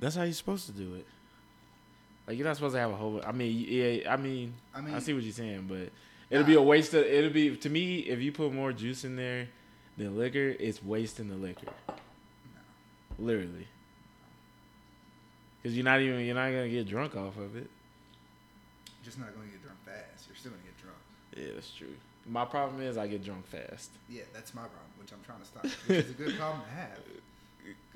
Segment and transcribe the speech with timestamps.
[0.00, 1.06] That's how you're supposed to do it.
[2.26, 3.20] Like you're not supposed to have a whole.
[3.24, 4.12] I mean, yeah.
[4.12, 5.90] I mean, I I, see what you're saying, but
[6.28, 7.04] it'll be a waste of.
[7.04, 9.48] It'll be to me if you put more juice in there
[9.96, 11.68] than liquor, it's wasting the liquor.
[13.18, 13.68] Literally.
[15.62, 17.70] Because you're not even you're not gonna get drunk off of it.
[19.06, 20.26] You're just not going to get drunk fast.
[20.26, 20.98] You're still going to get drunk.
[21.36, 21.94] Yeah, that's true.
[22.26, 23.90] My problem is I get drunk fast.
[24.10, 25.62] Yeah, that's my problem, which I'm trying to stop.
[25.86, 26.98] Which is a good problem to have.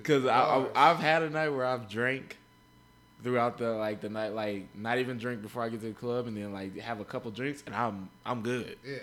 [0.02, 0.41] Cause I,
[0.75, 2.39] I I've had a night where I've drank
[3.23, 6.26] throughout the like the night like not even drink before I get to the club
[6.26, 8.79] and then like have a couple drinks and I'm I'm good.
[8.86, 8.96] yeah,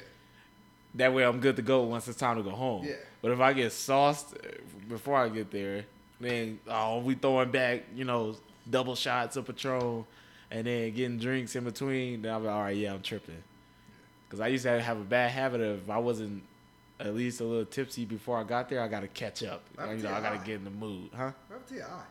[0.95, 2.85] That way I'm good to go once it's time to go home.
[2.85, 2.95] Yeah.
[3.21, 4.47] But if I get sauced uh,
[4.89, 5.85] before I get there,
[6.19, 8.35] then oh we throwing back you know
[8.67, 10.03] double shots of Patron
[10.49, 12.23] and then getting drinks in between.
[12.23, 13.43] Then I'm like all right yeah I'm tripping.
[14.29, 16.41] Cause I used to have a bad habit of if I wasn't
[16.99, 19.63] at least a little tipsy before I got there, I gotta catch up.
[19.77, 20.45] Right You know, I gotta eye.
[20.45, 21.31] get in the mood, huh?
[21.49, 22.05] right up to your eye,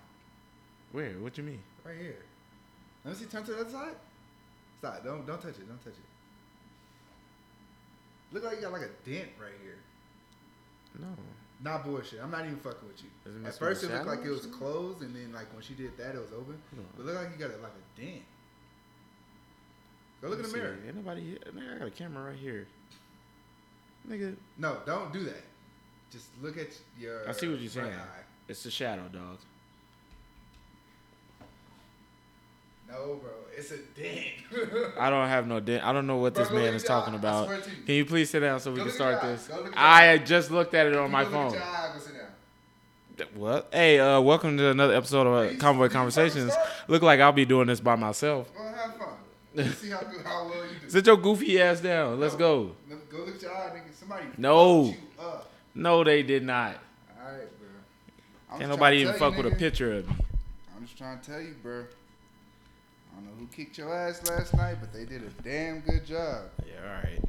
[0.93, 1.11] Where?
[1.15, 1.63] What you mean?
[1.85, 2.17] right here.
[3.05, 3.27] Let me see.
[3.27, 3.95] Turn to the other side.
[4.81, 5.05] Stop.
[5.05, 5.69] Don't don't touch it.
[5.69, 6.05] Don't touch it.
[8.33, 9.79] Look like you got like a dent right here.
[10.99, 11.07] No.
[11.63, 12.21] Not bullshit.
[12.23, 13.47] I'm not even fucking with you.
[13.47, 16.15] At first it looked like it was closed, and then like when she did that,
[16.15, 16.59] it was open.
[16.77, 16.83] No.
[16.97, 18.23] But it looked like you got like a dent.
[20.23, 20.77] Go look in the mirror.
[20.87, 21.39] Ain't nobody here.
[21.75, 22.67] I got a camera right here.
[24.09, 25.43] Nigga, No, don't do that.
[26.11, 26.69] Just look at
[26.99, 27.29] your.
[27.29, 27.87] I see what you're saying.
[27.93, 28.23] eye.
[28.49, 29.39] it's the shadow, dog.
[32.89, 34.95] No, bro, it's a dent.
[35.01, 35.85] I don't have no dent.
[35.85, 37.19] I don't know what Bro, this man is talking eye.
[37.19, 37.49] About.
[37.49, 37.63] you.
[37.85, 39.49] Can you please sit down so we Go can look at your start this?
[39.49, 40.19] Go look at your I eye.
[40.19, 41.47] just looked at it on my phone.
[41.49, 43.29] At your eye, go sit down.
[43.35, 43.69] What?
[43.73, 46.53] Hey, uh, welcome to another episode of uh, Convoy Conversations.
[46.87, 48.49] Look like I'll be doing this by myself.
[48.57, 49.09] Well, have fun.
[49.55, 50.89] Let's see how good, how well you do.
[50.91, 52.21] Sit your goofy ass down.
[52.21, 52.39] Let's No.
[52.39, 52.73] go.
[53.11, 53.93] Go look at your eye, nigga.
[54.09, 54.85] Somebody No.
[54.85, 55.51] you up.
[55.75, 56.77] No, they did not.
[57.21, 58.59] All right, bro.
[58.59, 60.15] Can't nobody even fuck tell with you, a picture of me.
[60.77, 61.81] I'm just trying to tell you, bro.
[61.81, 66.07] I don't know who kicked your ass last night, but they did a damn good
[66.07, 66.45] job.
[66.67, 67.21] Yeah, all right.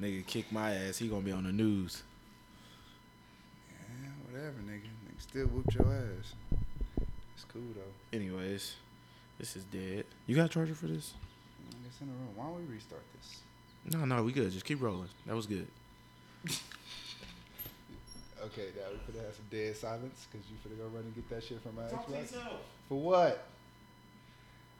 [0.00, 0.98] Nigga kick my ass.
[0.98, 2.02] He gonna be on the news.
[3.70, 4.82] Yeah, whatever, nigga.
[4.82, 6.32] Nigga still whooped your ass.
[7.34, 8.16] It's cool though.
[8.16, 8.74] Anyways,
[9.38, 10.04] this is dead.
[10.26, 11.14] You got a charger for this?
[11.86, 12.28] It's in the room.
[12.34, 13.40] Why don't we restart this?
[13.84, 14.50] No, no, we good.
[14.50, 15.08] Just keep rolling.
[15.26, 15.66] That was good.
[18.40, 21.28] Okay, now we finna have some dead silence because you finna go run and get
[21.28, 22.38] that shit from my Xbox.
[22.88, 23.44] For what?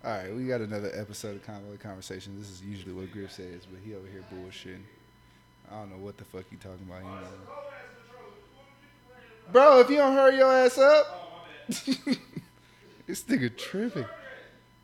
[0.04, 2.38] All right, we got another episode of Convoy Conversation.
[2.38, 4.84] This is usually what Griff says, but he over here bullshitting.
[5.70, 7.03] I don't know what the fuck you talking about.
[7.03, 7.28] He know.
[9.53, 14.06] Bro, if you don't hurry your ass up, this nigga tripping.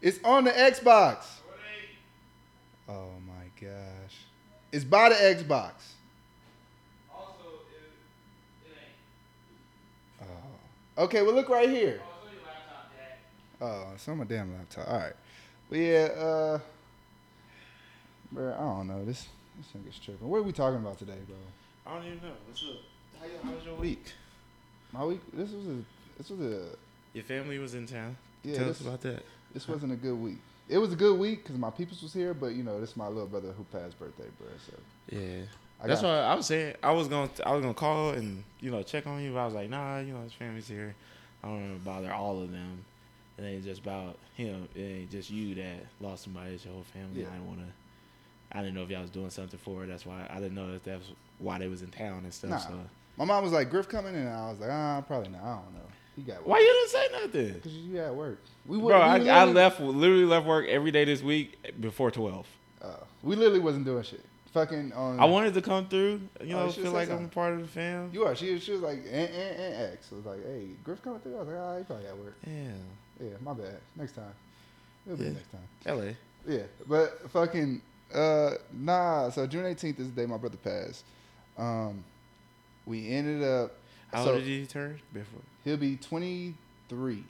[0.03, 1.25] It's on the Xbox.
[2.89, 3.71] Oh my gosh,
[4.75, 5.71] it's by the Xbox.
[10.21, 10.25] Oh.
[11.05, 12.01] Okay, well look right here.
[13.61, 14.89] Oh, it's on my damn laptop.
[14.89, 15.13] All right.
[15.71, 16.59] But yeah, uh,
[18.33, 19.05] bro, I don't know.
[19.05, 20.29] This this nigga's tripping.
[20.29, 21.37] What are we talking about today, bro?
[21.87, 22.35] I don't even know.
[22.49, 22.69] What's up?
[23.21, 24.13] How, how was your week?
[24.93, 25.21] My week.
[25.33, 25.77] This was a.
[26.19, 26.65] This was a.
[27.13, 28.17] Your family was in town.
[28.43, 29.23] Yeah, Tell this, us about that.
[29.53, 30.39] this wasn't a good week.
[30.69, 32.97] It was a good week because my peoples was here, but you know, this is
[32.97, 34.49] my little brother who passed birthday, bro.
[34.67, 35.43] So Yeah.
[35.83, 36.77] I That's what I was saying.
[36.83, 39.33] I was gonna I was gonna call and you know check on you.
[39.33, 40.95] But I was like, nah, you know his family's here.
[41.43, 42.85] I don't want to bother all of them.
[43.37, 44.69] It ain't just about him.
[44.75, 46.55] It ain't just you that lost somebody.
[46.55, 47.23] It's your whole family.
[47.23, 47.29] Yeah.
[47.29, 47.67] I didn't want to.
[48.57, 49.89] I didn't know if y'all was doing something for it.
[49.89, 52.51] That's why I didn't know if that's why they was in town and stuff.
[52.51, 52.59] Nah.
[52.59, 52.81] So
[53.17, 55.43] my mom was like, "Griff coming," and I was like, "Ah, probably not.
[55.43, 58.39] I don't know." He got why you didn't say nothing, Because you at work.
[58.67, 58.87] We bro?
[59.19, 62.47] we I, I left literally left work every day this week before twelve.
[62.81, 64.25] Uh, we literally wasn't doing shit.
[64.53, 65.19] Fucking on.
[65.19, 66.21] I wanted to come through.
[66.41, 68.11] You Oh, know, you feel like I'm part of the fam.
[68.13, 68.37] You are.
[68.37, 70.11] She, she was like, and, and, and X.
[70.13, 71.35] I was like, hey, Griff coming through?
[71.35, 72.37] I was like, ah, he probably at work.
[72.47, 72.53] Yeah,
[73.21, 73.79] Yeah, my bad.
[73.97, 74.33] Next time.
[75.07, 75.31] It'll be Yeah.
[75.31, 75.61] next time.
[75.87, 76.17] L.A.
[76.47, 77.83] Yeah, but fucking,
[78.15, 79.31] uh, nah.
[79.31, 81.05] So June 18th is the day my brother passed.
[81.59, 82.05] Um,
[82.87, 83.73] we ended up,
[84.13, 85.41] How So- old did he turn before?
[85.65, 87.25] He'll be 23.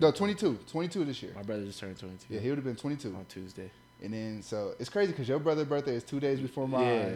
[0.00, 0.58] No, 22.
[0.70, 1.32] 22 this year.
[1.34, 2.34] My brother just turned 22.
[2.34, 3.08] Yeah, he would have been 22.
[3.14, 3.70] on Tuesday.
[4.02, 6.82] And then, so it's crazy because your brother's birthday is two days before mine.
[6.82, 7.14] Yeah.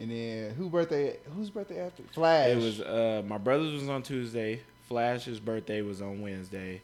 [0.00, 1.16] And then who birthday?
[1.36, 2.02] Whose birthday after?
[2.12, 2.50] Flash.
[2.50, 4.62] It was uh my brother's was on Tuesday.
[4.88, 6.80] Flash's birthday was on Wednesday.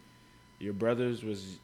[0.59, 1.59] Your brother's was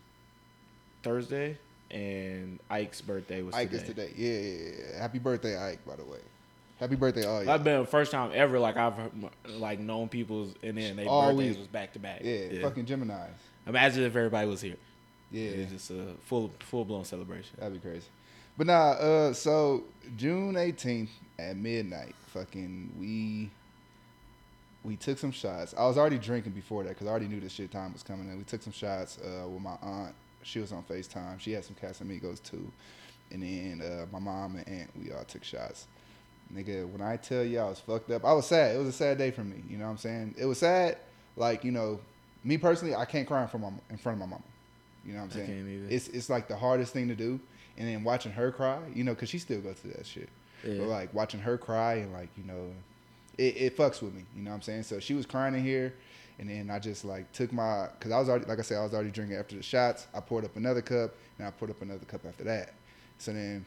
[1.03, 1.59] Thursday,
[1.91, 3.83] and Ike's birthday was Ike today.
[3.83, 4.11] is today.
[4.17, 5.01] Yeah, yeah, yeah.
[5.01, 5.85] Happy birthday, Ike.
[5.87, 6.19] By the way.
[6.83, 8.95] Happy birthday, all I've been the first time ever like I've
[9.47, 11.59] like known people's and then their All birthdays week.
[11.59, 12.23] was back to back.
[12.25, 13.39] Yeah, fucking Gemini's.
[13.69, 14.75] Imagine if everybody was here.
[15.31, 17.57] Yeah, It's just a full full blown celebration.
[17.57, 18.09] that'd be crazy.
[18.59, 19.85] But nah, uh, so
[20.17, 23.49] June 18th at midnight, fucking we
[24.83, 25.77] we took some shots.
[25.79, 28.29] I was already drinking before that because I already knew this shit time was coming.
[28.29, 30.17] And we took some shots uh, with my aunt.
[30.43, 31.39] She was on Facetime.
[31.39, 32.73] She had some Casamigos too.
[33.31, 35.87] And then uh, my mom and aunt, we all took shots.
[36.55, 38.75] Nigga, when I tell you I was fucked up, I was sad.
[38.77, 39.63] It was a sad day for me.
[39.69, 40.35] You know what I'm saying?
[40.39, 40.99] It was sad.
[41.37, 41.99] Like you know,
[42.45, 44.45] me personally, I can't cry in front of my, in front of my mama.
[45.05, 45.45] You know what I'm saying?
[45.51, 45.87] I can't either.
[45.89, 47.41] It's it's like the hardest thing to do.
[47.79, 50.29] And then watching her cry, you know, cause she still goes through that shit.
[50.63, 50.75] Yeah.
[50.79, 52.71] But like watching her cry and like you know,
[53.39, 54.25] it, it fucks with me.
[54.37, 54.83] You know what I'm saying?
[54.83, 55.95] So she was crying in here,
[56.39, 58.83] and then I just like took my because I was already like I said I
[58.83, 60.07] was already drinking after the shots.
[60.15, 62.75] I poured up another cup and I poured up another cup after that.
[63.17, 63.65] So then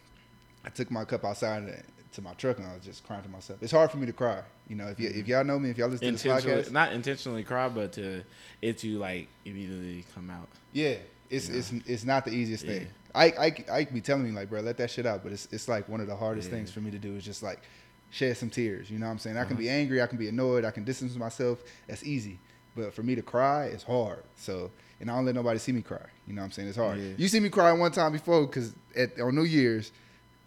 [0.64, 1.84] I took my cup outside and-
[2.16, 3.60] to my truck and I was just crying to myself.
[3.62, 4.42] It's hard for me to cry.
[4.68, 5.30] You know, if you if mm-hmm.
[5.30, 8.24] y'all know me, if y'all listen to this podcast, not intentionally cry, but to
[8.62, 10.48] it to like immediately come out.
[10.74, 10.96] Yeah,
[11.30, 11.58] it's Yeah.
[11.58, 12.80] it's it's not the easiest Yeah.
[12.80, 12.88] thing.
[13.14, 15.24] I I I be telling me like, bro, let that shit out.
[15.24, 16.56] But it's it's like one of the hardest Yeah.
[16.56, 17.62] things for me to do is just like
[18.10, 18.90] shed some tears.
[18.90, 19.38] You know what I'm saying?
[19.38, 19.74] I can be mm-hmm.
[19.74, 21.64] angry, I can be annoyed, I can distance myself.
[21.88, 22.40] That's easy.
[22.76, 24.24] But for me to cry, it's hard.
[24.36, 26.06] So and I don't let nobody see me cry.
[26.26, 26.70] You know what I'm saying?
[26.70, 26.98] It's hard.
[26.98, 27.12] Yeah.
[27.18, 29.92] You see me cry one time before because at on New Year's,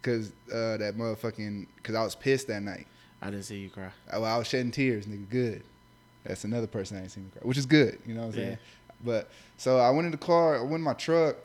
[0.01, 2.87] because uh, that motherfucking because I was pissed that night.
[3.21, 3.89] I didn't see you cry.
[4.11, 5.29] I, I was shedding tears, nigga.
[5.29, 5.63] Good.
[6.23, 7.97] That's another person I ain't seen me cry, which is good.
[8.05, 8.45] You know what I'm Yeah.
[8.47, 8.57] saying?
[9.03, 11.37] But so I went in the car, I went in my truck,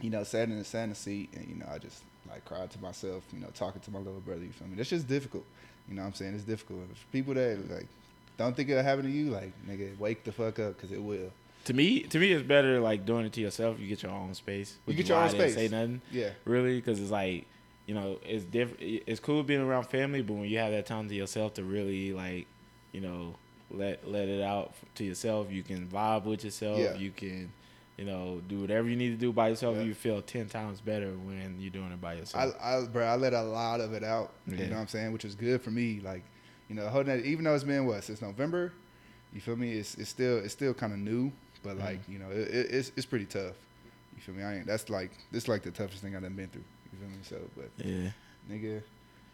[0.00, 2.44] you know, sat in the sat in the seat, and you know, I just like
[2.44, 4.42] cried to myself, you know, talking to my little brother.
[4.42, 4.74] You feel me?
[4.76, 5.44] That's just difficult.
[5.88, 6.34] You know what I'm saying?
[6.34, 6.80] It's difficult.
[6.92, 7.86] If people that like
[8.36, 11.30] don't think it'll happen to you, like nigga, wake the fuck up because it will.
[11.66, 13.78] To me, to me, it's better like doing it to yourself.
[13.78, 14.76] You get your own space.
[14.86, 15.54] You get your own space.
[15.54, 16.30] Say nothing Yeah.
[16.44, 17.46] really, because it's like
[17.86, 18.80] you know, it's different.
[19.06, 22.12] It's cool being around family, but when you have that time to yourself to really
[22.12, 22.46] like,
[22.92, 23.34] you know,
[23.70, 26.78] let let it out to yourself, you can vibe with yourself.
[26.78, 26.94] Yeah.
[26.94, 27.50] You can,
[27.96, 29.76] you know, do whatever you need to do by yourself.
[29.76, 29.82] Yeah.
[29.82, 32.54] You feel ten times better when you're doing it by yourself.
[32.62, 34.32] I, bro, I let a lot of it out.
[34.46, 34.66] You Yeah.
[34.66, 35.12] know what I'm saying?
[35.12, 36.00] Which was good for me.
[36.04, 36.22] Like,
[36.68, 38.72] you know, holding that, even though it's been what since November,
[39.34, 39.72] you feel me?
[39.72, 41.32] It's it's still it's still kind of new,
[41.64, 43.54] but like you know, it, it, it's it's pretty tough.
[44.14, 44.42] You feel me?
[44.44, 44.66] I ain't.
[44.66, 46.62] That's like this like the toughest thing I've been through.
[46.92, 47.14] You feel me?
[47.22, 48.10] So, but yeah.
[48.50, 48.82] nigga,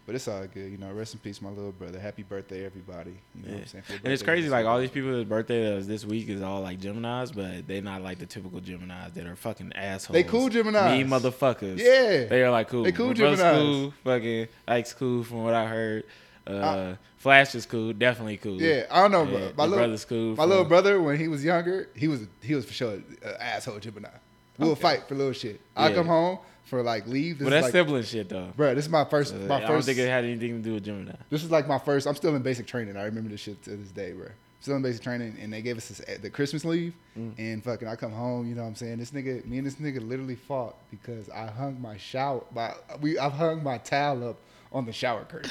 [0.06, 0.70] but it's all good.
[0.70, 1.98] You know, rest in peace, my little brother.
[1.98, 3.14] Happy birthday, everybody.
[3.34, 3.84] You know what I'm saying?
[4.04, 6.60] And it's crazy, like all these people whose birthday that was this week is all
[6.62, 10.14] like Geminis, but they're not like the typical Geminis that are fucking assholes.
[10.14, 10.96] They cool Geminis.
[10.98, 11.78] Mean motherfuckers.
[11.78, 12.24] Yeah.
[12.26, 12.84] They are like cool.
[12.84, 13.58] They cool My Geminis.
[13.58, 13.94] cool.
[14.04, 16.04] Fucking Ike's cool from what I heard.
[16.46, 17.92] Uh, Uh, Flash is cool.
[17.92, 18.62] Definitely cool.
[18.62, 19.52] Yeah, I don't know, Yeah, bro.
[19.56, 20.36] My little brother's cool.
[20.36, 23.04] My little brother, when he was younger, he was he was for sure an
[23.40, 24.08] asshole Gemini.
[24.56, 24.80] We'll Okay.
[24.80, 25.60] fight for little shit.
[25.76, 25.96] I Yeah.
[25.96, 27.38] come home for like leave.
[27.38, 28.52] This But is that's like, sibling shit though.
[28.56, 28.74] bro.
[28.74, 29.34] This is my first.
[29.34, 31.12] Uh, my I don't think it had anything to do with Gemini.
[31.30, 32.06] this is like my first.
[32.06, 32.96] I'm still in basic training.
[32.96, 34.28] I remember this shit to this day, bro.
[34.60, 37.32] Still in basic training, and they gave us this, the Christmas leave, Mm.
[37.38, 38.48] and fucking I come home.
[38.48, 38.98] You know what I'm saying?
[38.98, 42.42] This nigga, me and this nigga literally fought because I hung my shower.
[42.54, 44.36] My we I've hung my towel up
[44.72, 45.50] on the shower curtain.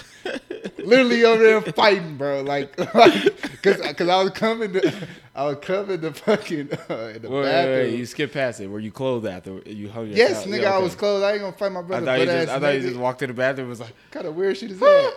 [0.78, 2.42] literally over there fighting, bro.
[2.42, 7.22] Like, like, cause, cause I was coming to, I was coming to fucking uh, in
[7.24, 7.76] the Wait, wait, bathroom.
[7.78, 8.68] wait, you skip past it.
[8.68, 11.24] Were you clothed after you hung your yes, nigga, Yeah, I was close.
[11.24, 12.06] I ain't gonna fight my I brother.
[12.06, 14.26] thought you just, I thought you just walked in the bathroom and was like, kind
[14.28, 15.14] of weird shit is that?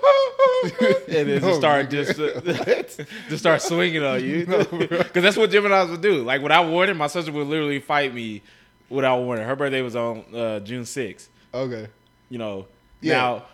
[1.09, 4.47] and then No, just start just uh, just start swinging on you.
[4.47, 4.67] Because
[5.13, 5.23] bro.
[5.23, 6.23] that's what Gemini's would do.
[6.23, 8.43] Like when I without warning, my sister would literally fight me
[8.89, 9.47] without warning.
[9.47, 11.29] Her birthday was on uh, June 6th.
[11.55, 11.89] okay.
[12.29, 12.67] You know,
[13.01, 13.15] Yeah.
[13.15, 13.45] now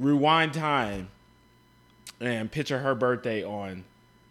[0.00, 1.10] rewind time
[2.20, 3.84] and picture her birthday on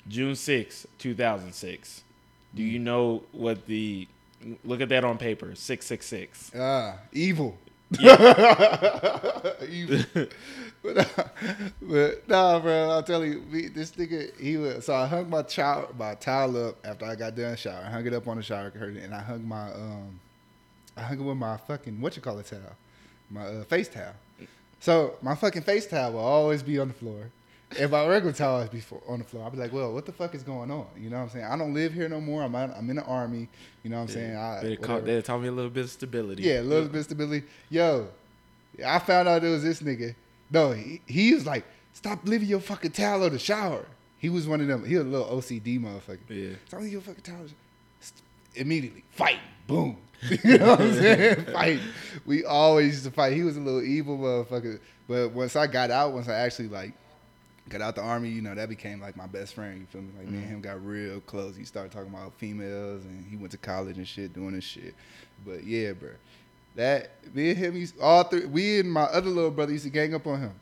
[0.07, 2.03] June 6th, 2006.
[2.55, 4.07] Do you know what the
[4.63, 5.53] look at that on paper?
[5.55, 6.51] 666.
[6.57, 7.57] Ah, evil.
[9.69, 10.05] evil.
[10.83, 11.23] but, uh,
[11.81, 14.85] but nah, bro, I'll tell you, we, this nigga, he was.
[14.85, 17.83] So I hung my towel, my towel up after I got done shower.
[17.85, 20.19] I hung it up on the shower curtain, and I hung my um,
[20.97, 22.75] I hung it with my fucking what you call it towel,
[23.29, 24.13] my uh, face towel.
[24.79, 27.29] So my fucking face towel will always be on the floor.
[27.71, 29.43] If my regular towel always be for, on the floor.
[29.43, 30.87] I'll be like, well, what the fuck is going on?
[30.97, 31.45] You know what I'm saying?
[31.45, 32.41] I don't live here no more.
[32.41, 33.47] I'm out, I'm in the army.
[33.83, 34.35] You know what I'm saying?
[34.35, 35.01] I, They, whatever.
[35.01, 36.43] they taught me a little bit of stability.
[36.43, 37.45] Yeah, a little bit of stability.
[37.69, 38.07] Yo,
[38.83, 40.15] I found out it was this nigga.
[40.49, 43.85] No, he, he was like, stop leaving your fucking towel in the shower.
[44.17, 44.83] He was one of them.
[44.83, 46.17] He was a little OCD motherfucker.
[46.27, 46.55] Yeah.
[46.67, 47.41] Stop leaving your fucking towel.
[47.41, 47.53] in the
[48.01, 48.09] sh-
[48.55, 49.97] Immediately, fight, boom.
[50.43, 51.45] you know what I'm saying?
[51.45, 51.79] fight.
[52.25, 53.33] We always used to fight.
[53.33, 54.79] He was a little evil motherfucker.
[55.07, 56.93] But once I got out, once I actually like
[57.69, 59.79] got out the army, you know, that became like my best friend.
[59.79, 60.09] You feel me?
[60.17, 60.55] Like me and mm-hmm.
[60.55, 61.55] him got real close.
[61.55, 64.93] He started talking about females, and he went to college and shit, doing this shit.
[65.45, 66.09] But yeah, bro,
[66.75, 69.89] that me and him, used, all three, we and my other little brother used to
[69.89, 70.53] gang up on him.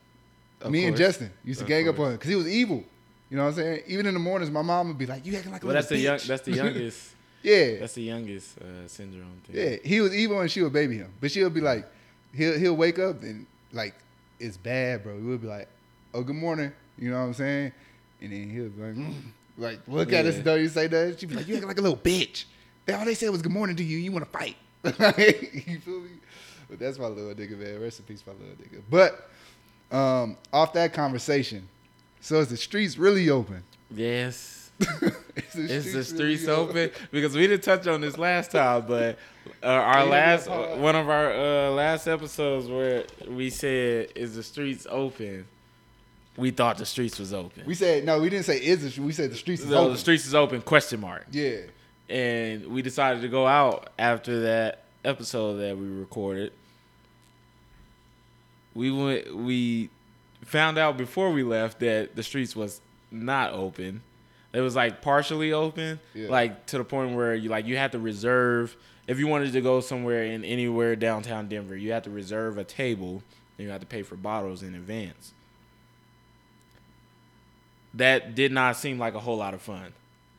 [0.61, 0.97] Of me and.
[0.97, 2.83] Justin used to Of gang up on him because he was evil.
[3.29, 3.83] You know what I'm saying?
[3.87, 5.81] Even in the mornings, my mom would be like, "You acting like a Well, little
[5.81, 6.19] that's the young.
[6.25, 7.13] That's the youngest.
[7.43, 9.55] Yeah, That's the youngest uh, syndrome thing.
[9.55, 9.75] yeah.
[9.83, 11.11] He was evil, and she would baby him.
[11.21, 11.85] But she'll be like,
[12.33, 13.95] he'll he'll wake up and like
[14.39, 15.15] it's bad, bro.
[15.15, 15.67] We would be like,
[16.13, 17.71] "Oh, good morning," you know what I'm saying?
[18.21, 19.13] and then he'll be like, mm.
[19.57, 21.19] like look at us, don't you say that?
[21.19, 22.45] She'd be like, you act like a little bitch.
[22.91, 23.97] All they said was good morning to you.
[23.97, 24.55] You want to fight?
[24.85, 26.09] you feel me?
[26.69, 27.81] But that's my little nigga, man.
[27.81, 28.81] Rest in peace, my little nigga.
[28.89, 29.29] But
[29.95, 31.67] um, off that conversation,
[32.21, 33.63] so is the streets really open?
[33.91, 34.56] Yes.
[34.79, 36.77] Is the is the streets really open?
[36.77, 37.07] open?
[37.11, 39.17] Because we didn't touch on this last time, but
[39.63, 44.85] uh, our last one of our uh, last episodes where we said is the streets
[44.89, 45.47] open.
[46.35, 47.63] We thought the streets was open.
[47.65, 48.19] We said no.
[48.19, 49.93] We didn't say is the We said the streets is no, open.
[49.93, 50.61] The streets is open?
[50.61, 51.25] Question mark.
[51.31, 51.61] Yeah.
[52.09, 56.53] And we decided to go out after that episode that we recorded.
[58.75, 59.35] We went.
[59.35, 59.89] We
[60.45, 62.79] found out before we left that the streets was
[63.09, 64.03] not open.
[64.57, 66.29] It was like partially open, yeah.
[66.29, 69.61] like to the point where you like you had to reserve if you wanted to
[69.61, 73.21] go somewhere in anywhere downtown Denver, you had to reserve a table
[73.57, 75.31] and you had to pay for bottles in advance.
[77.93, 79.93] That did not seem like a whole lot of fun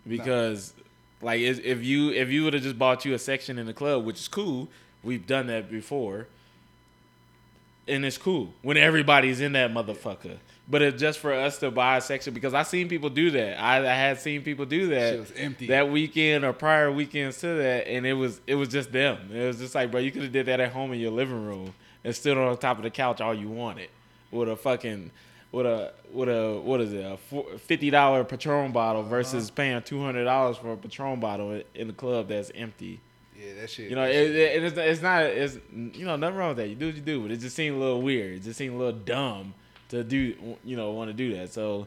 [0.04, 1.26] because no.
[1.28, 4.04] like if you if you would have just bought you a section in the club,
[4.04, 4.66] which is cool,
[5.04, 6.26] we've done that before.
[7.86, 10.38] And it's cool when everybody's in that motherfucker
[10.70, 13.60] but it's just for us to buy a section because I seen people do that.
[13.60, 18.06] I, I had seen people do that that weekend or prior weekends to that, and
[18.06, 19.30] it was it was just them.
[19.32, 21.44] It was just like, bro, you could have did that at home in your living
[21.44, 23.88] room and stood on top of the couch all you wanted
[24.30, 25.10] with a fucking
[25.52, 27.16] with a with a what is it a
[27.58, 29.10] fifty dollar Patron bottle uh-huh.
[29.10, 29.56] versus uh-huh.
[29.56, 33.00] paying two hundred dollars for a Patron bottle in the club that's empty.
[33.34, 33.88] Yeah, that shit.
[33.88, 36.68] You know, it, it, it's, it's not it's you know nothing wrong with that.
[36.68, 38.34] You do what you do, but it just seemed a little weird.
[38.34, 39.54] It just seemed a little dumb
[39.88, 41.52] to do you know want to do that.
[41.52, 41.86] So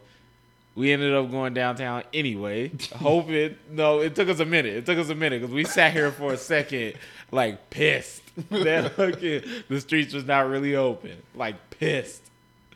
[0.76, 2.72] we ended up going downtown anyway.
[2.96, 4.74] hoping no, it took us a minute.
[4.74, 6.94] It took us a minute because we sat here for a second,
[7.32, 12.24] like pissed that fucking the streets was not really open, like pissed.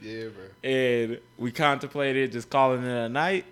[0.01, 0.69] Yeah, bro.
[0.69, 3.45] And we contemplated just calling it a night,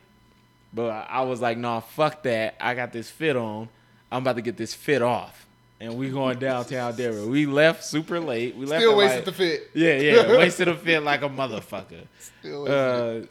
[0.74, 2.56] but I was like, "Nah, fuck that.
[2.60, 3.70] I got this fit on.
[4.12, 5.42] I'm about to get this fit off."
[5.84, 7.28] And we going downtown Denver.
[7.28, 8.56] We left super late.
[8.56, 9.70] We left still wasted like, the fit.
[9.74, 12.08] Yeah, yeah, wasted the fit like a motherfucker.
[12.40, 13.24] Still wasted.
[13.24, 13.28] uh,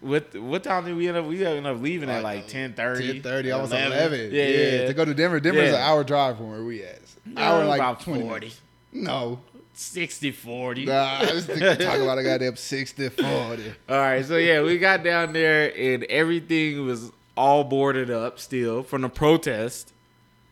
[0.00, 1.26] what what time did we end up?
[1.26, 3.12] We ended up leaving like, at like 10 30.
[3.12, 3.92] 10 30, almost 11.
[3.92, 4.20] 11.
[4.32, 5.38] Yeah, yeah, yeah, To go to Denver.
[5.38, 5.76] Denver's yeah.
[5.76, 7.00] an hour drive from where we at.
[7.36, 8.22] Hour like about 20.
[8.22, 8.52] 40.
[8.92, 9.40] No.
[9.74, 10.84] 60 40.
[10.86, 13.74] Nah, I just talk about a goddamn 60 40.
[13.88, 18.82] All right, so yeah, we got down there and everything was all boarded up still
[18.82, 19.92] from the protest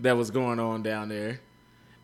[0.00, 1.40] that was going on down there.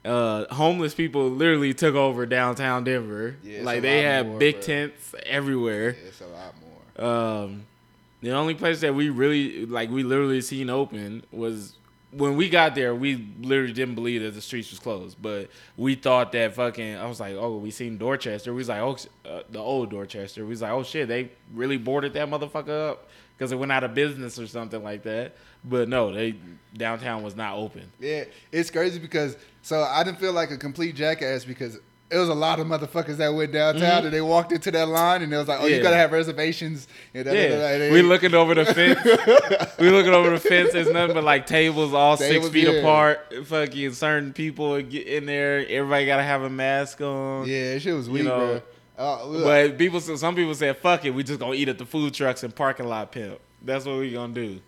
[0.04, 3.36] Uh, homeless people literally took over downtown Denver.
[3.42, 4.62] Yeah, like they had more, big bro.
[4.62, 5.96] tents everywhere.
[6.00, 7.06] Yeah, it's a lot more.
[7.44, 7.66] Um,
[8.22, 11.76] the only place that we really like we literally seen open was
[12.12, 12.94] when we got there.
[12.94, 16.96] We literally didn't believe that the streets was closed, but we thought that fucking.
[16.96, 18.52] I was like, oh, we seen Dorchester.
[18.52, 18.96] We was like, oh,
[19.28, 20.44] uh, the old Dorchester.
[20.44, 23.84] We was like, oh shit, they really boarded that motherfucker up because it went out
[23.84, 25.36] of business or something like that.
[25.64, 26.36] But no, they
[26.74, 27.90] downtown was not open.
[28.00, 31.78] Yeah, it's crazy because so I didn't feel like a complete jackass because
[32.08, 34.04] it was a lot of motherfuckers that went downtown mm-hmm.
[34.06, 35.76] and they walked into that line and it was like, oh, yeah.
[35.76, 36.86] you gotta have reservations.
[37.12, 39.00] And yeah, we looking over the fence.
[39.80, 40.72] we looking over the fence.
[40.72, 42.80] There's nothing but like tables all tables, six feet yeah.
[42.80, 43.34] apart.
[43.46, 45.66] Fucking certain people get in there.
[45.68, 47.48] Everybody gotta have a mask on.
[47.48, 48.62] Yeah, shit was weird, you know, bro.
[48.96, 52.14] Uh, but people, some people said, "Fuck it, we just gonna eat at the food
[52.14, 54.60] trucks and parking lot pimp." That's what we gonna do.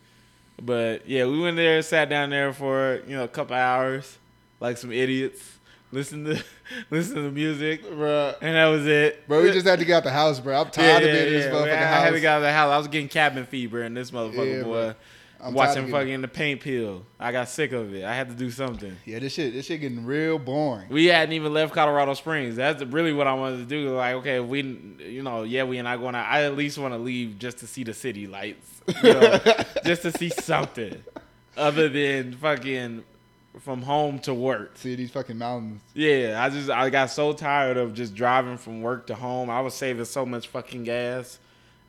[0.60, 4.18] But yeah, we went there, sat down there for you know a couple hours,
[4.60, 5.58] like some idiots.
[5.90, 6.44] Listen to
[6.90, 9.26] listen to the music, bro, and that was it.
[9.26, 10.60] Bro, we just had to get out the house, bro.
[10.60, 11.52] I'm tired yeah, of being yeah, in this yeah.
[11.52, 11.96] motherfucking I house.
[11.96, 12.70] I had to get out of the house.
[12.70, 14.70] I was getting cabin fever in this motherfucker, boy.
[14.70, 14.94] Bro.
[15.40, 17.04] I'm watching fucking the paint peel.
[17.18, 18.04] I got sick of it.
[18.04, 18.96] I had to do something.
[19.04, 20.88] Yeah, this shit, this shit getting real boring.
[20.88, 22.56] We hadn't even left Colorado Springs.
[22.56, 23.94] That's really what I wanted to do.
[23.94, 24.62] Like, okay, we,
[24.98, 26.26] you know, yeah, we and I going out.
[26.26, 29.40] I at least want to leave just to see the city lights, you know,
[29.84, 31.02] just to see something
[31.56, 33.04] other than fucking
[33.60, 34.76] from home to work.
[34.76, 35.82] See these fucking mountains.
[35.94, 39.50] Yeah, I just I got so tired of just driving from work to home.
[39.50, 41.38] I was saving so much fucking gas.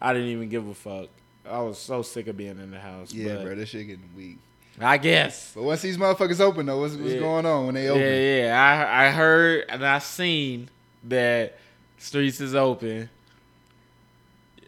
[0.01, 1.09] I didn't even give a fuck.
[1.49, 3.13] I was so sick of being in the house.
[3.13, 4.37] Yeah, bro, this shit getting weak.
[4.79, 5.51] I guess.
[5.53, 7.19] But once these motherfuckers open though, what's, what's yeah.
[7.19, 8.01] going on when they open?
[8.01, 8.87] Yeah, yeah.
[8.87, 10.69] I I heard and I seen
[11.05, 11.57] that
[11.97, 13.09] streets is open.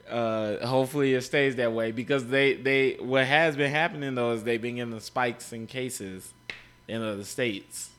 [0.09, 4.43] Uh, hopefully it stays that way because they they what has been happening though is
[4.43, 6.33] they've been getting the spikes in cases
[6.87, 7.91] in other states.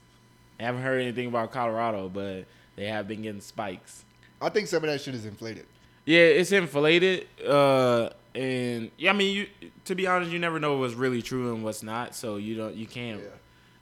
[0.61, 2.45] I haven't heard anything about Colorado, but
[2.77, 4.05] they have been getting spikes.
[4.41, 5.67] I think some of that shit is inflated.
[6.05, 7.27] Yeah, it's inflated.
[7.47, 11.55] Uh, and yeah, I mean, you to be honest, you never know what's really true
[11.55, 12.15] and what's not.
[12.15, 13.21] So you don't, you can't.
[13.21, 13.29] Yeah.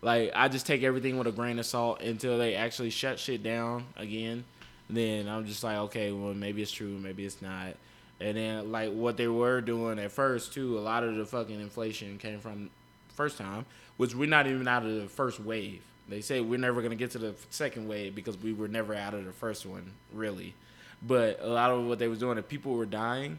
[0.02, 3.42] Like I just take everything with a grain of salt until they actually shut shit
[3.42, 4.44] down again.
[4.88, 7.74] Then I'm just like, okay, well maybe it's true, maybe it's not.
[8.20, 11.60] And then like what they were doing at first too, a lot of the fucking
[11.60, 12.70] inflation came from
[13.14, 13.66] first time,
[13.98, 15.82] which we're not even out of the first wave.
[16.08, 19.14] They say we're never gonna get to the second wave because we were never out
[19.14, 20.54] of the first one, really.
[21.02, 23.38] But a lot of what they was doing, if people were dying,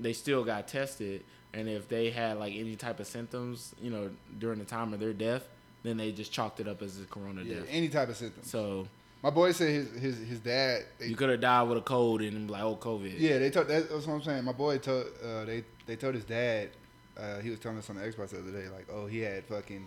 [0.00, 4.10] they still got tested, and if they had like any type of symptoms, you know,
[4.38, 5.46] during the time of their death,
[5.82, 7.66] then they just chalked it up as a corona Yeah, death.
[7.70, 8.50] any type of symptoms.
[8.50, 8.86] So
[9.22, 10.84] My boy said his his his dad.
[10.98, 13.14] They, you could have died with a cold and like, oh, COVID.
[13.18, 13.68] yeah, they told.
[13.68, 14.44] That's what I'm saying.
[14.44, 15.06] My boy told.
[15.24, 16.70] Uh, they they told his dad.
[17.18, 19.44] Uh, he was telling us on the Xbox the other day, like, oh, he had
[19.44, 19.86] fucking,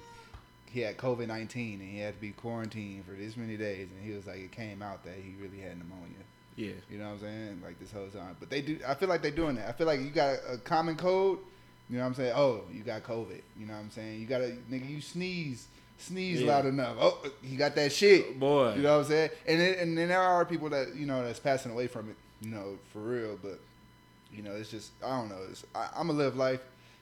[0.69, 4.05] he had COVID nineteen and he had to be quarantined for this many days, and
[4.05, 6.21] he was like, it came out that he really had pneumonia.
[6.55, 6.71] Yeah.
[6.89, 7.61] You know what I'm saying?
[7.63, 8.35] Like this whole time.
[8.39, 8.79] But they do.
[8.87, 9.67] I feel like they're doing that.
[9.69, 11.39] I feel like you got a, a common code.
[11.89, 12.33] You know what I'm saying?
[12.35, 13.41] Oh, you got COVID.
[13.59, 14.19] You know what I'm saying?
[14.21, 14.89] You got to nigga.
[14.89, 15.67] You sneeze,
[15.97, 16.51] sneeze Yeah.
[16.55, 16.95] loud enough.
[16.99, 18.39] Oh, you got that shit.
[18.39, 18.75] Boy.
[18.75, 19.29] You know what I'm saying?
[19.47, 22.15] And then, and then there are people that you know that's passing away from it.
[22.41, 23.37] You know, for real.
[23.41, 23.59] But
[24.31, 25.39] you know, it's just I don't know.
[25.49, 26.61] It's, I, I'm gonna live life.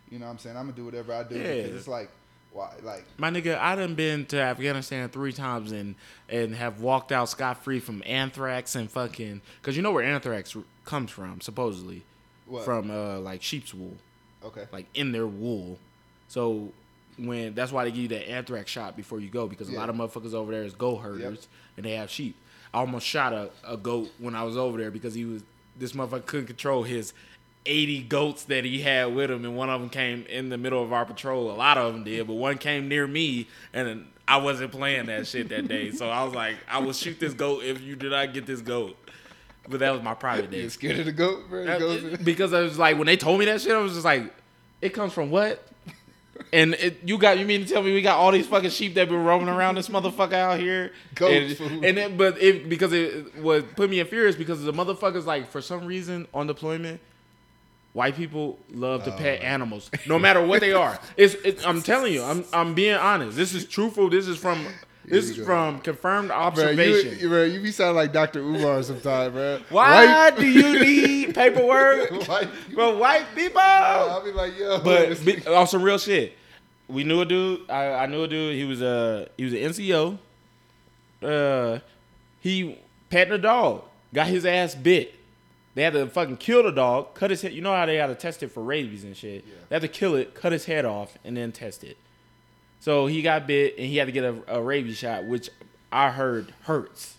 [0.10, 0.58] You know what I'm saying?
[0.58, 1.62] I'm gonna do whatever I do Yeah.
[1.64, 2.10] because it's like,
[2.52, 2.74] why?
[2.84, 5.96] Like, My nigga, I done been to Afghanistan three times and
[6.30, 9.42] and have walked out scot free from anthrax and fucking.
[9.62, 10.56] Cause you know where anthrax
[10.86, 12.04] comes from, supposedly,
[12.46, 12.66] what?
[12.66, 13.96] from uh like sheep's wool,
[14.44, 14.66] okay.
[14.72, 15.80] like in their wool.
[16.28, 16.72] So
[17.18, 19.90] when that's why they give you that anthrax shot before you go because a lot
[19.90, 22.36] of motherfuckers over there is goat herders and they have sheep.
[22.74, 25.44] I almost shot a, a goat when I was over there because he was
[25.78, 27.14] this motherfucker couldn't control his
[27.66, 30.82] 80 goats that he had with him and one of them came in the middle
[30.84, 31.52] of our patrol.
[31.52, 35.28] A lot of them did, but one came near me and I wasn't playing that
[35.28, 35.92] shit that day.
[35.92, 38.62] So I was like, I will shoot this goat if you do not get this
[38.62, 38.98] goat.
[39.68, 40.62] But that was my private day.
[40.62, 41.66] You scared of the goat, bro?
[41.66, 44.34] The because I was like, when they told me that shit, I was just like,
[44.82, 45.68] it comes from what?
[46.54, 48.96] And it, you got you mean to tell me we got all these fucking sheep
[48.96, 50.92] that been roaming around this motherfucker out here?
[51.14, 51.86] Goats, and, fool.
[51.86, 55.50] and it, but it because it was put me in furious because the motherfuckers like
[55.52, 57.00] for some reason on deployment,
[57.94, 60.98] white people love to pet animals no matter what they are.
[61.18, 63.36] It's, it's I'm telling you, I'm I'm being honest.
[63.38, 64.10] This is truthful.
[64.10, 64.66] This is from
[65.04, 65.46] this is go.
[65.46, 67.18] from confirmed Bro, observation.
[67.20, 68.40] you, bro, you be sounding like Dr.
[68.40, 69.60] Umar sometimes, bro.
[69.70, 72.12] Why White- do you need paperwork?
[72.28, 73.60] White- But white people.
[73.60, 74.80] I'll be like, yo.
[74.82, 76.38] But be, on some real shit,
[76.88, 77.70] we knew a dude.
[77.70, 78.56] I, I knew a dude.
[78.56, 80.18] He was a he was an NCO.
[81.22, 81.80] Uh,
[82.40, 82.78] he
[83.10, 85.14] petting a dog, got his ass bit.
[85.74, 87.54] They had to fucking kill the dog, cut his head.
[87.54, 89.46] You know how they had to test it for rabies and shit.
[89.48, 89.54] Yeah.
[89.70, 91.98] They had to kill it, cut his head off, and then test it.
[92.80, 95.50] So he got bit, and he had to get a, a rabies shot, which
[95.92, 97.18] I heard hurts.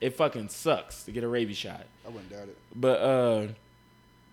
[0.00, 1.84] It fucking sucks to get a rabies shot.
[2.06, 2.56] I wouldn't doubt it.
[2.74, 3.46] But uh,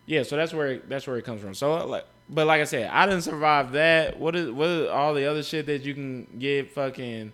[0.05, 1.53] yeah, so that's where it, that's where it comes from.
[1.53, 4.17] So like, but like I said, I didn't survive that.
[4.19, 6.71] What is what is all the other shit that you can get?
[6.71, 7.33] Fucking,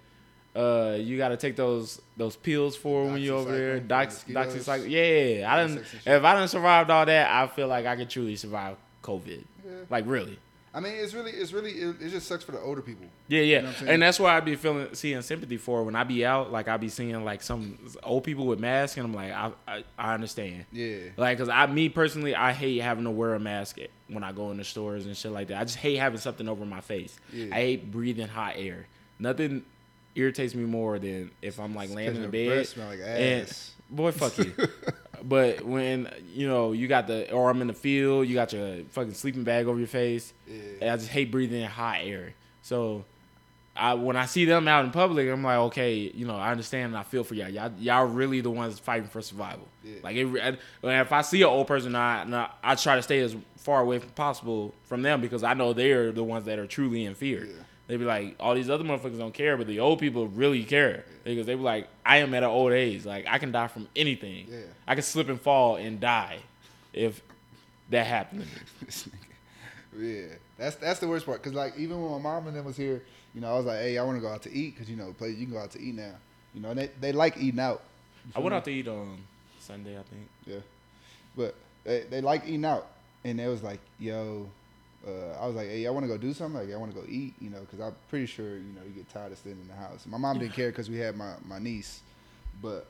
[0.56, 3.80] uh, you got to take those those pills for when you're over there.
[3.80, 4.90] Dox, doxycycline.
[4.90, 5.72] Yeah, I didn't.
[5.78, 6.14] insects and shit.
[6.14, 9.44] If I didn't survived all that, I feel like I could truly survive COVID.
[9.66, 9.72] Yeah.
[9.90, 10.38] Like really.
[10.76, 13.06] I mean, it's really, it's really, it, it just sucks for the older people.
[13.28, 13.92] Yeah, yeah, know I'm saying?
[13.92, 16.52] and that's why I be feeling seeing sympathy for when I be out.
[16.52, 19.84] Like I be seeing like some old people with masks, and I'm like, I I,
[20.00, 20.66] I understand.
[20.72, 20.98] Yeah.
[21.16, 24.50] Like, cause I, me personally, I hate having to wear a mask when I go
[24.50, 25.62] in the stores and shit like that.
[25.62, 27.20] I just hate having something over my face.
[27.32, 27.50] Yeah.
[27.52, 28.88] I hate breathing hot air.
[29.20, 29.64] Nothing
[30.16, 32.68] irritates me more than if I'm like laying in the breath bed.
[32.68, 33.72] smell like and ass.
[33.90, 34.54] boy, fuck you.
[35.24, 38.84] but when you know you got the, or I'm in the field, you got your
[38.92, 40.34] fucking sleeping bag over your face.
[40.48, 40.62] Yeah.
[40.82, 42.34] And I just hate breathing in hot air.
[42.62, 43.06] So.
[43.76, 46.90] I, when I see them out in public, I'm like, okay, you know, I understand
[46.90, 47.50] and I feel for y'all.
[47.50, 49.68] Y'all, y'all really the ones fighting for survival.
[49.84, 49.96] Yeah.
[50.04, 53.36] Like, it, and if I see an old person, I, I try to stay as
[53.58, 57.06] far away as possible from them because I know they're the ones that are truly
[57.06, 57.46] in fear.
[57.46, 57.64] Yeah.
[57.94, 61.06] They be like, all these other motherfuckers don't care, but the old people really care
[61.24, 63.06] because they be like, I am at an old age.
[63.06, 64.48] Like, I can die from anything.
[64.50, 64.62] Yeah.
[64.88, 66.40] I can slip and fall and die
[66.92, 67.22] if
[67.92, 68.54] that happened to me.
[68.88, 70.30] This nigga.
[70.30, 71.44] yeah, that's that's the worst part.
[71.44, 73.04] Cause like even when my mom and them was here,
[73.36, 74.76] you know, I was like, hey, I want to go out to eat.
[74.76, 76.16] Cause you know, place you can go out to eat now.
[76.56, 77.84] You know, and they they like eating out.
[78.36, 79.20] I went out to eat on
[79.60, 80.28] Sunday, I think.
[80.48, 80.62] Yeah,
[81.38, 81.54] but
[81.84, 82.88] they they like eating out,
[83.24, 84.50] and they was like, yo.
[85.06, 86.62] Uh, I was like, "Hey, I want to go do something.
[86.62, 88.92] Like, I want to go eat, you know, because I'm pretty sure, you know, you
[88.92, 91.34] get tired of staying in the house." My mom didn't care because we had my,
[91.46, 92.02] my niece,
[92.62, 92.88] but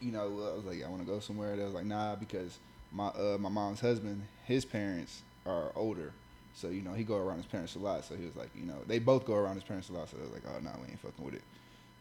[0.00, 2.58] you know, I was like, "I want to go somewhere." They was like, "Nah," because
[2.92, 6.12] my uh, my mom's husband, his parents are older,
[6.54, 8.04] so you know, he go around his parents a lot.
[8.04, 10.08] So he was like, you know, they both go around his parents a lot.
[10.10, 11.42] So they was like, "Oh, no, we ain't fucking with it."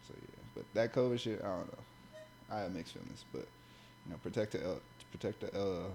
[0.08, 1.84] So yeah, but that COVID shit, I don't know.
[2.52, 3.48] I have mixed feelings, but
[4.06, 4.82] you know, protect the el-
[5.12, 5.88] protect the uh,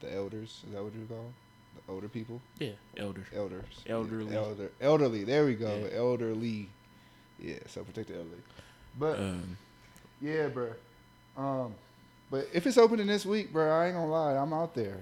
[0.00, 0.62] the elders.
[0.66, 1.34] Is that what you call them?
[1.86, 2.40] The older people?
[2.58, 3.26] Yeah, elders.
[3.34, 3.64] Elders.
[3.88, 4.32] Elderly.
[4.32, 4.70] Yeah, elder.
[4.80, 5.24] Elderly.
[5.24, 5.76] There we go.
[5.90, 5.98] Yeah.
[5.98, 6.68] Elderly.
[7.40, 7.56] Yeah.
[7.66, 8.42] So protect the elderly.
[8.98, 9.56] But Um,
[10.20, 10.70] yeah, bro.
[11.36, 11.74] Um,
[12.30, 14.98] but if it's opening this week, bro, I ain't gonna lie, I'm out there.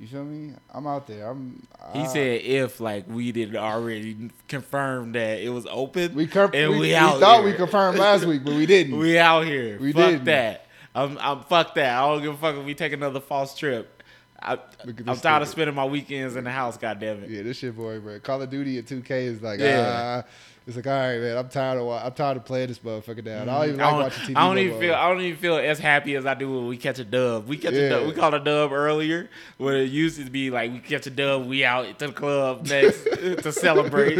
[0.00, 0.52] You feel me?
[0.74, 1.28] I'm out there.
[1.28, 1.64] I'm.
[1.92, 6.14] He I- said if like we didn't already confirm that it was open.
[6.14, 7.50] we, com- and we, we we out thought here.
[7.52, 8.98] we confirmed last week, but we didn't.
[8.98, 9.78] We out here.
[9.78, 10.24] We fuck didn't.
[10.24, 10.66] that.
[10.94, 11.96] I'm, I'm fuck that.
[11.96, 14.01] I don't give a fuck if we take another false trip.
[14.42, 14.52] I,
[14.84, 16.76] Look at I'm this tired of spending my weekends in the house.
[16.76, 17.30] God damn it.
[17.30, 18.18] yeah, this shit boy, bro.
[18.20, 20.22] Call of Duty at 2K is like, Yeah.
[20.24, 20.28] ah.
[20.64, 21.36] It's like, all right, man.
[21.36, 21.88] I'm tired of.
[21.88, 23.48] I'm tired of playing this motherfucker down.
[23.48, 24.38] I don't even I like don't, watching TV.
[24.38, 24.94] I don't even feel.
[24.94, 27.48] I don't even feel as happy as I do when we catch a dub.
[27.48, 28.06] We catch a dub.
[28.06, 29.28] We called a dub earlier,
[29.58, 32.68] where it used to be like we catch a dub, we out to the club
[32.68, 33.02] next
[33.42, 34.14] to celebrate.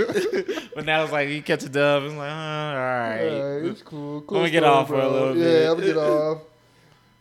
[0.75, 3.23] but now it's like you catch a dub, it's like, uh, all right.
[3.23, 4.23] Yeah, it's cool.
[4.23, 5.63] cool me get off for a little Yeah, bit.
[5.63, 6.39] Yeah, I'm gonna get off.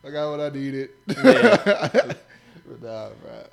[0.04, 0.90] I got what I needed.
[1.08, 2.14] Yeah.
[2.80, 3.44] but nah, bro.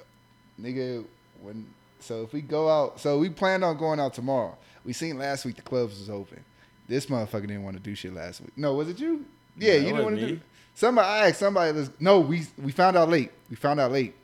[0.60, 1.04] Nigga,
[1.40, 1.66] when
[2.00, 4.56] so if we go out, so we planned on going out tomorrow.
[4.84, 6.44] We seen last week the clubs was open.
[6.88, 8.52] This motherfucker didn't want to do shit last week.
[8.56, 9.24] No, was it you?
[9.56, 10.40] Yeah, No, you didn't want to do.
[10.74, 11.72] Somebody, I asked somebody.
[11.72, 13.32] Let's, no, we we found out late.
[13.50, 14.14] We found out late,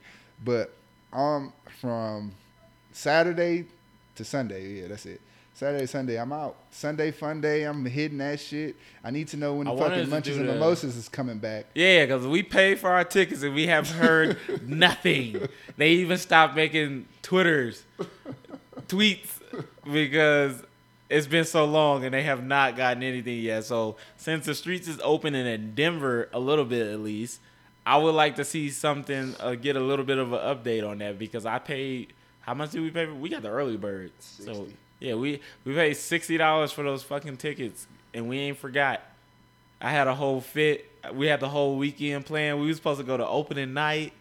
[0.42, 0.72] but
[1.12, 2.32] um, from
[2.92, 3.66] Saturday
[4.14, 5.20] to Sunday, yeah, that's it.
[5.56, 6.56] Saturday, Sunday, I'm out.
[6.72, 7.62] Sunday, fun day.
[7.62, 8.74] I'm hitting that shit.
[9.04, 11.38] I need to know when the wanted fucking to munches and the- mimosas is coming
[11.38, 11.66] back.
[11.76, 14.36] Yeah, because we paid for our tickets and we have heard
[14.68, 15.46] nothing.
[15.76, 17.84] They even stopped making Twitters,
[18.88, 19.40] tweets,
[19.90, 20.60] because
[21.08, 23.64] it's been so long and they have not gotten anything yet.
[23.64, 27.40] So since the streets is opening in Denver a little bit at least,
[27.86, 30.98] I would like to see something, uh, get a little bit of an update on
[30.98, 32.12] that because I paid.
[32.40, 33.06] How much did we pay?
[33.06, 33.14] For?
[33.14, 34.40] We got the early birds.
[34.44, 34.76] So 60.
[35.04, 39.00] Yeah, we we paid sixty dollars for those fucking tickets and we ain't forgot.
[39.80, 40.90] I had a whole fit.
[41.12, 42.60] We had the whole weekend planned.
[42.60, 44.12] We was supposed to go to opening night.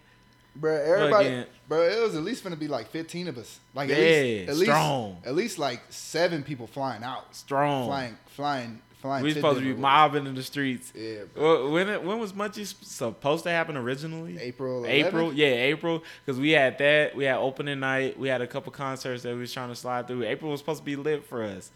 [0.55, 3.59] Bro, everybody, bro, it was at least gonna be like 15 of us.
[3.73, 5.13] Like at Yeah, least, at strong.
[5.15, 7.87] least, at least like seven people flying out, Strong.
[7.87, 9.21] flying, flying, flying.
[9.21, 10.91] we was to supposed to be mobbing in the streets.
[10.95, 11.69] Yeah, bro.
[11.69, 14.39] When it, when was Munchies supposed to happen originally?
[14.39, 14.89] April, 11th?
[14.89, 16.03] April, yeah, April.
[16.25, 17.15] Because we had that.
[17.15, 18.17] We had opening night.
[18.17, 20.23] We had a couple concerts that we was trying to slide through.
[20.23, 21.69] April was supposed to be lit for us,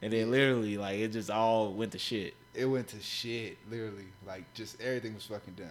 [0.00, 2.34] and then literally like it just all went to shit.
[2.54, 4.06] It went to shit, literally.
[4.26, 5.68] Like just everything was fucking done.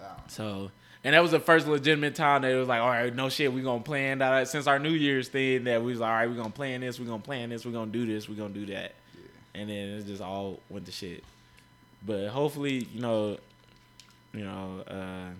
[0.00, 0.16] Wow.
[0.28, 0.70] So,
[1.04, 3.52] and that was the first legitimate time that it was like, all right, no shit,
[3.52, 4.48] we're gonna plan that.
[4.48, 6.98] Since our New Year's thing, that we was like, all right, we're gonna plan this,
[6.98, 8.88] we're gonna plan this, we're gonna do this, we're gonna do that, Yeah.
[9.54, 11.24] And then it just all went to shit.
[12.04, 13.38] But hopefully, you know,
[14.32, 15.30] you know, uh,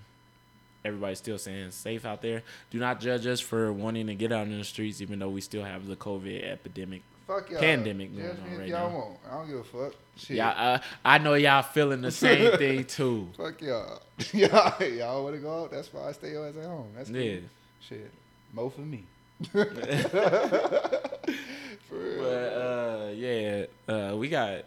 [0.84, 2.42] everybody's still saying safe out there.
[2.70, 5.40] Do not judge us for wanting to get out in the streets, even though we
[5.40, 7.02] still have the COVID epidemic.
[7.26, 7.60] Fuck y'all.
[7.60, 8.96] Pandemic going on right y'all now.
[8.96, 9.16] want.
[9.28, 9.94] I don't give a fuck.
[10.16, 10.36] Shit.
[10.36, 13.28] Yeah, uh, I know y'all feeling the same thing too.
[13.36, 14.02] Fuck y'all.
[14.32, 15.70] y'all, y'all want to go out?
[15.70, 16.88] That's why I stay always at home.
[16.96, 17.18] That's cool.
[17.20, 17.40] Yeah.
[17.80, 18.10] Shit.
[18.52, 19.04] Mo for me.
[22.02, 22.18] real.
[22.18, 23.64] But uh, yeah,
[24.12, 24.64] uh, we got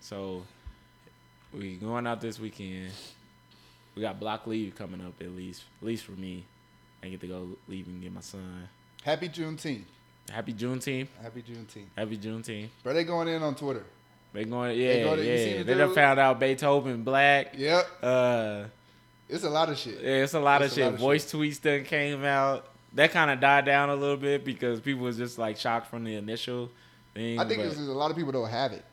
[0.00, 0.42] so
[1.52, 2.90] we going out this weekend.
[3.94, 6.44] We got block leave coming up at least, at least for me.
[7.02, 8.68] I get to go leave and get my son.
[9.02, 9.82] Happy Juneteenth.
[10.30, 11.08] Happy Juneteenth.
[11.22, 11.86] Happy Juneteenth.
[11.96, 12.68] Happy Juneteenth.
[12.82, 13.84] Bro, they going in on Twitter.
[14.32, 15.56] They going, yeah, they going to- yeah.
[15.58, 17.54] the They done found out Beethoven black.
[17.56, 17.86] Yep.
[18.02, 18.64] Uh,
[19.28, 20.00] It's a lot of shit.
[20.02, 20.94] yeah, it's a lot It's of a lot shit.
[20.94, 22.66] of Voice tweets done came out.
[22.94, 26.04] That kind of died down a little bit because people was just like shocked from
[26.04, 26.70] the initial
[27.14, 27.38] thing.
[27.38, 28.84] I think but- it's just a lot of people don't have it.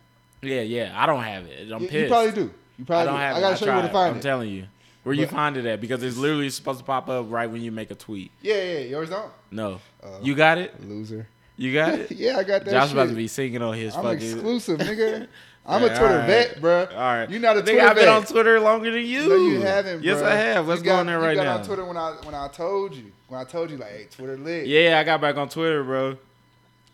[0.42, 0.92] yeah, yeah.
[0.96, 1.72] I don't have it.
[1.72, 2.04] I'm you, pissed.
[2.04, 2.42] you probably do.
[2.42, 2.50] You
[2.82, 3.20] I probably don't do.
[3.22, 3.42] have I it.
[3.42, 4.22] gotta show you where to find I'm it.
[4.24, 4.66] telling you.
[5.04, 5.82] Where you find it at?
[5.82, 8.32] Because it's literally supposed to pop up right when you make a tweet.
[8.42, 8.80] yeah, yeah.
[8.82, 9.32] Yours don't.
[9.50, 9.82] No.
[10.04, 10.80] Uh, you got it?
[10.88, 11.28] Loser.
[11.58, 12.12] You got it?
[12.12, 12.72] yeah, I got that.
[12.72, 12.94] Josh shit.
[12.94, 14.32] about to be singing on his I'm fucking.
[14.32, 15.28] exclusive, nigga.
[15.65, 16.28] I'm a Twitter alright.
[16.28, 16.86] vet, bro.
[16.86, 17.30] All right.
[17.30, 18.13] You're not a Twitter I've been vet.
[18.15, 19.30] on Twitter longer than you.
[19.30, 20.04] No, you haven't.
[20.04, 20.28] Yes, bro.
[20.30, 20.67] I have.
[20.67, 21.58] Let's You go got- on there right you got now.
[21.58, 24.38] on Twitter when I when I told you when I told you like, hey, Twitter
[24.38, 24.65] lit.
[24.65, 26.17] Yeah, I got back on Twitter, bro.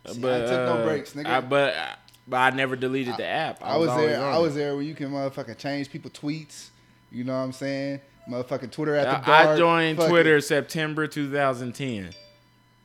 [0.06, 1.26] See, I took no uh, breaks, nigga.
[1.28, 1.76] I, but
[2.28, 3.64] but I never deleted the app.
[3.64, 4.24] I was always there.
[4.26, 6.70] I was there where you can motherfucking change people tweets.
[7.12, 8.02] You know what I'm saying?
[8.30, 9.48] Motherfucking Twitter at the I, dark.
[9.50, 10.42] I joined Fuck Twitter it.
[10.42, 12.10] September 2010,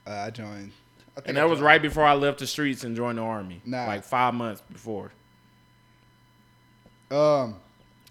[0.06, 0.70] Uh, I joined.
[1.16, 3.60] I and I that was right before I left the streets and joined the army.
[3.64, 3.86] Nah.
[3.86, 5.10] like five months before.
[7.12, 7.56] Um,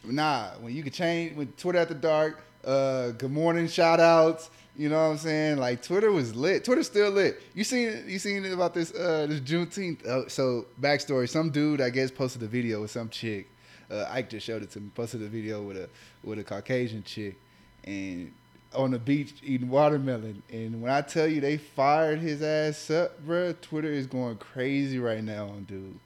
[0.06, 4.52] nah, when you could change with Twitter at the dark, uh, good morning shout outs,
[4.78, 5.58] you know what I'm saying?
[5.58, 6.64] Like Twitter was lit.
[6.64, 7.42] Twitter's still lit.
[7.56, 10.06] You seen you seen about this uh this Juneteenth?
[10.06, 13.50] Uh, so backstory: some dude I guess posted a video with some chick.
[13.90, 14.92] Uh, Ike just showed it to me.
[14.94, 15.90] Posted a video with a
[16.24, 17.36] with a Caucasian chick,
[17.84, 18.32] and
[18.76, 20.44] on the beach eating watermelon.
[20.52, 25.00] And when I tell you they fired his ass up, bruh, Twitter is going crazy
[25.00, 25.98] right now dude.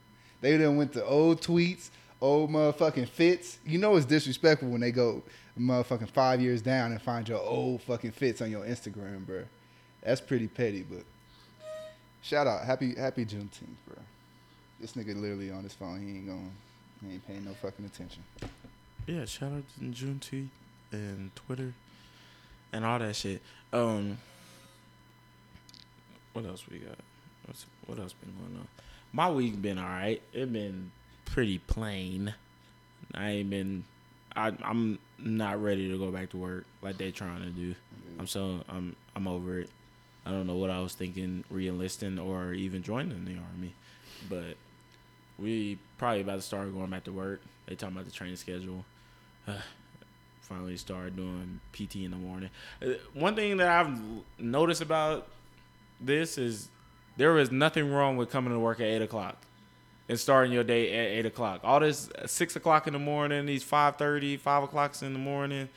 [0.42, 1.90] They then went to old tweets,
[2.26, 3.60] old motherfucking fits.
[3.66, 5.22] You know it's disrespectful when they go
[5.60, 9.44] motherfucking five years down and find your old fucking fits on your Instagram, bro.
[10.04, 11.04] That's pretty petty, but
[12.22, 13.98] shout out, happy happy Juneteenth, bro.
[14.80, 16.02] This nigga literally on his phone.
[16.02, 16.52] He ain't going.
[17.06, 18.24] He ain't paying no fucking attention.
[19.08, 20.50] Yeah, shout out to Juneteenth
[20.92, 21.74] and Twitter.
[22.74, 23.42] and all that shit.
[23.72, 24.18] Um,
[26.34, 26.98] what else we got?
[27.46, 28.68] What's what else been going on?
[29.14, 30.22] My week been all right.
[30.34, 30.92] It been
[31.26, 32.34] pretty plain.
[33.14, 33.84] I ain't been.
[34.36, 37.76] I I'm not ready to go back to work like they trying to do.
[38.20, 39.70] I'm so I'm I'm over it.
[40.26, 43.74] I don't know what I was thinking re-enlisting or even joining the army,
[44.28, 44.58] but
[45.38, 47.42] we probably about to start going back to work.
[47.68, 48.86] They talking about the training schedule.
[50.42, 52.50] finally started doing PT in the morning.
[52.82, 54.00] Uh, one thing that I've
[54.38, 55.28] noticed about
[56.00, 56.70] this is
[57.18, 59.38] there is nothing wrong with coming to work at eight o'clock
[60.08, 61.62] and starting your day at eight o'clock.
[61.64, 65.70] All this uh, six o'clock in the morning, these 5.30, 5 o'clocks in the morning,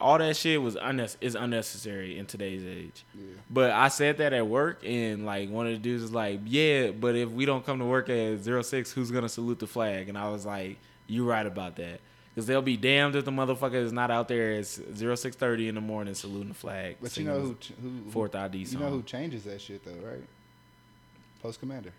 [0.00, 3.04] all that shit was unne- is unnecessary in today's age.
[3.14, 3.24] Yeah.
[3.48, 6.90] But I said that at work, and like one of the dudes was like, "Yeah,
[6.90, 10.18] but if we don't come to work at 06, who's gonna salute the flag?" And
[10.18, 12.00] I was like, "You right about that."
[12.34, 15.68] Because they'll be damned if the motherfucker is not out there at zero six thirty
[15.68, 16.96] in the morning saluting the flag.
[17.00, 18.80] But you know who, who fourth ID song.
[18.80, 20.22] You know who changes that shit though, right?
[21.40, 21.92] Post commander.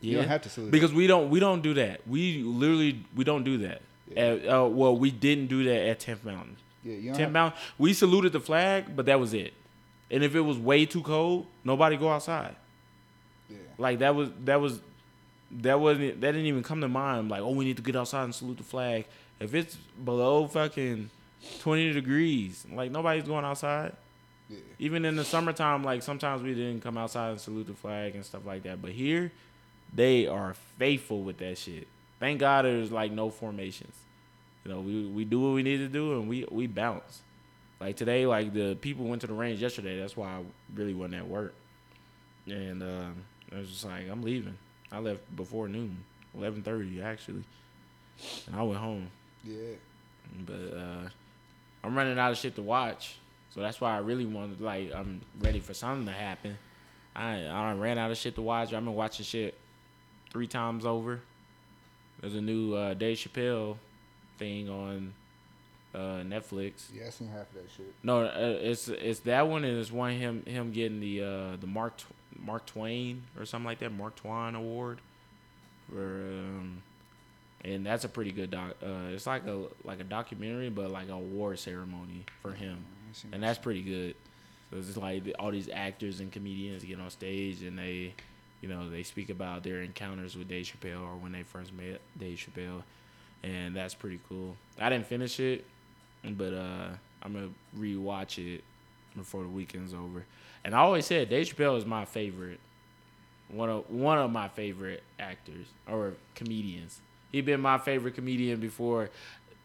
[0.00, 0.10] Yeah.
[0.10, 2.06] You don't have to salute because we don't we don't do that.
[2.06, 3.82] We literally we don't do that.
[4.08, 4.22] Yeah.
[4.22, 6.56] At, uh, well, we didn't do that at 10th Mountain.
[6.84, 7.58] Yeah, 10th Mountain.
[7.78, 9.52] We saluted the flag, but that was it.
[10.10, 12.54] And if it was way too cold, nobody go outside.
[13.50, 13.56] Yeah.
[13.78, 14.80] Like that was that was
[15.50, 17.28] that wasn't that didn't even come to mind.
[17.28, 19.06] Like, oh, we need to get outside and salute the flag.
[19.40, 21.10] If it's below fucking
[21.60, 23.92] twenty degrees, like nobody's going outside.
[24.48, 24.58] Yeah.
[24.78, 28.24] Even in the summertime, like sometimes we didn't come outside and salute the flag and
[28.24, 28.80] stuff like that.
[28.80, 29.32] But here,
[29.92, 31.88] they are faithful with that shit.
[32.18, 33.94] Thank God there's like no formations.
[34.64, 37.22] You know, we we do what we need to do and we we bounce.
[37.80, 39.98] Like today, like the people went to the range yesterday.
[40.00, 40.42] That's why I
[40.74, 41.54] really wasn't at work.
[42.46, 43.08] And uh,
[43.54, 44.56] I was just like, I'm leaving.
[44.90, 45.98] I left before noon,
[46.36, 47.44] eleven thirty actually,
[48.46, 49.10] and I went home.
[49.44, 49.74] Yeah.
[50.46, 51.08] But uh,
[51.84, 53.18] I'm running out of shit to watch,
[53.54, 56.56] so that's why I really wanted like I'm ready for something to happen.
[57.14, 58.72] I I ran out of shit to watch.
[58.72, 59.54] I've been watching shit
[60.30, 61.20] three times over.
[62.20, 63.76] There's a new uh, Dave Chappelle
[64.38, 65.12] thing on
[65.94, 66.84] uh, Netflix.
[66.94, 67.92] Yeah, I seen half of that shit.
[68.02, 71.66] No, uh, it's it's that one and it's one him him getting the uh, the
[71.66, 71.94] Mark
[72.38, 75.00] Mark Twain or something like that Mark Twain Award
[75.90, 76.82] for um,
[77.64, 78.76] and that's a pretty good doc.
[78.82, 82.84] Uh, it's like a like a documentary, but like a award ceremony for him,
[83.32, 84.14] and that's pretty good.
[84.70, 88.14] So it's like all these actors and comedians get on stage and they,
[88.60, 92.00] you know, they speak about their encounters with Dave Chappelle or when they first met
[92.18, 92.82] Dave Chappelle,
[93.42, 94.56] and that's pretty cool.
[94.78, 95.64] I didn't finish it,
[96.24, 96.88] but uh,
[97.22, 98.64] I'm gonna rewatch it
[99.16, 100.24] before the weekend's over.
[100.64, 102.60] And I always said Dave Chappelle is my favorite,
[103.48, 107.00] one of one of my favorite actors or comedians
[107.36, 109.10] he been my favorite comedian before.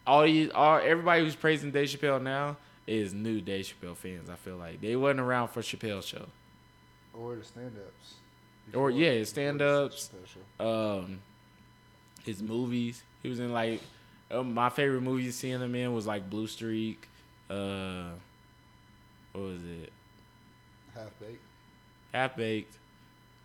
[0.06, 4.28] All you, all everybody who's praising Dave Chappelle now is new Dave Chappelle fans.
[4.28, 6.26] I feel like they wasn't around for Chappelle show.
[7.14, 8.14] Or the stand-ups.
[8.74, 10.10] Or yeah, his stand-ups.
[10.58, 11.20] Um,
[12.24, 13.02] his movies.
[13.22, 13.80] He was in like
[14.30, 17.08] um, my favorite movies seeing him in was like Blue Streak.
[17.50, 18.10] Uh,
[19.32, 19.92] what was it?
[20.94, 21.42] Half baked.
[22.12, 22.78] Half baked,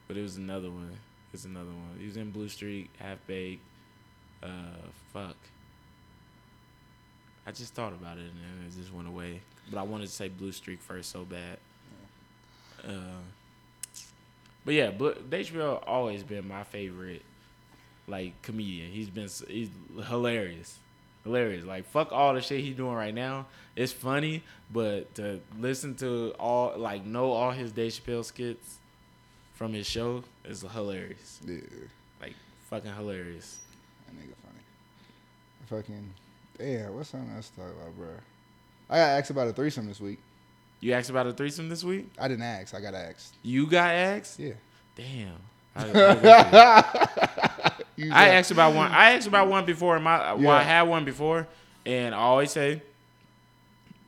[0.07, 0.97] but it was another one.
[1.33, 1.97] It's another one.
[1.99, 3.63] He was in Blue Streak, Half baked.
[4.41, 4.47] Uh,
[5.13, 5.35] fuck.
[7.45, 9.41] I just thought about it and it just went away.
[9.71, 11.57] But I wanted to say Blue Streak first so bad.
[12.85, 13.16] Uh,
[14.67, 17.21] but yeah, but Dave Chappelle always been my favorite,
[18.05, 18.91] like comedian.
[18.91, 19.69] He's been he's
[20.09, 20.77] hilarious,
[21.23, 21.63] hilarious.
[21.63, 23.45] Like fuck all the shit he's doing right now.
[23.77, 28.79] It's funny, but to listen to all like know all his Dave Chappelle skits
[29.53, 31.39] from his show is hilarious.
[31.47, 31.61] Yeah,
[32.19, 32.35] like
[32.69, 33.59] fucking hilarious.
[34.05, 35.81] That nigga funny.
[35.81, 36.09] Fucking,
[36.59, 36.89] yeah.
[36.89, 38.09] What's something else to talk about, bro?
[38.89, 40.19] I got asked about a threesome this week.
[40.79, 42.09] You asked about a threesome this week?
[42.19, 42.75] I didn't ask.
[42.75, 43.35] I got asked.
[43.41, 44.39] You got asked?
[44.39, 44.53] Yeah.
[44.95, 45.37] Damn.
[45.75, 45.91] I,
[46.93, 47.73] I,
[48.11, 48.91] I asked about one.
[48.91, 49.99] I asked about one before.
[49.99, 50.33] My yeah.
[50.33, 51.47] well, I had one before,
[51.85, 52.81] and I always say,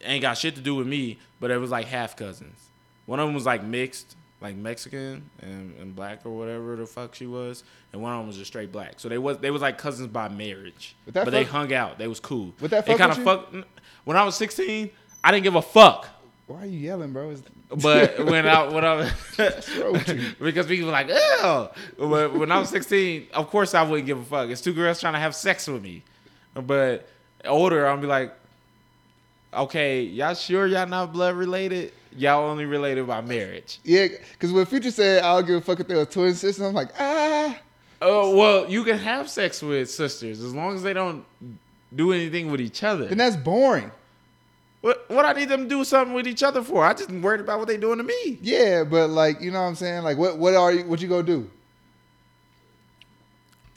[0.02, 1.20] ain't got shit to do with me.
[1.40, 2.60] But it was like half cousins.
[3.06, 7.16] One of them was like mixed, like Mexican and, and black or whatever the fuck
[7.16, 9.00] she was, and one of them was just straight black.
[9.00, 11.98] So they was they was like cousins by marriage, but, but they hung out.
[11.98, 12.54] They was cool.
[12.60, 13.54] But that fuck kind of fuck.
[14.06, 14.92] When I was sixteen,
[15.24, 16.08] I didn't give a fuck.
[16.50, 17.30] Why are you yelling, bro?
[17.30, 17.44] It's...
[17.70, 19.12] But when I when I
[20.40, 24.18] because people were like, oh, but when I was sixteen, of course I wouldn't give
[24.18, 24.50] a fuck.
[24.50, 26.02] It's two girls trying to have sex with me,
[26.56, 27.08] but
[27.46, 28.34] older I'll be like,
[29.54, 31.94] okay, y'all sure y'all not blood related?
[32.18, 33.78] Y'all only related by marriage.
[33.84, 36.66] Yeah, because when Future said, "I don't give a fuck if they're a twin sister,"
[36.66, 37.60] I'm like, ah.
[38.02, 41.24] Oh well, you can have sex with sisters as long as they don't
[41.96, 43.06] do anything with each other.
[43.06, 43.92] Then that's boring.
[44.82, 46.86] What what I need them to do something with each other for?
[46.86, 48.40] I just worried about what they doing to me.
[48.42, 50.04] Yeah, but like you know what I'm saying?
[50.04, 51.50] Like what what are you what you gonna do?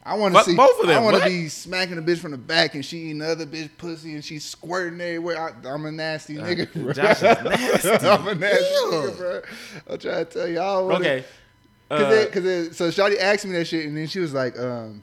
[0.05, 2.33] I want to see both of them, I want to be smacking the bitch from
[2.33, 5.39] the back and she eating the other bitch pussy and she's squirting everywhere.
[5.65, 6.73] I, I'm a nasty nigga.
[6.73, 6.91] bro.
[6.91, 8.07] Uh, Josh is nasty.
[8.09, 8.91] I'm a nasty Ew.
[8.93, 9.43] nigga, bro.
[9.89, 10.89] I'm trying to tell y'all.
[10.89, 11.25] Wanna, Okay.
[11.89, 14.33] Cause, Uh, it, cause it, so Shawty asked me that shit, and then she was
[14.35, 15.03] like, um,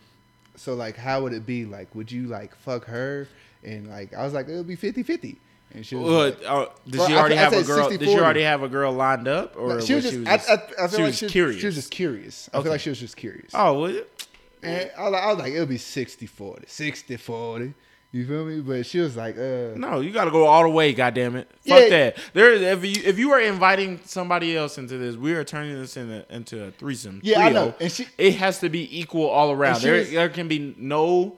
[0.58, 1.64] so like, how would it be?
[1.66, 3.28] Like, would you like fuck her?
[3.64, 5.38] And like, I was like, it'll be 50-50.
[5.74, 7.90] And she was like, uh, did she already I have a girl?
[7.90, 10.36] Did she already have a girl lined up, or she was was just, she I,
[10.36, 11.60] was I, I feel she like was she was, curious?
[11.62, 12.50] she was just curious.
[12.54, 12.64] I Okay.
[12.64, 13.52] feel like she was just curious.
[13.54, 14.26] oh, was it?
[14.64, 17.74] And I was, like, I was like, it'll be 60-40, 60-40.
[18.12, 18.60] You feel me?
[18.62, 20.92] But she was like, uh, No, you got to go all the way.
[20.94, 21.50] goddamn it!
[21.64, 21.76] Yeah.
[21.80, 22.18] Fuck that.
[22.34, 25.96] There, if you if you are inviting somebody else into this, we are turning this
[25.96, 27.22] into into a threesome.
[27.24, 27.76] Yeah, I know.
[27.80, 29.82] And she- it has to be equal all around.
[29.82, 31.38] There, was- there can be no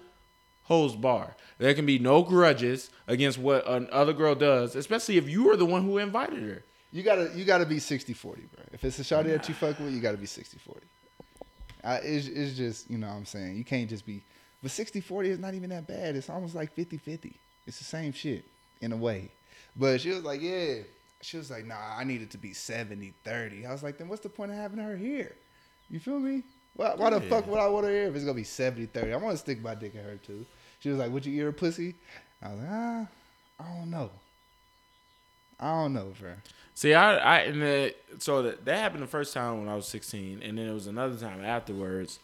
[0.63, 1.36] hose bar.
[1.62, 5.63] There can be no grudges against what another girl does, especially if you are the
[5.63, 6.63] one who invited her.
[6.91, 8.63] you gotta you gotta be 60-40, bro.
[8.74, 10.58] If it's a Shawty that you fuck with, you gotta be 60-40.
[11.84, 13.58] I, it's, it's just, you know what I'm saying?
[13.58, 14.24] You can't just be,
[14.63, 16.15] but 60-40 is not even that bad.
[16.15, 17.36] It's almost like 50-50.
[17.67, 18.43] It's the same shit
[18.82, 19.30] in a way.
[19.76, 20.78] But she was like, yeah.
[21.21, 23.67] She was like, nah, I need it to be 70-30.
[23.67, 25.36] I was like, then what's the point of having her here?
[25.91, 26.41] You feel me?
[26.76, 29.13] Why, why the fuck would I want her here if it's gonna be 70-30?
[29.13, 30.43] I want to stick my dick in her too.
[30.82, 31.96] She was like, would you eat her pussy?
[32.41, 33.08] I was like, ah,
[33.60, 34.10] I don't know.
[35.60, 36.32] I don't know, bro.
[36.74, 39.88] See, I, I, and the, so that, that happened the first time when I was
[39.88, 42.20] 16, and then it was another time afterwards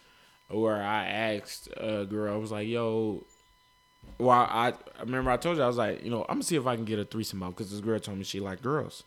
[0.50, 3.24] where I asked a girl, I was like, yo,
[4.17, 6.56] well, I, I remember I told you, I was like, you know, I'm gonna see
[6.56, 9.04] if I can get a threesome out because this girl told me she liked girls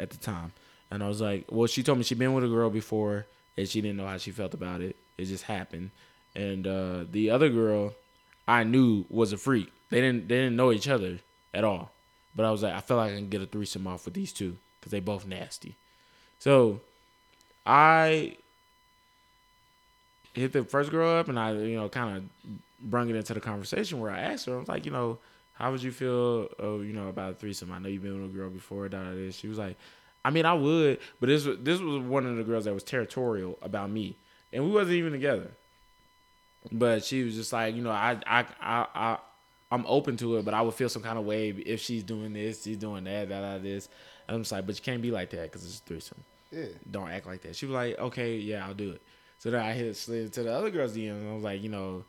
[0.00, 0.52] at the time.
[0.90, 3.68] And I was like, well, she told me she'd been with a girl before and
[3.68, 4.96] she didn't know how she felt about it.
[5.18, 5.90] It just happened.
[6.34, 7.94] And uh, the other girl
[8.46, 9.72] I knew was a freak.
[9.90, 11.18] They didn't they didn't know each other
[11.52, 11.90] at all.
[12.36, 14.32] But I was like, I feel like I can get a threesome off with these
[14.32, 15.76] two because they both nasty.
[16.38, 16.80] So
[17.64, 18.36] I
[20.34, 22.24] hit the first girl up and I, you know, kind of
[22.80, 25.18] brung it into the conversation where I asked her, I was like, you know,
[25.54, 27.72] how would you feel, oh, you know, about a threesome?
[27.72, 29.30] I know you've been with a girl before, da, da, da.
[29.30, 29.76] She was like,
[30.24, 32.82] I mean, I would, but this was this was one of the girls that was
[32.82, 34.16] territorial about me,
[34.52, 35.50] and we wasn't even together.
[36.72, 39.18] But she was just like, you know, I, I, I, I
[39.70, 42.32] I'm open to it, but I would feel some kind of way if she's doing
[42.32, 43.88] this, she's doing that, da, da, this.
[44.26, 46.66] And I'm just like, but you can't be like that because it's a threesome Yeah.
[46.90, 47.56] don't act like that.
[47.56, 49.02] She was like, okay, yeah, I'll do it.
[49.38, 51.68] So then I hit slid to the other girl's DM and I was like, you
[51.68, 52.04] know,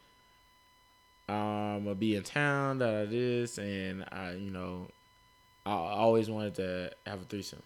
[1.28, 4.88] um, I'm gonna be in town, da da this, and I, you know,
[5.66, 7.64] I always wanted to have a threesome.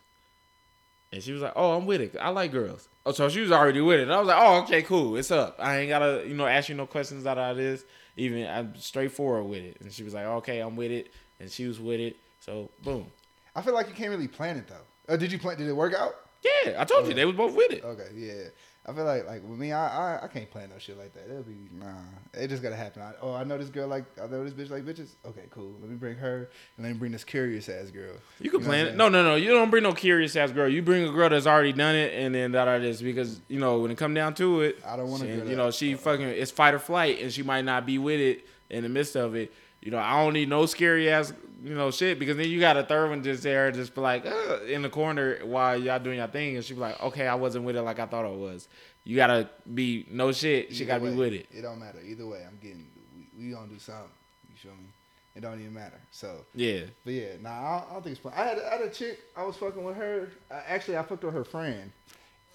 [1.11, 2.15] And she was like, "Oh, I'm with it.
[2.19, 4.03] I like girls." Oh, so she was already with it.
[4.03, 5.15] And I was like, "Oh, okay, cool.
[5.15, 5.55] It's up.
[5.59, 7.83] I ain't gotta, you know, ask you no questions out of this.
[8.15, 11.67] Even I'm straightforward with it." And she was like, "Okay, I'm with it," and she
[11.67, 12.15] was with it.
[12.39, 13.07] So boom.
[13.55, 15.13] I feel like you can't really plan it though.
[15.13, 15.57] Uh, did you plan?
[15.57, 16.13] Did it work out?
[16.43, 17.83] Yeah, I told you they was both with it.
[17.83, 18.43] Okay, yeah.
[18.89, 21.29] I feel like like with me, I I, I can't plan no shit like that.
[21.29, 21.93] It'll be nah.
[22.33, 23.03] It just gotta happen.
[23.03, 25.11] I, oh, I know this girl like I know this bitch like bitches.
[25.25, 25.75] Okay, cool.
[25.79, 28.15] Let me bring her and let me bring this curious ass girl.
[28.39, 28.95] You can know plan it.
[28.95, 29.35] No, no, no.
[29.35, 30.67] You don't bring no curious ass girl.
[30.67, 33.79] You bring a girl that's already done it, and then that this because you know
[33.79, 35.47] when it come down to it, I don't want to.
[35.47, 35.99] You know, she uh-uh.
[35.99, 39.15] fucking it's fight or flight, and she might not be with it in the midst
[39.15, 39.53] of it.
[39.81, 41.31] You know, I don't need no scary ass
[41.63, 44.25] you know shit because then you got a third one just there, just be like
[44.67, 47.65] in the corner while y'all doing your thing, and she be like, okay, I wasn't
[47.65, 48.67] with it like I thought I was.
[49.03, 50.73] You gotta be no shit.
[50.75, 51.47] She gotta be with it.
[51.51, 51.99] It don't matter.
[52.05, 52.87] Either way, I'm getting.
[53.15, 54.09] We, we gonna do something.
[54.49, 54.87] You feel me?
[55.35, 55.99] It don't even matter.
[56.11, 56.81] So, Yeah.
[57.05, 58.33] but yeah, nah, I don't, I don't think it's fun.
[58.35, 59.19] I had I had a chick.
[59.37, 60.29] I was fucking with her.
[60.51, 61.91] I, actually, I fucked with her friend,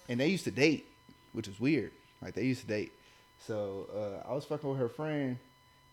[0.07, 0.85] and they used to date,
[1.33, 1.91] which is weird.
[2.21, 2.91] Like they used to date.
[3.45, 3.87] So
[4.25, 5.37] uh, I was fucking with her friend,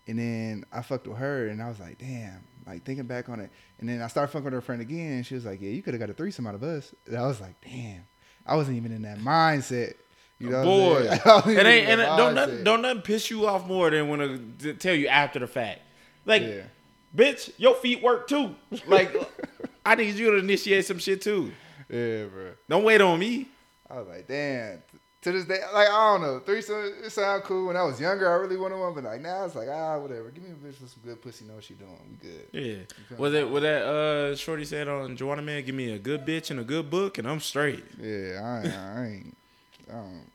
[0.06, 2.44] and then I fucked with her, and I was like, damn.
[2.66, 5.26] Like thinking back on it, and then I started fucking with her friend again, and
[5.26, 6.94] she was like, yeah, you could have got a threesome out of us.
[7.06, 8.04] And I was like, damn.
[8.46, 9.94] I wasn't even in that mindset.
[10.38, 11.20] You know, Boy, what I'm saying?
[11.24, 14.54] I wasn't it ain't and don't nothing, don't nothing piss you off more than when
[14.60, 15.80] to tell you after the fact.
[16.24, 16.62] Like, Yeah.
[17.16, 18.54] bitch, your feet work too.
[18.86, 19.14] Like,
[19.84, 21.52] I need you to initiate some shit too.
[21.88, 22.52] Yeah, bro.
[22.68, 23.48] Don't wait on me.
[23.90, 24.82] I was like, damn.
[25.22, 27.68] To this day, like I don't know, threesome it sound cool.
[27.68, 30.30] When I was younger, I really wanted one, but like now it's like ah, whatever.
[30.30, 31.44] Give me a bitch with some good pussy.
[31.44, 31.96] Know what she doing?
[32.10, 32.46] We good.
[32.52, 33.16] Yeah.
[33.16, 35.64] Was it what that uh Shorty said on Joanna Man?
[35.64, 37.84] Give me a good bitch and a good book, and I'm straight.
[38.00, 38.74] Yeah, I ain't.
[38.74, 39.36] I ain't.
[39.88, 40.26] I don't.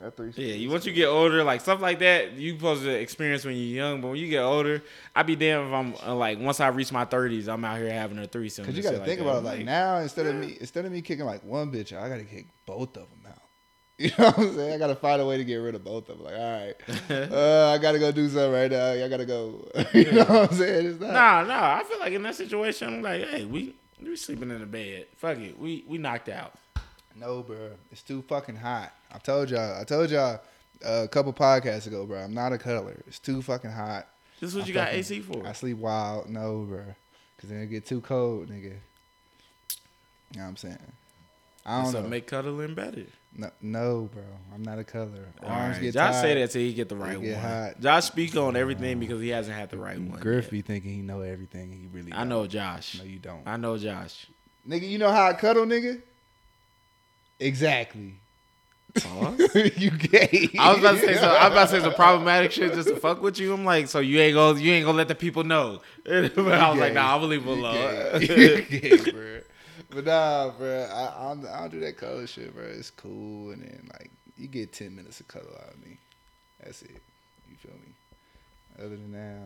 [0.00, 0.44] That threesome.
[0.44, 3.56] Yeah, you once you get older, like stuff like that, you supposed to experience when
[3.56, 4.02] you're young.
[4.02, 4.82] But when you get older,
[5.16, 7.90] I'd be damn if I'm uh, like once I reach my thirties, I'm out here
[7.90, 8.66] having a threesome.
[8.66, 9.24] Cause you got to think that.
[9.24, 11.96] about it I'm like now instead of me instead of me kicking like one bitch,
[11.96, 13.23] I got to kick both of them.
[13.98, 14.72] You know what I'm saying?
[14.72, 16.26] I got to find a way to get rid of both of them.
[16.26, 16.74] Like, all right,
[17.32, 18.90] uh, I got to go do something right now.
[18.90, 19.68] I got to go.
[19.94, 20.86] you know what I'm saying?
[20.86, 21.12] It's not.
[21.12, 21.76] Nah, nah.
[21.76, 25.06] I feel like in that situation, I'm like, hey, we We sleeping in the bed.
[25.16, 25.56] Fuck it.
[25.56, 26.54] We we knocked out.
[27.14, 27.70] No, bro.
[27.92, 28.92] It's too fucking hot.
[29.12, 29.80] I told y'all.
[29.80, 30.40] I told y'all
[30.84, 32.18] uh, a couple podcasts ago, bro.
[32.18, 33.00] I'm not a cuddler.
[33.06, 34.08] It's too fucking hot.
[34.40, 35.46] This is what I you got AC for.
[35.46, 36.28] I sleep wild.
[36.28, 36.82] No, bro.
[37.40, 38.64] Cause then it get too cold, nigga.
[38.64, 38.70] You
[40.40, 40.78] know what I'm saying?
[41.64, 42.08] I don't so know.
[42.08, 43.04] make cuddling better.
[43.36, 44.22] No, no, bro.
[44.54, 44.98] I'm not a.
[44.98, 45.08] All
[45.42, 46.22] Arms right, get Josh tired.
[46.22, 47.40] say that till he get the right get one.
[47.40, 47.80] hot.
[47.80, 50.20] Josh speak on everything because he hasn't had the right one.
[50.20, 51.72] Griff be thinking he know everything.
[51.72, 52.12] He really.
[52.12, 52.28] I don't.
[52.28, 52.98] know Josh.
[52.98, 53.42] No, you don't.
[53.46, 54.26] I know Josh.
[54.68, 56.00] Nigga, you know how I cuddle, nigga?
[57.40, 58.14] Exactly.
[59.76, 60.50] You gay.
[60.58, 61.30] I was about to say some.
[61.30, 63.52] I was about to say some problematic shit just to fuck with you.
[63.52, 65.80] I'm like, so you ain't gonna you ain't gonna let the people know.
[66.04, 68.66] but I was like, nah, I'm gonna leave him You gay.
[68.70, 69.40] You gay, bro.
[69.94, 70.88] But nah, bro.
[70.92, 72.64] I, I, don't, I don't do that cuddle shit, bro.
[72.64, 75.98] It's cool, and then like you get ten minutes of cuddle out of me.
[76.62, 77.00] That's it.
[77.50, 77.92] You feel me?
[78.78, 79.38] Other than that,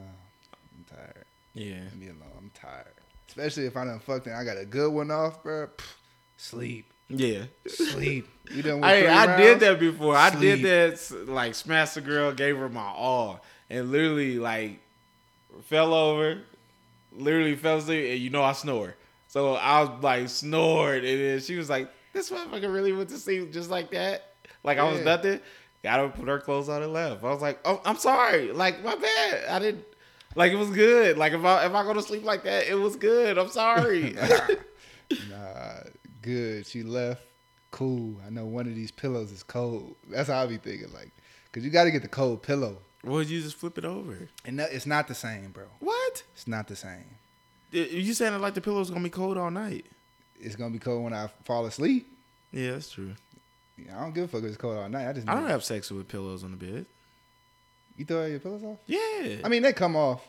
[0.77, 1.25] I'm tired.
[1.55, 1.81] yeah.
[1.93, 2.33] Leave me alone.
[2.39, 2.87] I'm tired.
[3.29, 5.67] Especially if I done fucked and I got a good one off, bro.
[5.67, 5.85] Pff,
[6.39, 7.43] sleep, Yeah.
[7.67, 8.27] sleep.
[8.51, 8.83] You done?
[8.85, 10.17] I I did that before.
[10.17, 10.63] I did Sleep.
[11.27, 14.81] that like smashed the girl, gave her my all, and literally like
[15.65, 16.41] fell over,
[17.13, 18.95] literally fell asleep, and you know I snore.
[19.29, 23.18] So I was like snored, and then she was like, "This motherfucker really went to
[23.18, 24.33] sleep just like that."
[24.64, 25.41] Like I was nothing.
[25.85, 27.22] Got her, put her clothes on, and left.
[27.22, 28.51] I was like, "Oh, I'm sorry.
[28.53, 29.45] Like my bad.
[29.49, 29.85] I didn't."
[30.35, 31.16] Like it was good.
[31.18, 33.39] Like if I if I go to sleep like that, it was good.
[33.39, 34.16] I'm sorry.
[35.31, 35.81] Nah,
[36.20, 36.66] good.
[36.66, 37.22] She left.
[37.70, 38.20] Cool.
[38.26, 39.97] I know one of these pillows is cold.
[40.09, 41.12] That's how I be thinking, like,
[41.53, 44.29] cause you got to get the cold pillow, well, you just flip it over.
[44.45, 45.64] and that, it's not the same, bro.
[45.81, 46.24] What?
[46.35, 47.16] It's not the same.
[47.71, 49.85] You saying it like the pillow's gonna be cold all night?
[50.41, 52.11] It's gonna be cold when I fall asleep.
[52.53, 53.12] Yeah, that's true.
[53.95, 55.09] I don't give a fuck if it's cold all night.
[55.09, 56.87] I just I don't need- have sex with pillows on the bed.
[57.97, 58.79] You throw your pillows off?
[58.87, 59.39] Yeah.
[59.45, 60.23] I mean, they come off.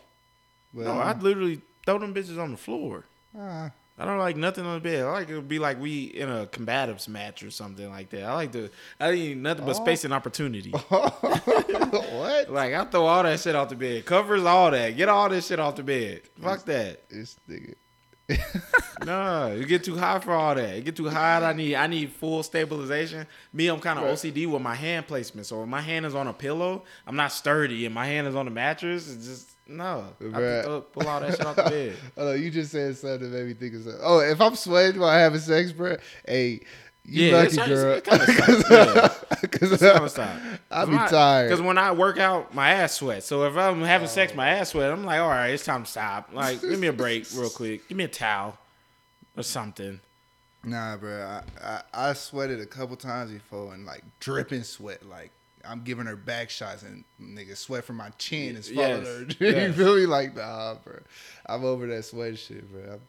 [0.73, 3.05] But no, I literally throw them bitches on the floor.
[3.39, 3.69] uh,
[3.99, 5.03] I don't like nothing on the bed.
[5.03, 8.23] I like it to be like we in a combatives match or something like that.
[8.23, 8.69] I like to.
[8.99, 9.83] I need nothing but Oh.
[9.83, 10.71] space and opportunity.
[11.49, 12.49] what?
[12.49, 14.05] like I throw all that shit off the bed.
[14.05, 14.91] Covers all that.
[14.95, 16.21] Get all this shit off the bed.
[16.41, 17.09] Fuck that.
[17.09, 17.75] This nigga.
[19.05, 20.75] No, you get too high for all that.
[20.75, 21.41] You get too high.
[21.41, 23.25] I need I need full stabilization.
[23.53, 24.13] Me, I'm kind of Right.
[24.13, 25.47] OCD with my hand placement.
[25.47, 28.35] So if my hand is on a pillow, I'm not sturdy, and my hand is
[28.35, 29.09] on the mattress.
[29.11, 30.05] It's just no.
[30.33, 31.95] I have throw- pull all that shit off the bed.
[32.17, 34.01] Oh, you just said something that made me think of something.
[34.03, 35.97] Oh, if I'm sweating while having sex, bro,
[36.27, 36.61] hey,
[37.05, 37.93] you Yeah, lucky it's- girl.
[37.93, 39.13] it kinda sucks, yeah.
[39.41, 40.37] Because Kinda stop.
[40.69, 41.47] I be tired.
[41.47, 43.25] Because when I work out, my ass sweats.
[43.25, 44.91] So if I'm having sex, my ass sweat.
[44.91, 46.29] I'm like, all right, it's time to stop.
[46.33, 47.87] Like, give me a break real quick.
[47.87, 48.57] Give me a towel
[49.37, 50.01] or something.
[50.65, 55.31] Nah, bro, I, I I sweated a couple times before and like dripping sweat, like
[55.67, 59.21] I'm giving her back shots and nigga sweat from my chin is falling Yes, her.
[59.45, 59.75] you yes.
[59.75, 60.05] feel me?
[60.05, 60.99] Like nah, bro,
[61.45, 62.99] I'm over that sweat shit, bro.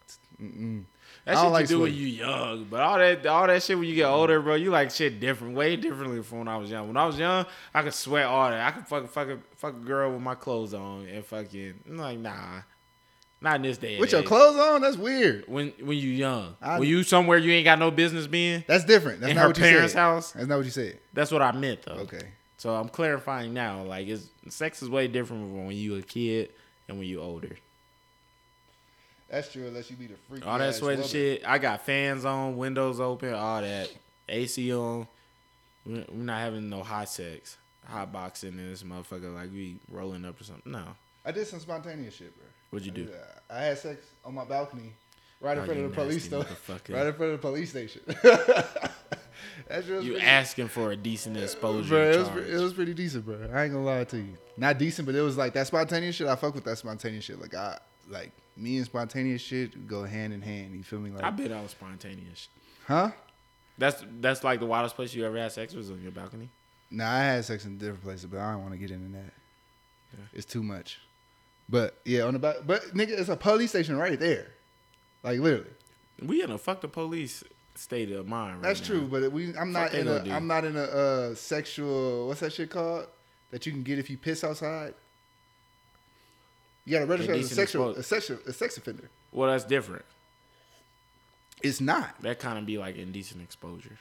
[0.40, 0.86] I'm.
[1.26, 3.86] That shit like you do when you young, but all that all that shit when
[3.86, 6.88] you get older, bro, you like shit different, way differently from when I was young.
[6.88, 7.44] When I was young,
[7.74, 8.66] I could sweat all that.
[8.66, 11.74] I could fuck fuck a, fuck a girl with my clothes on and fucking.
[11.86, 12.62] I'm like, nah,
[13.42, 13.98] not in this day.
[14.00, 14.26] With your age.
[14.28, 15.44] clothes on, that's weird.
[15.46, 18.84] When when you young, I- when you somewhere you ain't got no business being, That's
[18.84, 19.20] different.
[19.20, 19.98] That's in not her what you parents' said.
[19.98, 20.32] house.
[20.32, 21.00] That's not what you said.
[21.12, 21.92] That's what I meant though.
[21.94, 22.28] Okay.
[22.60, 23.84] So I'm clarifying now.
[23.84, 26.50] Like, it's sex is way different from when you a kid
[26.88, 27.56] and when you older.
[29.30, 30.46] That's true, unless you be the freak.
[30.46, 31.42] All that sweating shit.
[31.46, 33.90] I got fans on, windows open, all that.
[34.28, 35.08] AC on.
[35.86, 37.56] We're not having no hot sex,
[37.86, 39.34] hot boxing in this motherfucker.
[39.34, 40.70] Like we rolling up or something.
[40.70, 40.84] No.
[41.24, 42.44] I did some spontaneous shit, bro.
[42.68, 43.08] What'd you do?
[43.48, 44.92] I had sex on my balcony,
[45.40, 46.46] right in Oh, front of the police station.
[46.90, 48.02] Right in front of the police station.
[49.68, 53.36] You pretty- asking for a decent exposure Bro, it was, it was pretty decent, bro.
[53.52, 54.36] I ain't gonna lie to you.
[54.56, 56.26] Not decent, but it was like that spontaneous shit.
[56.26, 57.40] I fuck with that spontaneous shit.
[57.40, 60.74] Like I like me and spontaneous shit go hand in hand.
[60.74, 61.10] You feel me?
[61.10, 62.48] Like, I bet I was spontaneous.
[62.86, 63.10] huh?
[63.78, 66.50] That's that's like the wildest place you ever had sex was on your balcony.
[66.90, 69.32] Nah, I had sex in different places, but I don't want to get into that.
[70.12, 70.24] Yeah.
[70.34, 70.98] It's too much.
[71.68, 72.56] But yeah, on the back.
[72.66, 74.48] But nigga, it's a police station right there.
[75.22, 75.70] Like literally.
[76.20, 77.42] We in a fuck the police
[77.80, 78.86] state of mind right That's now.
[78.86, 82.52] true, but we I'm not in a am not in a uh, sexual what's that
[82.52, 83.06] shit called
[83.50, 84.94] that you can get if you piss outside.
[86.84, 89.10] You gotta register as a sexual a sexual a sex offender.
[89.32, 90.04] Well, that's different.
[91.62, 92.20] It's not.
[92.22, 93.98] That kind of be like indecent exposure.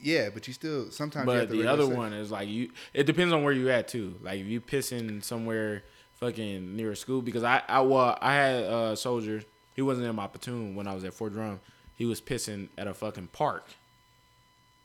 [0.00, 1.26] Yeah, but you still sometimes.
[1.26, 1.96] you have But to the other sex.
[1.96, 2.70] one is like you.
[2.94, 4.14] It depends on where you at too.
[4.22, 5.84] Like if you pissing somewhere
[6.14, 9.42] fucking near a school because I I well I had a soldier.
[9.74, 11.60] He wasn't in my platoon when I was at Fort Drum.
[11.98, 13.66] He was pissing at a fucking park.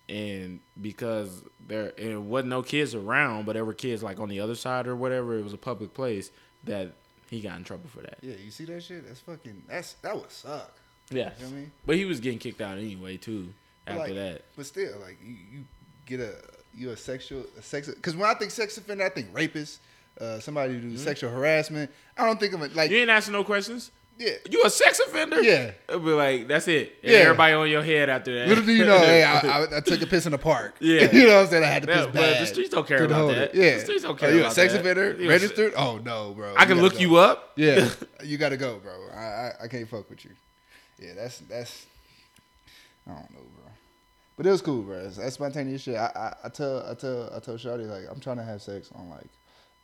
[0.09, 4.39] And because there it wasn't no kids around, but there were kids like on the
[4.39, 6.31] other side or whatever, it was a public place
[6.63, 6.93] that
[7.29, 8.17] he got in trouble for that.
[8.21, 9.07] Yeah, you see that shit?
[9.07, 9.63] That's fucking.
[9.69, 10.75] That's that would suck.
[11.11, 11.71] Yeah, You know what I mean?
[11.85, 13.53] but he was getting kicked out anyway too.
[13.85, 15.65] After like, that, But still, like you, you
[16.07, 16.33] get a
[16.73, 19.81] you a sexual a sex because when I think sex offender, I think rapist,
[20.19, 21.91] uh, somebody who do sexual harassment.
[22.17, 23.91] I don't think of it like you ain't asking no questions.
[24.17, 24.31] Yeah.
[24.49, 25.41] You a sex offender?
[25.41, 25.71] Yeah.
[25.89, 26.93] It'll be like that's it.
[27.03, 27.17] And Yeah.
[27.19, 28.47] Everybody on your head after that.
[28.47, 30.75] Little do you know, hey, I, I, I took a piss in the park.
[30.79, 31.11] Yeah.
[31.15, 31.63] you know what I'm saying?
[31.63, 32.41] I had to piss bad.
[32.41, 33.53] the streets don't care about that.
[33.53, 33.55] it.
[33.55, 34.79] Yeah, The streets don't care Are you about a sex that.
[34.81, 35.73] offender You registered?
[35.75, 36.53] Oh no, bro.
[36.57, 36.99] I can look go.
[36.99, 37.51] you up.
[37.55, 37.89] Yeah,
[38.23, 38.93] you got to go, bro.
[39.13, 40.31] I, I I can't fuck with you.
[40.99, 41.85] Yeah, that's that's.
[43.07, 43.71] I don't know, bro.
[44.37, 44.97] But it was cool, bro.
[44.97, 45.95] It's- That's spontaneous shit.
[45.95, 46.11] I,
[46.43, 49.09] I I tell I tell I tell Shawty like I'm trying to have sex on
[49.09, 49.27] like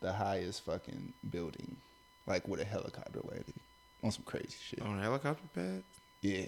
[0.01, 1.75] the highest fucking building,
[2.25, 3.53] like with a helicopter landing
[4.03, 4.81] on some crazy shit.
[4.81, 5.83] on a helicopter pad.
[6.21, 6.45] Yeah,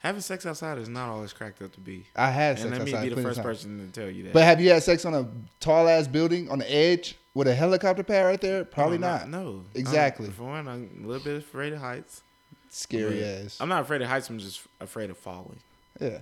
[0.00, 2.04] Having sex outside is not always cracked up to be.
[2.14, 3.46] I had sex And let me be the first times.
[3.46, 4.32] person to tell you that.
[4.34, 5.26] But have you had sex on a
[5.60, 8.64] tall ass building on the edge with a helicopter pad right there?
[8.66, 9.28] Probably No, not.
[9.30, 10.26] No, Exactly.
[10.26, 12.22] I'm, for one, I'm a little bit afraid of heights.
[12.68, 13.56] Scary But ass.
[13.60, 14.28] I'm not afraid of heights.
[14.28, 15.60] I'm just afraid of falling.
[15.98, 16.18] yeah,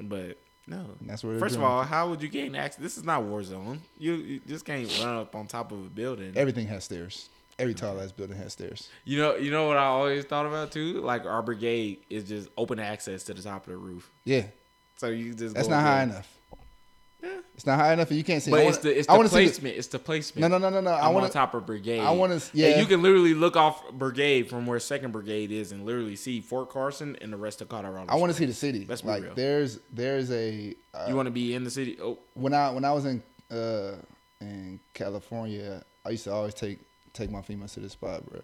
[0.00, 0.86] But no.
[1.00, 1.38] and that's what.
[1.38, 2.80] First of all, how would you gain access?
[2.80, 3.82] This is not war zone.
[3.98, 6.32] You, you just can't run up on top of a building.
[6.34, 7.28] everything has stairs.
[7.58, 8.88] Every tall ass building has stairs.
[9.04, 11.00] You know, you know what I always thought about too.
[11.00, 14.44] Like our brigade is just open access to the top of the roof, Yeah,
[14.96, 16.14] so you just that's not high there.
[16.14, 16.38] enough.
[17.22, 17.28] Yeah.
[17.54, 18.50] It's not high enough, and you can't see.
[18.50, 19.76] But I it's wanna- the it's the wanna the- placement.
[19.76, 20.40] it's the placement.
[20.40, 20.90] No, no, no, no, no.
[20.90, 21.32] I want on to.
[21.34, 22.00] top of brigade.
[22.00, 22.80] I wanna- And yeah.
[22.80, 26.70] you can literally look off brigade from where second brigade is and literally see Fort
[26.70, 28.10] Carson and the rest of Colorado.
[28.10, 28.80] I want to see the city.
[28.86, 29.34] Be like real.
[29.36, 31.96] there's there's a uh, You want to be in the city?
[32.02, 33.22] Oh, when I when I was in
[33.52, 33.92] uh
[34.40, 36.80] in California, I used to always take
[37.12, 38.40] take my females to this spot, bro.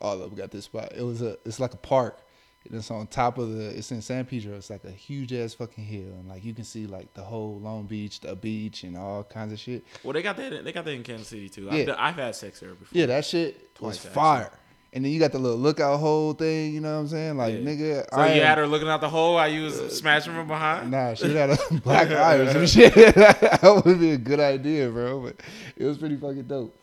[0.00, 0.92] All of them got this spot.
[0.96, 2.20] It was a it's like a park.
[2.64, 4.54] And it's on top of the it's in San Pedro.
[4.56, 7.58] It's like a huge ass fucking hill, and like you can see like the whole
[7.60, 9.84] Long Beach, the beach, and all kinds of shit.
[10.02, 10.64] well, they got that.
[10.64, 11.68] They got that in Kansas City too.
[11.70, 11.92] Yeah.
[11.92, 12.88] I've, I've had sex there before.
[12.98, 14.14] Yeah, that shit Twice, was actually.
[14.14, 14.50] fire.
[14.92, 16.74] And then you got the little lookout hole thing.
[16.74, 17.36] You know what I'm saying?
[17.36, 17.60] Like Yeah.
[17.60, 20.48] nigga, So I you had her looking out the hole while you was smashing from
[20.48, 20.90] behind.
[20.90, 22.94] Nah, she had a black eye or some shit.
[23.14, 25.20] that would be a good idea, bro.
[25.20, 25.36] But
[25.76, 26.77] it was pretty fucking dope.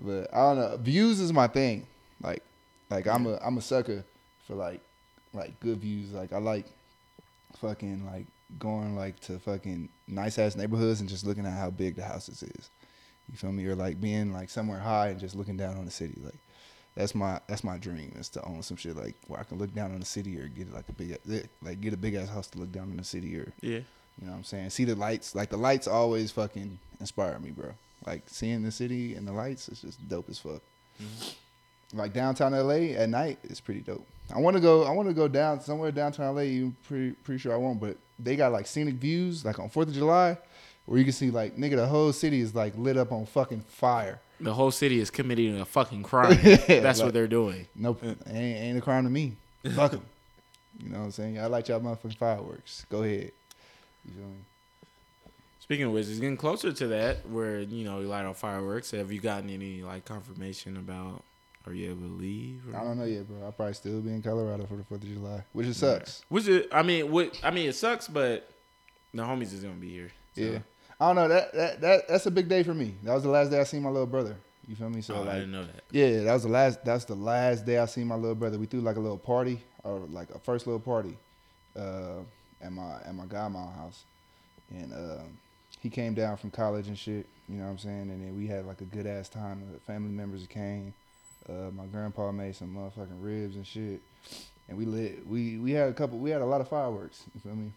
[0.00, 0.76] But I don't know.
[0.78, 1.86] Views is my thing.
[2.22, 2.42] Like,
[2.90, 4.04] like I'm a I'm a sucker
[4.46, 4.80] for like
[5.32, 6.12] like good views.
[6.12, 6.66] Like I like
[7.60, 8.26] fucking like
[8.58, 12.42] going like to fucking nice ass neighborhoods and just looking at how big the houses
[12.42, 12.70] is.
[13.30, 13.66] You feel me?
[13.66, 16.18] Or like being like somewhere high and just looking down on the city.
[16.22, 16.38] Like
[16.94, 19.74] that's my that's my dream is to own some shit like where I can look
[19.74, 21.18] down on the city or get like a big
[21.62, 23.70] like get a big ass house to look down on the city or Yeah.
[23.70, 23.82] you
[24.22, 24.70] know what I'm saying?
[24.70, 25.34] See the lights.
[25.34, 27.72] Like the lights always fucking inspire me, bro.
[28.08, 30.62] Like seeing the city and the lights is just dope as fuck.
[31.02, 31.98] Mm-hmm.
[31.98, 34.06] Like downtown LA at night is pretty dope.
[34.34, 34.84] I want to go.
[34.84, 36.42] I want to go down somewhere downtown LA.
[36.42, 39.88] You pretty pretty sure I won't, but they got like scenic views, like on Fourth
[39.88, 40.36] of July,
[40.86, 43.60] where you can see like nigga the whole city is like lit up on fucking
[43.60, 44.20] fire.
[44.40, 46.38] The whole city is committing a fucking crime.
[46.44, 47.66] Yeah, That's like- what they're doing.
[47.74, 49.36] Nope, ain't, ain't a crime to me.
[49.74, 50.04] Fuck them.
[50.82, 51.38] You know what I'm saying?
[51.40, 52.86] I like y'all motherfucking fireworks.
[52.88, 53.32] Go ahead.
[54.04, 54.36] You feel me?
[55.68, 58.90] Speaking of which, it's getting closer to that where you know you light on fireworks.
[58.92, 61.22] Have you gotten any like confirmation about?
[61.66, 62.62] Are you able to leave?
[62.72, 62.78] Or?
[62.78, 63.44] I don't know yet, bro.
[63.44, 66.24] I'll probably still be in Colorado for the Fourth of July, which it sucks.
[66.30, 68.48] Which is, I mean, what I mean, it sucks, but
[69.12, 70.10] the homies is gonna be here.
[70.34, 70.58] so- Yeah,
[70.98, 71.28] I don't know.
[71.28, 72.94] That, that that that's a big day for me.
[73.02, 74.36] That was the last day I seen my little brother.
[74.66, 75.02] You feel me?
[75.02, 75.82] So Oh, I didn't know that.
[75.90, 76.82] yeah, that was the last.
[76.82, 78.58] That's the last day I seen my little brother.
[78.58, 81.14] We threw like a little party, or like a first little party,
[81.76, 82.20] uh,
[82.62, 84.04] at my at my godmom house,
[84.70, 85.22] and uh,
[85.80, 87.26] he came down from college and shit.
[87.48, 88.10] You know what I'm saying?
[88.10, 89.62] And then we had like a good ass time.
[89.72, 90.92] The family members came.
[91.48, 94.02] Uh, my grandpa made some motherfucking ribs and shit,
[94.68, 95.26] and we lit.
[95.26, 96.18] We we had a couple.
[96.18, 97.22] We had a lot of fireworks.
[97.34, 97.72] You feel me?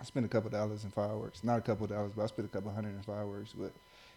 [0.00, 1.42] I spent a couple dollars in fireworks.
[1.44, 3.52] Not a couple dollars, but I spent a couple hundred in fireworks.
[3.56, 3.72] But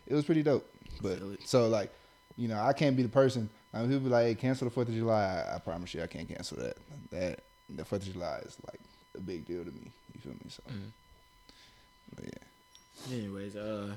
[0.05, 0.67] it was pretty dope.
[1.01, 1.93] But so like,
[2.35, 3.49] you know, I can't be the person.
[3.73, 6.01] I mean, people be like, "Hey, cancel the Fourth of July." I, I promise you,
[6.03, 6.75] I can't cancel that.
[7.11, 7.39] That
[7.69, 8.79] the Fourth of July is like
[9.15, 9.91] a big deal to me.
[10.13, 10.49] You feel me?
[10.49, 10.91] So, Mhm.
[12.15, 12.31] but yeah.
[13.11, 13.95] Anyways, uh,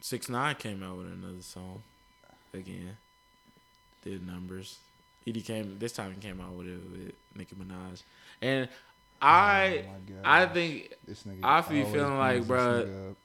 [0.00, 1.82] six nine came out with another song
[2.52, 2.96] again.
[4.04, 4.78] Did numbers.
[5.24, 6.14] He came this time.
[6.14, 8.02] He came out with it with Nicki Minaj,
[8.40, 8.68] and
[9.20, 13.10] I Oh I think This nigga I be always feeling like, brings this bruh, nigga
[13.10, 13.16] up.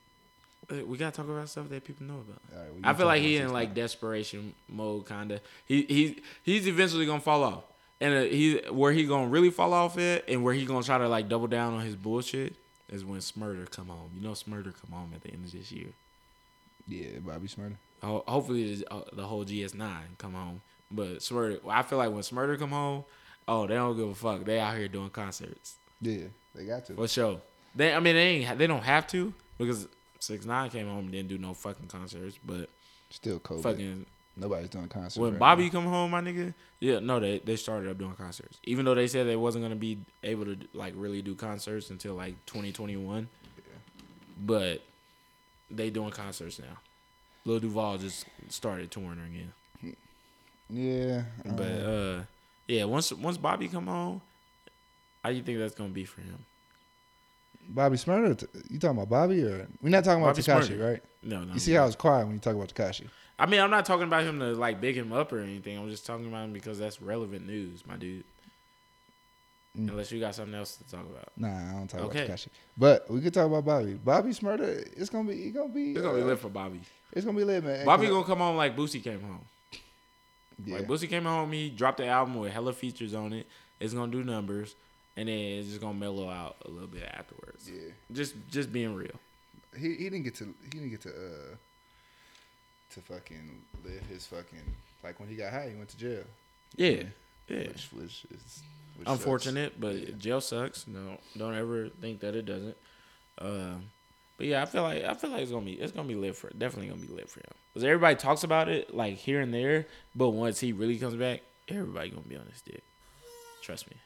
[0.82, 2.42] uh, we gotta talk about stuff that people know about.
[2.54, 5.42] All right, well, I feel like he in like desperation mode, kind of.
[5.66, 7.64] He he he's eventually gonna fall off,
[8.02, 10.98] and uh, he where he gonna really fall off at, and where he gonna try
[10.98, 12.56] to like double down on his bullshit
[12.94, 14.12] is when Shmurda come home.
[14.16, 15.90] You know, Shmurda come home at the end of this year.
[16.88, 17.76] Yeah, Bobby Shmurda.
[18.02, 21.60] Ho- Hopefully, the, uh, the whole GS9 come home, but Shmurda.
[21.70, 23.04] I feel like when Shmurda come home,
[23.48, 24.44] oh, they don't give a fuck.
[24.46, 26.26] They out here doing concerts Yeah,
[26.56, 26.94] they got to.
[26.96, 27.42] for sure.
[27.76, 28.58] They, I mean, they ain't.
[28.60, 29.88] They don't have to because
[30.20, 32.70] Six Nine came home and didn't do no fucking concerts, but
[33.10, 33.64] Still COVID.
[33.64, 34.06] fucking
[34.36, 35.18] Nobody's doing concerts.
[35.18, 35.72] When right Bobby now.
[35.72, 38.58] come home, my nigga, yeah, no, they they started up doing concerts.
[38.64, 42.16] Even though they said they wasn't gonna be able to like really do concerts until
[42.16, 43.28] like 2021,
[43.58, 43.64] yeah.
[44.44, 44.82] but
[45.70, 46.80] they doing concerts now.
[47.46, 49.96] Lil Duval just started touring again.
[50.70, 51.24] Yeah.
[51.46, 52.22] But uh,
[52.68, 54.22] yeah, once once Bobby come home,
[55.24, 56.46] how you think that's gonna be for him?
[57.70, 61.02] Bobby Shmurda, you talking about Bobby or we're not talking about Tekashi, right?
[61.22, 61.54] No, no.
[61.54, 63.08] You see how it's quiet when you talk about Tekashi.
[63.44, 65.78] I mean, I'm not talking about him to like big him up or anything.
[65.78, 68.24] I'm just talking about him because that's relevant news, my dude.
[69.78, 69.90] Mm.
[69.90, 71.30] Unless you got something else to talk about.
[71.36, 72.24] Nah, I don't talk Okay.
[72.24, 72.48] about Tekashi.
[72.78, 73.96] But we could talk about Bobby.
[73.96, 76.80] Bobby Shmurda, it's gonna be, it's gonna be, It's gonna be uh, lit for Bobby.
[77.12, 77.86] It's gonna be lit, man.
[77.86, 79.44] Bobby gonna come home like Boosie came home.
[80.66, 80.78] yeah.
[80.78, 83.46] Like Boosie came home, he dropped the album with hella features on it.
[83.82, 84.76] It's gonna do numbers,
[85.18, 87.70] and then it's just gonna mellow out a little bit afterwards.
[87.70, 87.92] yeah.
[88.14, 89.20] Just just being real.
[89.76, 91.56] He he didn't get to he didn't get to uh
[92.94, 94.60] to fucking live his fucking
[95.04, 96.24] like when he got high he went to jail.
[96.76, 97.04] Yeah,
[97.48, 97.68] yeah.
[97.68, 98.62] Which which is
[98.98, 100.16] which Unfortunate, but Yeah.
[100.18, 100.88] jail sucks.
[100.88, 102.78] No, don't ever think that it doesn't.
[103.40, 103.86] Um,
[104.38, 106.36] but yeah, I feel like I feel like it's gonna be it's gonna be lit
[106.36, 109.54] for definitely gonna be lit for him because everybody talks about it like here and
[109.54, 109.86] there,
[110.16, 112.84] but once he really comes back, everybody gonna be on his dick.
[113.62, 113.98] Trust me.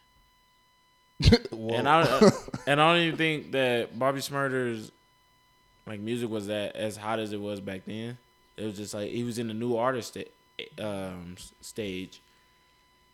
[1.52, 2.02] And I
[2.68, 4.92] and I don't even think that Bobby Shmurda's
[5.88, 8.18] like music was that as hot as it was back then.
[8.58, 10.18] It was just like he was in the new artist
[10.82, 12.22] um, stage,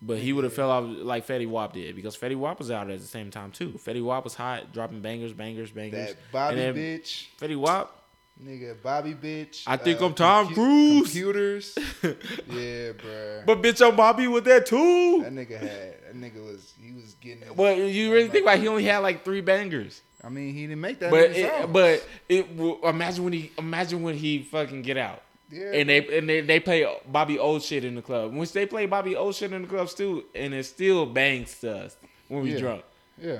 [0.01, 2.89] but he would have fell off like Fetty Wap did because Fetty Wap was out
[2.89, 3.71] at the same time too.
[3.71, 6.09] Fetty Wap was hot, dropping bangers, bangers, bangers.
[6.09, 8.03] that Bobby bitch, Fetty Wap,
[8.41, 9.63] nigga, Bobby bitch.
[9.67, 11.03] I think uh, I'm Tom compu- Cruise.
[11.11, 13.45] Computers, yeah, bruh.
[13.45, 15.23] but bitch, I'm Bobby with that too.
[15.23, 15.69] that nigga had
[16.03, 17.41] that nigga was he was getting.
[17.41, 20.01] his- But you really think about he only had like three bangers.
[20.25, 21.11] I mean, he didn't make that.
[21.11, 22.47] But it, but it
[22.83, 25.21] imagine when he imagine when he fucking get out
[25.53, 28.33] yeah, and they and they, they play Bobby old shit in the club.
[28.33, 31.77] Which they play Bobby old shit in the club too, and it still bangs to
[31.85, 31.97] us
[32.27, 32.59] when we Yeah.
[32.59, 32.83] drunk.
[33.17, 33.39] yeah.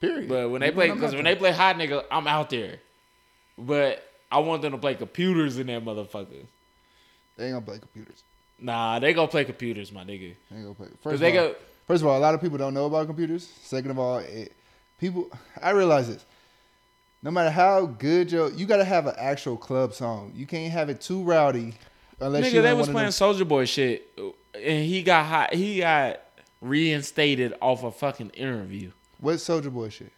[0.00, 0.28] Period.
[0.28, 2.80] But when they Even play, because not when they play hot nigga, I'm out there.
[3.56, 4.02] But
[4.32, 6.44] I want them to play computers in that motherfucker.
[7.36, 8.24] they ain't gonna play computers.
[8.58, 10.34] Nah, they gonna play computers, my nigga.
[10.50, 10.88] They ain't gonna play.
[11.02, 11.54] First of they all, go.
[11.86, 13.48] First of all, a lot of people don't know about computers.
[13.62, 14.52] Second of all, it,
[14.98, 16.24] people, I realize this.
[17.22, 20.32] No matter how good your, you gotta have an actual club song.
[20.34, 21.74] You can't have it too rowdy,
[22.20, 24.08] unless Nigga, they was playing Soldier Boy shit,
[24.54, 25.54] and he got hot.
[25.54, 26.20] He got
[26.60, 28.90] reinstated off a fucking interview.
[29.20, 30.10] What Soldier Boy shit?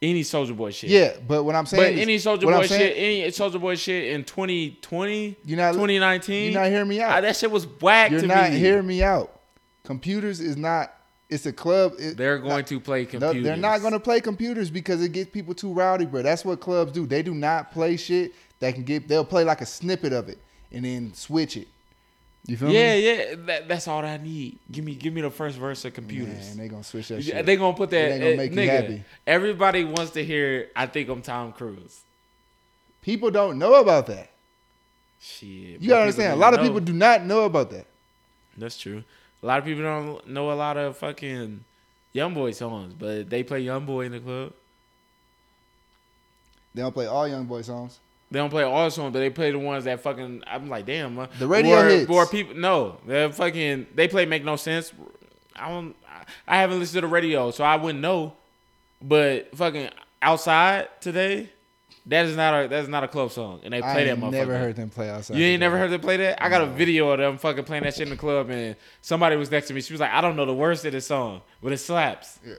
[0.00, 0.90] Any Soldier Boy shit.
[0.90, 3.74] Yeah, but what I'm saying, But is- any Soldier Boy saying- shit, any Soldier Boy
[3.74, 7.10] shit in 2020, You're not- 2019, you're not hearing me out.
[7.12, 8.58] ah, that shit was whack You're not me.
[8.58, 9.40] hearing me out.
[9.82, 10.92] Computers is not.
[11.34, 11.94] It's a club.
[11.98, 13.42] It- They're going not- to play No, computers.
[13.44, 16.22] they're not going to play computers because it gets people too rowdy, bro.
[16.22, 17.06] That's what clubs do.
[17.06, 19.08] They do not play shit that can get.
[19.08, 20.38] They'll play like a snippet of it
[20.70, 21.66] and then switch it.
[22.46, 23.06] You feel Yeah, me?
[23.06, 23.34] yeah.
[23.46, 24.58] That, that's all I need.
[24.70, 26.48] Give me, give me the first verse of computers.
[26.50, 27.46] Man, they gonna switch that Yeah, shit.
[27.46, 28.10] they gonna put that.
[28.12, 29.04] Ain't gonna eh, make you nigga, happy.
[29.26, 30.68] Everybody wants to hear.
[30.76, 32.02] I think I'm Tom Cruise.
[33.02, 34.30] people don't know about that.
[35.20, 35.80] Shit.
[35.80, 36.32] You gotta understand.
[36.34, 37.86] A lot of people do not know about that.
[38.58, 39.02] That's true.
[39.44, 41.64] A lot of people don't know a lot of fucking
[42.14, 44.54] Young Boy songs, but they play Young Boy in the club.
[46.74, 48.00] They don't play all young boy songs.
[48.30, 50.42] They don't play all songs, but they play the ones that fucking.
[50.46, 51.18] I'm like, damn.
[51.18, 52.10] uh, The radio or, hits.
[52.10, 53.86] Or people, no, they fucking.
[53.94, 54.92] They play make no sense.
[55.54, 55.94] I don't.
[56.48, 58.32] I haven't listened to the radio, so I wouldn't know.
[59.02, 59.90] But fucking
[60.22, 61.50] outside today,
[62.06, 64.18] that is not a that is not a club song, and they play I that
[64.18, 64.30] motherfucker.
[64.32, 65.36] never heard them play outside.
[65.36, 66.42] You ain't never heard them play that?
[66.42, 69.36] I got a video of them fucking playing that shit in the club, and somebody
[69.36, 69.80] was next to me.
[69.80, 72.54] She was like, "I don't know the words of this song, but it slaps." Yeah.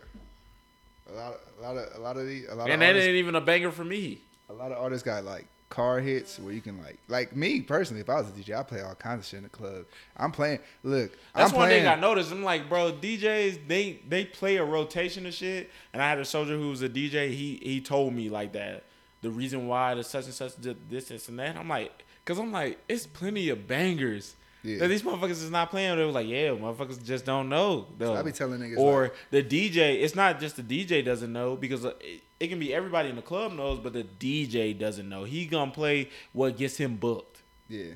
[1.12, 3.16] A lot, a lot of, a lot of the, a lot And that artists, ain't
[3.18, 4.20] even a banger for me.
[4.50, 8.02] a lot of artists got like car hits where you can like, like me personally,
[8.02, 9.86] if I was a DJ, I play all kinds of shit in the club.
[10.18, 10.60] I'm playing.
[10.84, 11.84] Look, That's I'm one playing.
[11.84, 12.32] thing I noticed.
[12.32, 16.26] I'm like, bro, DJs they they play a rotation of shit, and I had a
[16.26, 17.30] soldier who was a DJ.
[17.30, 18.84] He he told me like that
[19.26, 21.58] the reason why the such and such did this this and that.
[21.58, 24.36] I'm like, cause I'm like, it's plenty of bangers.
[24.62, 24.78] Yeah.
[24.78, 25.98] That these motherfuckers is not playing.
[25.98, 27.88] They was like, yeah, motherfuckers just don't know.
[27.98, 28.16] Though.
[28.16, 30.04] I be telling niggas or like- the DJ.
[30.04, 33.16] It's not just the DJ doesn't know because uh, it, it can be everybody in
[33.16, 35.24] the club knows, but the DJ doesn't know.
[35.24, 37.42] He gonna play what gets him booked.
[37.68, 37.94] Yeah,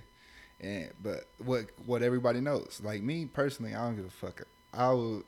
[0.59, 4.41] and but what what everybody knows, like me personally, I don't give a fuck.
[4.73, 5.23] I will.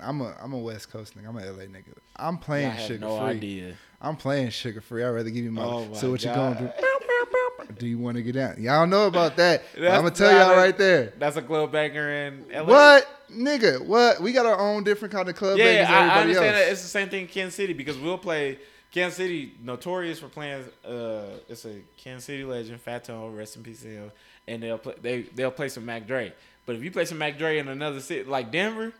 [0.00, 1.28] I'm a I'm a West Coast nigga.
[1.28, 1.94] I'm a LA nigga.
[2.16, 3.26] I'm playing had sugar no free.
[3.26, 3.74] idea.
[4.00, 5.02] I'm playing sugar free.
[5.04, 5.62] I'd rather give you my.
[5.64, 6.28] Oh my so what God.
[6.30, 7.74] you gonna do?
[7.78, 8.56] Do you want to get down?
[8.62, 9.62] Y'all know about that.
[9.76, 11.12] I'm gonna tell y'all a- right there.
[11.18, 12.62] That's a club banger in LA.
[12.64, 13.84] What nigga?
[13.84, 14.20] What?
[14.20, 16.54] We got our own different kind of club Yeah, I, I understand else.
[16.64, 18.58] that it's the same thing in Kansas City because we'll play
[18.92, 20.64] Kansas City notorious for playing.
[20.84, 24.12] Uh, it's a Kansas City legend, Fat Tone, rest in peace to him.
[24.46, 24.94] And they'll play.
[25.00, 26.32] They they'll play some Mac Dre.
[26.66, 28.92] But if you play some Mac Dre in another city like Denver,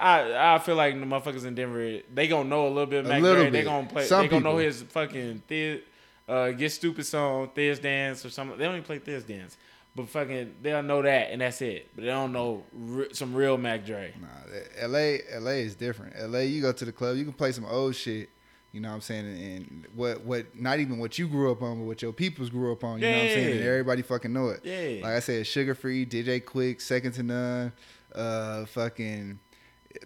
[0.00, 3.06] I I feel like the motherfuckers in Denver they gonna know a little bit of
[3.06, 3.50] Mac Dre.
[3.50, 4.04] They gonna play.
[4.04, 5.80] Some they gonna know his fucking Thiz,
[6.28, 8.58] uh, get stupid song, Thiz dance or something.
[8.58, 9.56] They don't even play Thiz dance.
[9.96, 11.88] But fucking, they'll know that and that's it.
[11.94, 14.14] But they don't know re- some real Mac Dre.
[14.20, 16.14] Nah, LA, LA is different.
[16.16, 18.30] LA, you go to the club, you can play some old shit.
[18.72, 19.26] You know what I'm saying?
[19.26, 22.50] And, and what, what, not even what you grew up on, but what your peoples
[22.50, 23.00] grew up on.
[23.00, 23.56] You know what I'm saying?
[23.56, 24.60] And everybody fucking know it.
[24.62, 25.02] Yeah.
[25.02, 27.72] Like I said, Suga Free, DJ Quik, Second to None,
[28.14, 29.40] uh, fucking,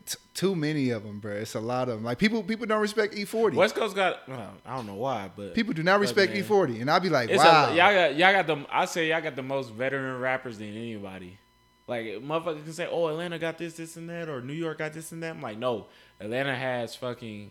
[0.07, 1.33] t- too many of them, bro.
[1.33, 2.05] It's a lot of them.
[2.05, 3.55] Like people, people don't respect E40.
[3.55, 4.27] West Coast got.
[4.29, 6.43] Well, I don't know why, but people do not respect man.
[6.43, 7.67] E40, and I'll be like, wow.
[7.71, 10.69] a, y'all got y'all got the I say y'all got the most veteran rappers than
[10.69, 11.39] anybody.
[11.87, 14.95] Like motherfuckers can say, "Oh, Atlanta got this, this, and that," or New York got
[14.95, 15.31] this and that.
[15.37, 15.87] I'm like, no,
[16.19, 17.51] Atlanta has fucking,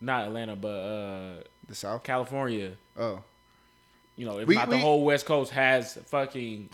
[0.00, 2.04] not Atlanta, but uh the South.
[2.04, 2.72] California.
[2.96, 3.20] Oh,
[4.16, 6.70] You know, if We- not we- the whole West Coast has fucking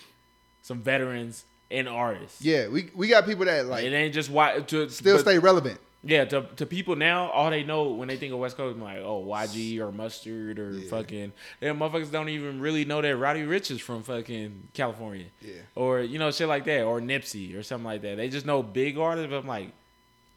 [0.61, 2.41] some veterans and artists.
[2.43, 2.69] yeah.
[2.69, 5.81] We we got people that Like, it ain't just why to still but- stay relevant.
[6.05, 8.99] Yeah, to to people now, all they know when they think of West Coast, like
[8.99, 10.89] oh YG or Mustard or Yeah.
[10.89, 15.55] fucking, them motherfuckers don't even really know that Roddy Ricch is from fucking California, Yeah.
[15.75, 18.17] or you know shit like that, or Nipsey or something like that.
[18.17, 19.29] They just know big artists.
[19.29, 19.73] But I'm like,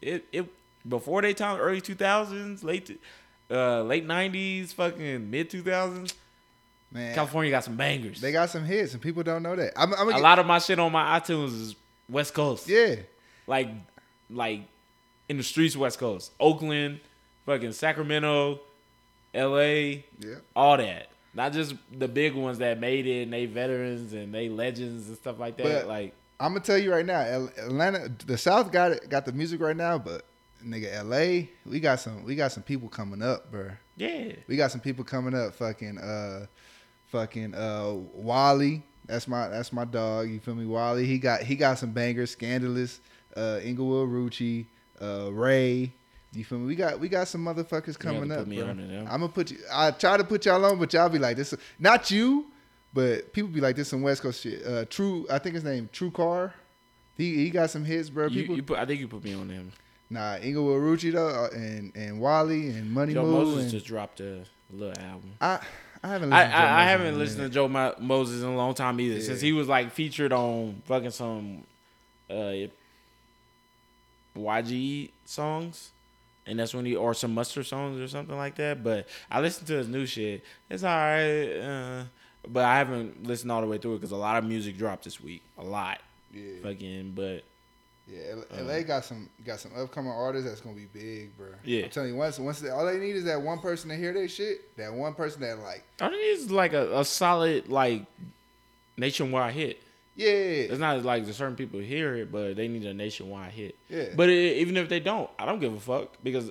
[0.02, 0.46] it it
[0.86, 3.00] before they time early two thousands, late
[3.48, 6.12] uh late nineties, fucking mid two thousands.
[6.92, 8.20] Man, California got some bangers.
[8.20, 9.72] they got some hits, and people don't know that.
[9.76, 11.74] I'm, I'm a get, lot of my shit on my iTunes is
[12.08, 12.68] West Coast.
[12.68, 12.96] yeah.
[13.46, 13.68] like
[14.30, 14.60] like
[15.28, 17.00] in the streets west coast oakland
[17.46, 18.60] fucking sacramento
[19.34, 20.00] la Yeah.
[20.54, 24.48] all that not just the big ones that made it and they veterans and they
[24.48, 27.20] legends and stuff like that But- like I'm gonna tell you right now,
[27.56, 30.24] Atlanta, the South got it, got the music right now, but
[30.66, 33.70] nigga, LA, we got some, we got some people coming up, bro.
[33.96, 36.46] yeah We got some people coming up, fucking, uh,
[37.12, 38.82] fucking, uh, Wally.
[39.06, 40.28] That's my, that's my dog.
[40.28, 41.06] You feel me, Wally?
[41.06, 43.00] He got, he got some bangers, scandalous,
[43.36, 44.66] uh, Inglewood Rucci,
[45.00, 45.92] uh, Ray.
[46.32, 46.66] You feel me?
[46.66, 48.70] We got, we got some motherfuckers coming up, me bro.
[48.70, 49.04] on to them.
[49.04, 49.58] I'm gonna put you.
[49.70, 51.54] I try to put y'all on, but y'all be like this.
[51.78, 52.46] Not you,
[52.94, 53.88] but people be like this.
[53.88, 54.64] Some West Coast shit.
[54.66, 56.54] Uh, True, I think his name True Car.
[57.18, 58.30] He he got some hits, bro.
[58.30, 59.72] People, you put, i think you put me on him
[60.12, 63.32] nah, Inglewood Rucci though, uh, and and Wally and Money joe Moo.
[63.32, 65.60] moses and, just dropped a little album I
[66.04, 66.32] I haven't.
[66.32, 67.48] I, Listened to Joe I, I Moses haven't in a listened to.
[67.54, 69.14] Joe Mo- Moses in a long time either.
[69.16, 69.22] Yeah.
[69.22, 71.64] Since he was like featured on fucking some
[72.30, 72.52] uh,
[74.36, 75.90] YG songs,
[76.46, 78.82] and that's when he or some Mustard songs or something like that.
[78.82, 80.42] But I listened to his new shit.
[80.70, 82.04] It's alright, uh,
[82.48, 85.04] but I haven't listened all the way through it because a lot of music dropped
[85.04, 85.42] this week.
[85.58, 86.00] A lot,
[86.32, 87.12] Yeah, fucking.
[87.14, 87.44] But
[88.12, 88.32] yeah.
[88.32, 88.82] L- LA uh-huh.
[88.82, 91.48] got some got some upcoming artists that's gonna be big, bro.
[91.64, 91.84] Yeah.
[91.84, 94.12] I'm telling you, once once they, all they need is that one person to hear
[94.12, 94.76] their shit.
[94.76, 98.04] That one person that like, I think it's like a, a solid like
[98.96, 99.82] nationwide hit.
[100.16, 103.76] yeah, It's not like the certain people hear it, but they need a nationwide hit.
[103.88, 104.06] yeah.
[104.14, 106.50] But it, even if they don't, I don't give a fuck because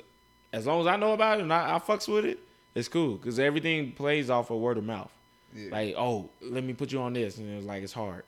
[0.53, 2.39] as long as I know about it and I, I fucks with it,
[2.73, 5.11] it's cool because everything plays off of word of mouth.
[5.53, 5.69] yeah.
[5.71, 8.23] Like, oh, let me put you on this, and it's like it's hard.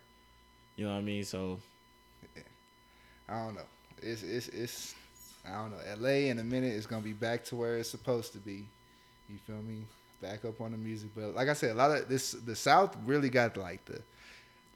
[0.75, 1.23] You know what I mean?
[1.23, 1.59] So
[3.29, 3.61] I don't know.
[4.01, 4.95] It's it's it's
[5.47, 5.77] I don't know.
[5.99, 8.65] LA in a minute is gonna be back to where it's supposed to be.
[9.29, 9.83] You feel me?
[10.21, 12.95] Back up on the music, but like I said, a lot of this the South
[13.05, 14.01] really got like the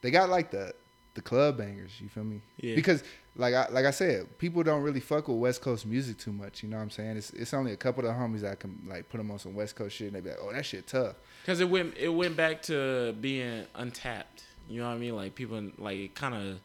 [0.02, 0.74] they got like the
[1.14, 1.92] the club bangers.
[2.00, 2.42] You feel me?
[2.58, 2.76] Yeah.
[2.76, 3.04] Because
[3.36, 6.64] like I like I said, people don't really fuck with West Coast music too much.
[6.64, 7.18] You know what I'm saying?
[7.18, 9.76] It's it's only a couple of homies that can like put them on some West
[9.76, 11.16] Coast shit, and they be like, oh that shit tough.
[11.44, 14.44] because it went it went back to being untapped.
[14.68, 15.16] You know what I mean?
[15.16, 16.60] Like people like it kind of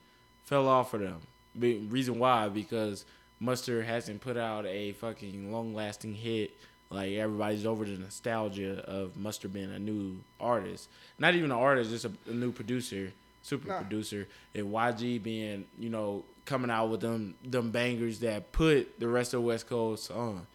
[0.45, 1.21] fell off for them.
[1.59, 3.05] Reason why because
[3.41, 6.53] Mustard hasn't put out a fucking long lasting hit.
[6.91, 10.89] Like everybody's over the nostalgia of Mustard being a new artist,
[11.19, 13.79] not even an artist, just a, a new producer, super Nah.
[13.81, 19.09] producer, and YG being you know coming out with them them bangers that put the
[19.09, 20.47] rest of West Coast on.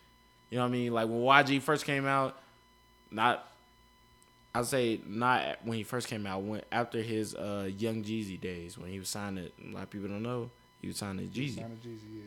[0.51, 0.93] You know what I mean?
[0.93, 2.37] Like when YG first came out,
[3.09, 3.51] not
[4.53, 6.43] I'd say not when he first came out.
[6.43, 9.89] When after his uh, Young Jeezy days, when he was signed to a lot of
[9.89, 10.51] people don't know
[10.81, 11.55] he was signed to Jeezy.
[11.55, 12.23] Sign of Jeezy, yeah.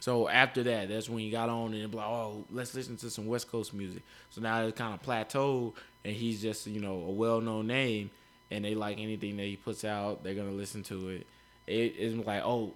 [0.00, 3.08] So after that, that's when he got on and be like, oh, let's listen to
[3.08, 4.02] some West Coast music.
[4.28, 5.72] So now it's kind of plateaued,
[6.04, 8.10] and he's just you know a well known name,
[8.50, 11.26] and they like anything that he puts out, they're gonna listen to it.
[11.66, 12.74] It is like, oh,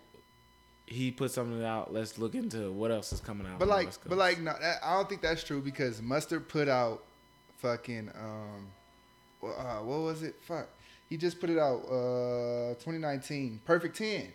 [0.87, 1.93] he put something out.
[1.93, 3.59] Let's look into what else is coming out.
[3.59, 7.05] But like, but like, no, I don't think that's true because Mustard put out
[7.59, 8.69] fucking um,
[9.43, 10.37] uh, what was it?
[10.41, 10.69] Fuck,
[11.11, 14.33] he just put it out uh 2019, Perfect Ten.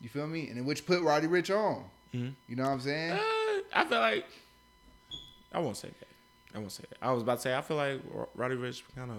[0.00, 0.48] You feel me?
[0.48, 1.84] And in which put Roddy Ricch on.
[2.14, 2.34] Mhm.
[2.48, 3.12] You know what I'm saying?
[3.12, 3.18] Uh,
[3.74, 4.26] I feel like
[5.52, 6.08] I won't say that.
[6.54, 6.98] I won't say that.
[7.00, 8.00] I was about to say I feel like
[8.34, 9.16] Roddy Ricch kind of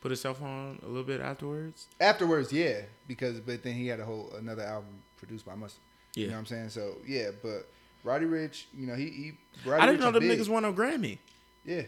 [0.00, 1.88] put himself on a little bit afterwards.
[2.00, 5.80] Afterwards, yeah, because but then he had a whole another album produced by Mustard.
[6.14, 6.22] Yeah.
[6.22, 6.68] You know what I'm saying?
[6.70, 7.68] So yeah, but
[8.04, 9.32] Roddy Ricch, you know, he, he
[9.68, 10.38] Roddy I didn't Ricch know the big.
[10.38, 11.18] niggas won a Grammy.
[11.64, 11.82] Yeah.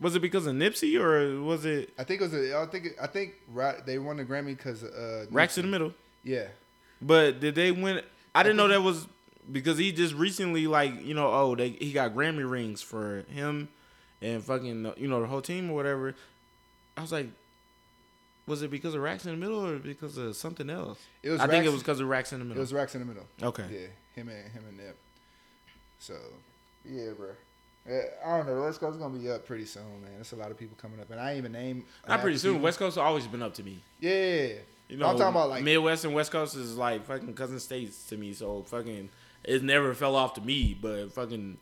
[0.00, 1.92] Was it because of Nipsey or was it?
[1.98, 2.34] I think it was.
[2.34, 3.34] A, I think I think
[3.86, 5.94] they won the Grammy because uh, Racks in the Middle.
[6.22, 6.48] Yeah.
[7.00, 8.02] But did they win?
[8.34, 9.06] I didn't know that was
[9.50, 13.68] because he just recently like you know oh they he got Grammy rings for him
[14.20, 16.14] and fucking you know the whole team or whatever.
[16.96, 17.28] I was like,
[18.46, 20.98] was it because of racks in the middle or because of something else?
[21.22, 21.40] It was.
[21.40, 22.58] I racks, think it was because of racks in the middle.
[22.58, 23.26] It was racks in the middle.
[23.42, 23.64] Okay.
[23.70, 24.96] Yeah, him and him and Nip.
[25.98, 26.14] So,
[26.84, 27.30] yeah, bro.
[27.88, 28.62] I don't know.
[28.62, 30.10] West Coast is gonna be up pretty soon, man.
[30.14, 31.84] There's a lot of people coming up, and I ain't even name.
[32.08, 32.54] Not pretty soon.
[32.54, 32.64] People.
[32.64, 33.80] West Coast has always been up to me.
[34.00, 34.54] Yeah.
[34.88, 38.06] You know, I'm talking about like Midwest and West Coast is like fucking cousin states
[38.06, 38.32] to me.
[38.32, 39.08] So fucking,
[39.44, 40.78] it never fell off to me.
[40.80, 41.58] But fucking,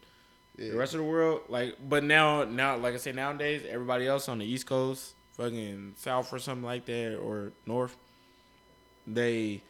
[0.58, 0.70] yeah.
[0.70, 4.28] the rest of the world, like, but now, now, like I say, nowadays, everybody else
[4.28, 7.96] on the East Coast, fucking South or something like that, or North,
[9.06, 9.62] they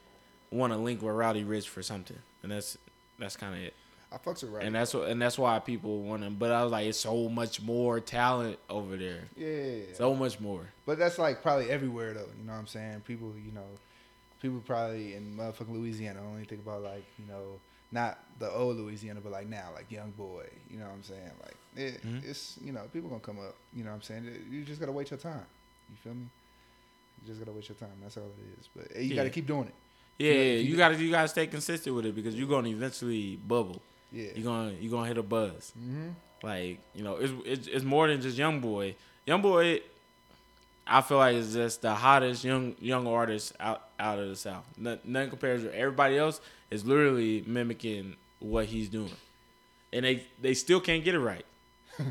[0.50, 2.76] want to link with Roddy Ricch for something, and that's
[3.18, 3.74] that's kind of it.
[4.14, 4.66] I fucks with Roddy.
[4.66, 6.36] And that's what, and that's why people want him.
[6.38, 9.24] But I was like, it's so much more talent over there.
[9.36, 9.94] Yeah.
[9.94, 10.68] So much more.
[10.86, 12.28] But that's like probably everywhere though.
[12.38, 13.02] You know what I'm saying?
[13.06, 13.66] People, you know,
[14.40, 17.58] people probably in motherfucking Louisiana only think about like, you know,
[17.90, 20.46] not the old Louisiana, but like now, like Young Boy.
[20.70, 21.30] You know what I'm saying?
[21.42, 22.28] Like it, mm-hmm.
[22.28, 23.54] it's you know people gonna come up.
[23.74, 24.28] You know what I'm saying?
[24.50, 25.46] You just gotta wait your time.
[25.90, 26.26] You feel me?
[27.22, 27.96] You just gotta wait your time.
[28.02, 28.68] That's all it is.
[28.74, 29.16] But you yeah.
[29.16, 29.74] gotta keep doing it.
[30.18, 33.80] Yeah, you, you gotta you gotta stay consistent with it because you're gonna eventually bubble.
[34.14, 35.72] Yeah, you're gonna you're gonna hit a buzz.
[35.78, 36.08] Mm-hmm.
[36.42, 38.94] Like you know, it's, it's it's more than just Young Boy.
[39.26, 39.80] Young Boy,
[40.86, 44.64] I feel like is just the hottest young young artist out out of the South.
[44.78, 46.40] None, none compares to everybody else.
[46.70, 49.10] Is literally mimicking what he's doing,
[49.92, 51.44] and they they still can't get it right.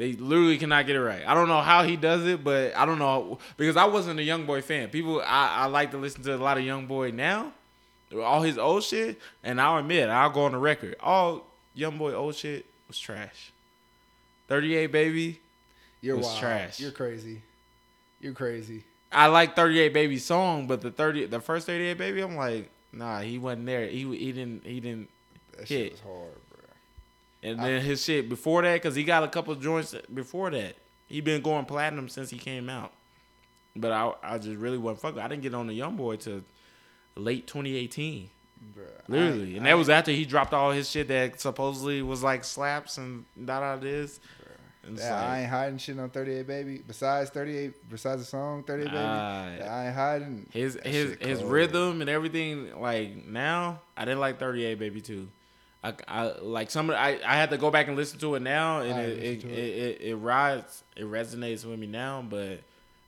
[0.00, 1.22] They literally cannot get it right.
[1.26, 4.22] I don't know how he does it, but I don't know because I wasn't a
[4.22, 4.88] Young Boy fan.
[4.88, 7.52] People, I, I like to listen to a lot of Young Boy now,
[8.18, 10.96] all his old shit, and I'll admit, I'll go on the record.
[11.00, 13.52] All Young Boy old shit was trash.
[14.48, 15.40] 38 baby,
[16.00, 16.38] you're was wild.
[16.38, 16.80] trash.
[16.80, 17.42] You're crazy.
[18.20, 18.84] You're crazy.
[19.12, 23.20] I like 38 baby song, but the 30 the first 38 baby, I'm like, nah,
[23.20, 23.86] he wasn't there.
[23.86, 25.08] He he didn't he didn't
[25.56, 25.68] that hit.
[25.68, 26.60] shit was hard, bro.
[27.42, 30.76] And then I, his shit before that, cause he got a couple joints before that.
[31.06, 32.92] He been going platinum since he came out.
[33.76, 35.20] But I I just really wasn't fucking.
[35.20, 36.44] I didn't get on the young boy to
[37.16, 38.30] late 2018.
[38.62, 42.02] Bruh, Literally, I, and that I, was after he dropped all his shit that supposedly
[42.02, 44.20] was like slaps and da da this.
[44.84, 46.82] Yeah, like, I ain't hiding shit on 38 Baby.
[46.86, 50.46] Besides 38, besides the song 38 Baby, uh, I ain't hiding.
[50.52, 52.78] His his his rhythm and everything.
[52.78, 55.28] Like now, I didn't like 38 Baby too.
[55.82, 56.90] I, I like some.
[56.90, 59.44] I, I had to go back and listen to it now, and it it, it.
[59.44, 62.24] it it it rides it resonates with me now.
[62.28, 62.60] But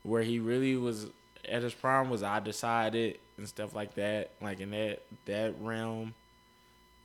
[0.02, 1.06] where he really was
[1.48, 4.30] at his prime was I decided and stuff like that.
[4.40, 6.14] Like in that that realm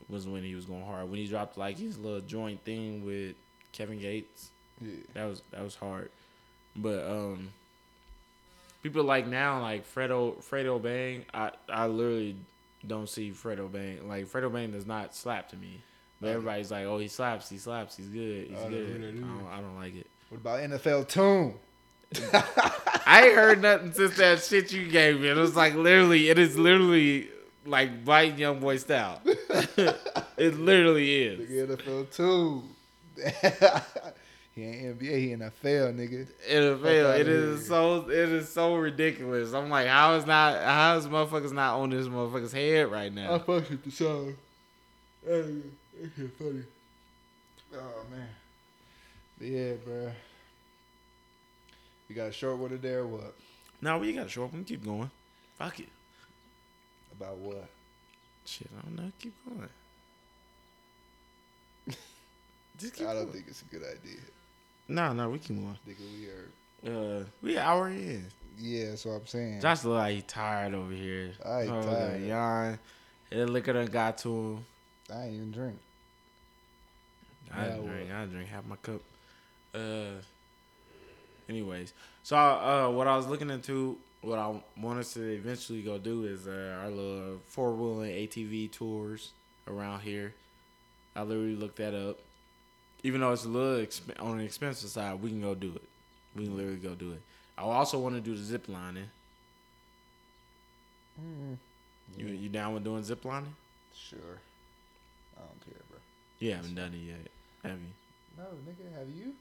[0.08, 1.10] was when he was going hard.
[1.10, 3.36] When he dropped like his little joint thing with
[3.72, 4.52] Kevin Gates.
[4.80, 4.92] Yeah.
[5.16, 6.12] That was that was hard.
[6.76, 7.50] But um
[8.84, 12.36] people like now like Fredo Fredo Bang, I I literally
[12.86, 14.08] don't see Fredo Bang.
[14.08, 15.82] Like Fredo Bang does not slap to me.
[16.22, 19.62] But everybody's like, "Oh, he slaps, he slaps, he's good, he's good." I don't, I
[19.62, 20.08] don't like it.
[20.30, 21.54] What about NFL Tune?
[22.16, 25.30] I ain't heard nothing since that shit you gave me.
[25.30, 27.30] It was like literally, it is literally
[27.66, 29.22] like biting young boy style.
[29.26, 31.68] it literally is.
[31.68, 32.64] The NFL too.
[34.56, 36.28] he ain't NBA, he NFL, nigga.
[36.50, 37.20] NFL.
[37.20, 39.54] It is so it is so ridiculous.
[39.54, 43.36] I'm like, how is not how is motherfuckers not on this motherfucker's head right now?
[43.36, 44.36] I fuck with the song.
[45.26, 46.64] Shit funny.
[47.74, 48.30] Oh man.
[49.38, 50.12] But yeah, bro.
[52.08, 53.34] You got a short one there or what?
[53.82, 54.64] No, we got a short one.
[54.64, 55.12] Keep going.
[55.58, 55.90] Fuck it.
[57.12, 57.68] About what?
[58.46, 59.12] Shit, I don't know.
[59.20, 59.70] Keep going.
[62.78, 63.34] Just keep I don't going.
[63.34, 64.22] think it's a good idea.
[64.88, 65.78] No, no, we keep going.
[65.86, 67.20] Think we are.
[67.20, 68.26] Uh, we hour in.
[68.58, 69.62] Yeah, that's what I'm saying.
[69.62, 71.34] Josh look like he tired over here.
[71.46, 72.22] I ain't oh, tired.
[72.24, 72.80] Yawn.
[73.30, 74.66] The liquor done got to him.
[75.14, 75.80] I ain't even drink.
[77.54, 78.12] I yeah, drink.
[78.12, 79.02] I drink half my cup.
[79.76, 80.22] Uh,
[81.50, 81.94] anyways,
[82.24, 86.48] so uh, what I was looking into, what I wanted to eventually go do is
[86.48, 89.32] uh, our little four wheeling ATV tours
[89.68, 90.34] around here.
[91.16, 92.20] I literally looked that up.
[93.04, 95.84] Even though it's a little exp- on the expensive side, we can go do it.
[96.36, 97.22] We can literally go do it.
[97.58, 99.10] I also want to do the zip lining.
[101.20, 101.58] Mm,
[102.18, 102.26] yeah.
[102.26, 103.56] You you down with doing zip lining?
[103.96, 104.20] Sure.
[105.36, 106.00] I don't care, bro.
[106.40, 107.28] You haven't done it yet,
[107.64, 107.94] have you?
[108.38, 109.34] No, nigga, have you?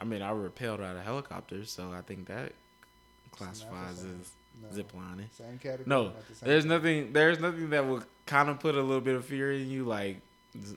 [0.00, 2.52] I mean, I repelled out of helicopters, so I think that
[3.32, 4.30] classifies as
[4.62, 4.72] No.
[4.74, 5.28] zip lining.
[5.36, 5.84] Same category.
[5.86, 6.94] No, not the same there's category.
[7.00, 7.12] nothing.
[7.12, 10.20] There's nothing that will kind of put a little bit of fear in you, like
[10.62, 10.76] z-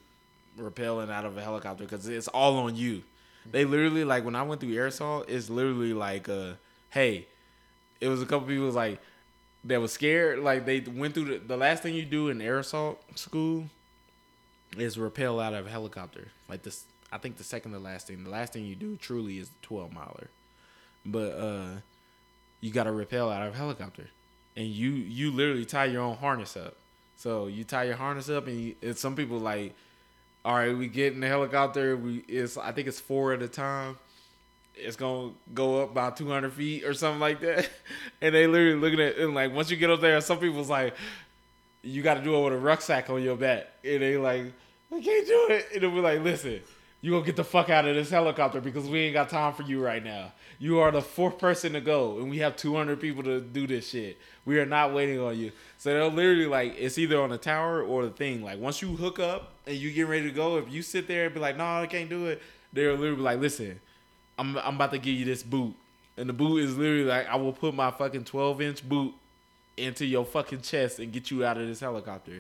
[0.58, 3.04] rappelling out of a helicopter, because it's all on you.
[3.52, 6.54] They literally like when I went through air assault, it's literally like, uh,
[6.92, 7.28] hey,
[8.00, 9.00] it was a couple people was like
[9.66, 10.40] that was scared.
[10.40, 13.66] Like they went through the, the last thing you do in air assault school
[14.78, 16.30] is rappel out of a helicopter.
[16.48, 18.24] Like this, I think the second to last thing.
[18.24, 20.30] The last thing you do truly is the twelve miler,
[21.06, 21.80] but uh,
[22.60, 24.10] you got to rappel out of a helicopter,
[24.56, 26.76] and you you literally tie your own harness up.
[27.16, 29.76] So you tie your harness up, and, you, and some people like,
[30.44, 31.96] all right, we get in the helicopter.
[31.96, 34.00] We it's I think it's four at a time.
[34.76, 37.70] It's gonna go up about two hundred feet or something like that,
[38.22, 40.96] and they literally looking at and like once you get up there, some people's like,
[41.84, 44.52] you got to do it with a rucksack on your back, and they like,
[44.92, 46.62] I can't do it, and they'll be like, listen,
[47.04, 49.64] you gonna get the fuck out of this helicopter because we ain't got time for
[49.64, 50.32] you right now.
[50.58, 53.68] You are the fourth person to go, and we have two hundred people to do
[53.68, 54.18] this shit.
[54.46, 55.52] We are not waiting on you.
[55.78, 58.42] So they'll literally like it's either on the tower or the thing.
[58.42, 61.26] Like once you hook up and you get ready to go, if you sit there
[61.26, 62.42] and be like, no, I can't do it,
[62.72, 63.82] they'll literally be like, listen,
[64.40, 65.76] I'm I'm about to give you this boot.
[66.16, 69.14] And the boot is literally like I will put my fucking 12 inch boot
[69.76, 72.40] into your fucking chest and get you out of this helicopter.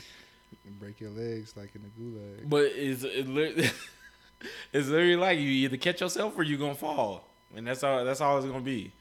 [0.65, 2.49] And break your legs like in the gulag.
[2.49, 3.73] But it's it
[4.73, 7.23] it's literally like you either catch yourself or you gonna fall,
[7.55, 8.91] and that's all that's all it's gonna be.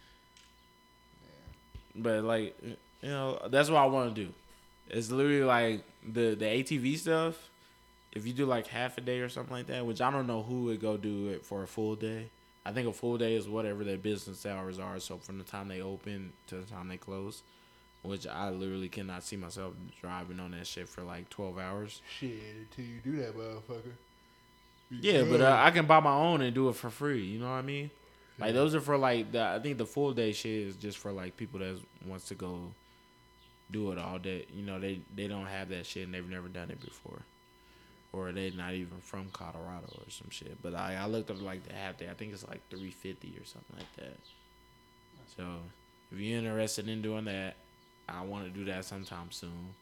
[1.94, 4.32] But like you know, that's what I want to do.
[4.88, 7.48] It's literally like the the ATV stuff.
[8.12, 10.42] If you do like half a day or something like that, which I don't know
[10.42, 12.28] who would go do it for a full day.
[12.64, 15.00] I think a full day is whatever their business hours are.
[15.00, 17.42] So from the time they open to the time they close,
[18.02, 22.02] which I literally cannot see myself driving on that shit for like twelve hours.
[22.18, 23.92] Shit, until you do that, motherfucker.
[25.00, 27.24] Yeah, but uh, I can buy my own and do it for free.
[27.24, 27.90] You know what I mean?
[28.38, 29.42] Like those are for like the.
[29.42, 32.58] I think the full day shit is just for like people that wants to go
[33.70, 34.46] do it all day.
[34.54, 37.20] You know, they they don't have that shit and they've never done it before,
[38.12, 40.60] or they're not even from Colorado or some shit.
[40.62, 42.08] But I I looked up like the half day.
[42.10, 44.18] I think it's like three fifty or something like that.
[45.36, 45.44] So
[46.10, 47.54] if you're interested in doing that,
[48.08, 49.74] I want to do that sometime soon.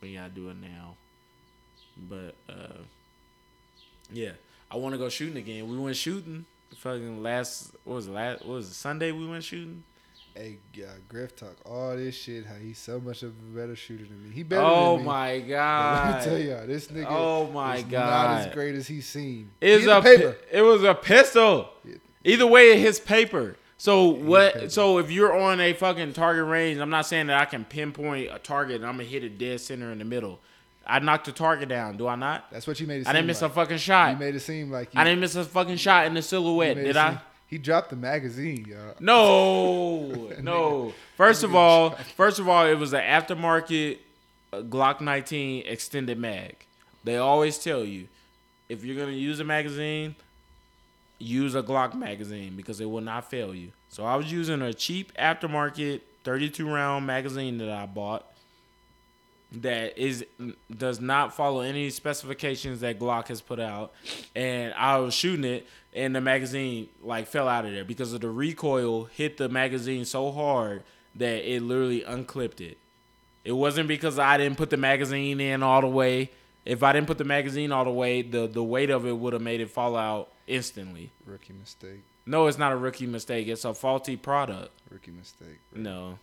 [0.00, 0.96] But yeah, I do it now.
[2.08, 2.82] But uh
[4.12, 4.32] yeah,
[4.70, 5.68] I want to go shooting again.
[5.70, 6.44] We went shooting.
[6.70, 8.10] The fucking last, what was it?
[8.12, 8.74] Last, what was it?
[8.74, 9.84] Sunday we went shooting.
[10.34, 12.44] Hey, uh, Griff talk all this shit.
[12.44, 14.34] How he's so much of a better shooter than me.
[14.34, 15.06] He better Oh than me.
[15.06, 16.10] my But god!
[16.10, 17.06] Let me tell y'all, this nigga.
[17.08, 19.50] Oh my is Not as great as he seemed.
[19.60, 20.32] It's He a paper.
[20.32, 21.70] pi- it was a pistol.
[22.24, 23.56] Either way, it hits paper.
[23.78, 24.72] So what?
[24.72, 28.30] So if you're on a fucking target range, I'm not saying that I can pinpoint
[28.32, 30.40] a target and I'm gonna hit a dead center in the middle.
[30.86, 31.96] I knocked the target down.
[31.96, 32.50] Do I not?
[32.50, 33.08] That's what you made it.
[33.08, 33.50] I didn't miss like.
[33.50, 34.12] a fucking shot.
[34.12, 36.76] You made it seem like you, I didn't miss a fucking shot in the silhouette.
[36.76, 37.20] Did seem- I?
[37.48, 38.94] He dropped the magazine, y'all.
[38.98, 40.92] No, no.
[41.16, 43.98] First of all, first of all, it was an aftermarket
[44.52, 46.56] uh, Glock 19 extended mag.
[47.04, 48.08] They always tell you
[48.68, 50.16] if you're gonna use a magazine,
[51.18, 53.70] use a Glock magazine because it will not fail you.
[53.88, 58.26] So I was using a cheap aftermarket 32 round magazine that I bought
[59.52, 60.24] that is
[60.74, 63.92] does not follow any specifications that Glock has put out,
[64.34, 68.20] and I was shooting it, and the magazine like fell out of there because of
[68.20, 70.82] the recoil hit the magazine so hard
[71.14, 72.78] that it literally unclipped it.
[73.44, 76.30] It wasn't because I didn't put the magazine in all the way.
[76.64, 79.32] If I didn't put the magazine all the way, the the weight of it would
[79.32, 81.12] have made it fall out instantly.
[81.24, 82.02] Rookie mistake.
[82.26, 83.46] No, it's not a rookie mistake.
[83.46, 84.72] It's a faulty product.
[84.90, 85.60] Rookie mistake.
[85.72, 85.80] bro.
[85.82, 86.18] No,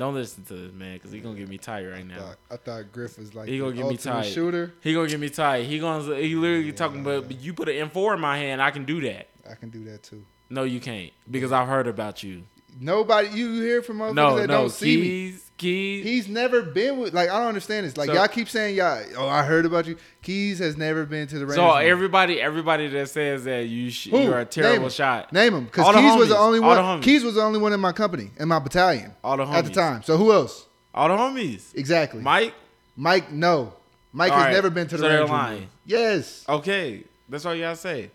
[0.00, 2.18] don't listen to this man because he gonna get me tight right now.
[2.18, 4.22] Thought- I thought Griff was like He gonna get me tight.
[4.26, 4.72] shooter.
[4.80, 5.64] He gonna get me tight.
[5.66, 8.70] He gonna he literally talking about but you put an M4 in my hand, I
[8.72, 9.28] can do that.
[9.48, 10.24] I can do that too.
[10.48, 12.42] No, you can't because I've heard about you.
[12.78, 15.34] Nobody, you hear from other No, that no, don't see me.
[15.60, 16.04] Keys, keys.
[16.26, 17.12] He's never been with.
[17.14, 17.96] Like I don't understand this.
[17.96, 19.02] Like So- y'all keep saying y'all.
[19.16, 19.96] Oh, I heard about you.
[20.22, 21.56] Keys has never been to the range.
[21.56, 24.90] So everybody, everybody that says that you sh- you're a Name terrible 'em.
[24.90, 26.38] shot, Name him, because All the Keys was the homies.
[26.38, 27.00] only one.
[27.00, 27.04] the.
[27.04, 29.54] Keys was the only one in my company, in my battalion, all the homies.
[29.54, 30.02] at the time.
[30.02, 30.66] So who else?
[30.94, 31.72] all the homies.
[31.74, 32.20] Exactly.
[32.20, 32.52] Mike,
[32.96, 33.74] Mike, no.
[34.12, 35.30] Mike All has right, never been to the so they're range.
[35.30, 35.68] lying.
[35.86, 36.44] Yes.
[36.48, 38.10] okay, that's all you gotta say.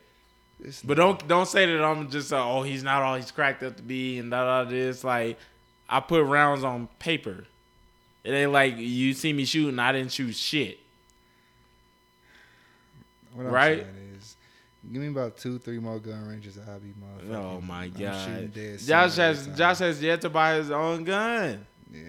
[0.59, 3.63] This But don't don't say that I'm just uh, oh he's not all he's cracked
[3.63, 5.37] up to be and da da this like
[5.89, 7.45] I put rounds on paper.
[8.23, 10.79] It ain't like you see me shooting, I didn't shoot shit.
[13.33, 13.79] What I'm Right?
[13.83, 14.35] saying is,
[14.91, 16.57] give me about two, three more gun ranges.
[16.57, 17.35] I'll be motherfucking.
[17.35, 18.51] Oh my god.
[18.79, 19.47] Josh has.
[19.57, 21.65] Josh has yet to buy his own gun.
[21.93, 22.01] Yeah,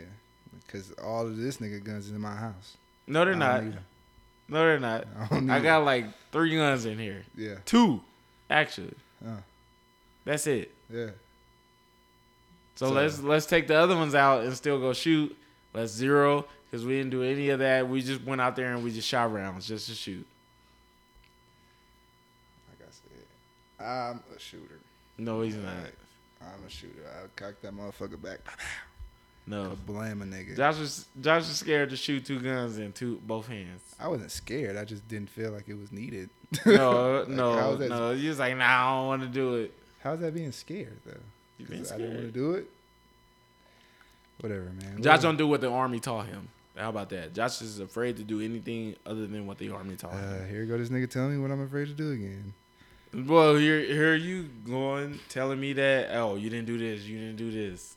[0.66, 2.76] because all of this nigga guns in my house.
[3.06, 3.56] No, they're not.
[3.56, 3.84] don't need 'em.
[4.48, 5.06] No, they're not.
[5.30, 7.24] I need got like three guns in here.
[7.36, 7.56] Yeah.
[7.64, 8.00] Two,
[8.48, 8.94] actually.
[9.24, 9.36] Uh.
[10.24, 10.72] That's it.
[10.92, 11.10] Yeah.
[12.76, 15.36] So, So- let's let's take the other ones out and still go shoot.
[15.74, 17.88] Let's zero because we didn't do any of that.
[17.88, 20.26] We just went out there and we just shot rounds just to shoot.
[22.68, 24.78] Like I said, I'm a shooter.
[25.18, 25.72] No, he's not.
[26.42, 27.02] I'm a shooter.
[27.20, 28.40] I'll cock that motherfucker back.
[29.48, 29.76] No.
[29.86, 30.56] Blame a nigga.
[30.56, 33.80] Josh was Josh was scared to shoot two guns in two both hands.
[34.00, 34.76] I wasn't scared.
[34.76, 36.30] I just didn't feel like it was needed.
[36.66, 38.10] No, Like, no, no.
[38.10, 39.72] You was like, nah, I don't want to do it.
[40.00, 41.20] How's that being scared though?
[41.59, 42.66] You 'Cause being I didn't want to do it.
[44.40, 45.02] Whatever, man.
[45.02, 46.48] Josh What- don't do what the army taught him.
[46.76, 47.32] How about that?
[47.32, 50.48] Josh is afraid to do anything other than what the army taught Uh, him.
[50.50, 52.52] here go this nigga telling me what I'm afraid to do again.
[53.14, 57.36] Well, here, here you going telling me that oh you didn't do this, you didn't
[57.36, 57.96] do this.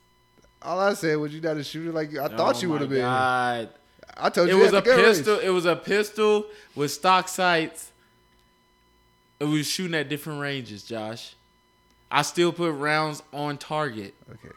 [0.62, 2.90] All I said was you not a shooter like I thought Oh you would have
[2.90, 3.00] been.
[3.02, 3.70] God.
[4.16, 5.18] I told you It was a the gun range.
[5.18, 5.40] pistol.
[5.40, 6.46] It was a pistol
[6.76, 7.92] with stock sights.
[9.42, 11.36] And we was shooting at different ranges, Josh.
[12.12, 14.14] I still put rounds on target.
[14.32, 14.54] Okay,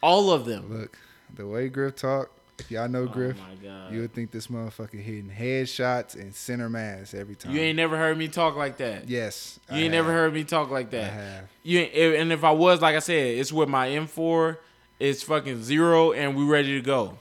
[0.00, 0.72] All of them.
[0.80, 0.98] look,
[1.34, 2.30] the way Griff talk.
[2.58, 6.32] If y'all know oh Griff, Oh my you would think this motherfucker hitting headshots and
[6.34, 7.52] center mass every time.
[7.52, 9.08] You ain't never heard me talk like that.
[9.08, 11.12] Yes, You I ain't never heard me talk like I that.
[11.12, 11.44] have.
[11.64, 14.58] You ain't, and if I was, like I said, it's with my M4.
[15.00, 17.18] It's fucking zero, and we ready to go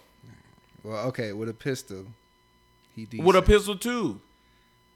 [0.84, 2.06] Well, okay, with a pistol,
[2.96, 3.26] he decent.
[3.26, 4.20] with a pistol too.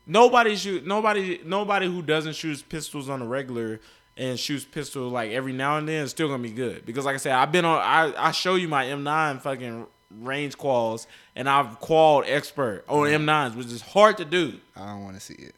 [0.06, 0.86] Nobody shoot.
[0.86, 1.40] Nobody.
[1.44, 3.80] Nobody who doesn't shoot pistols on a regular
[4.18, 6.86] and shoots pistol like every now and then is still gonna be good.
[6.86, 7.80] Because like I said, I've been on.
[7.80, 9.86] I I show you my M9 fucking
[10.22, 14.60] range quals, and I've qualled expert on M9s, which is hard to do.
[14.76, 15.56] I don't want to see it.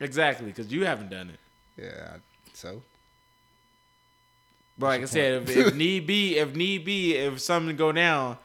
[0.00, 1.40] Exactly, because you haven't done it.
[1.82, 2.16] Yeah,
[2.54, 2.82] so
[4.78, 8.38] But like I said, if, if need be, if need be, if something go down,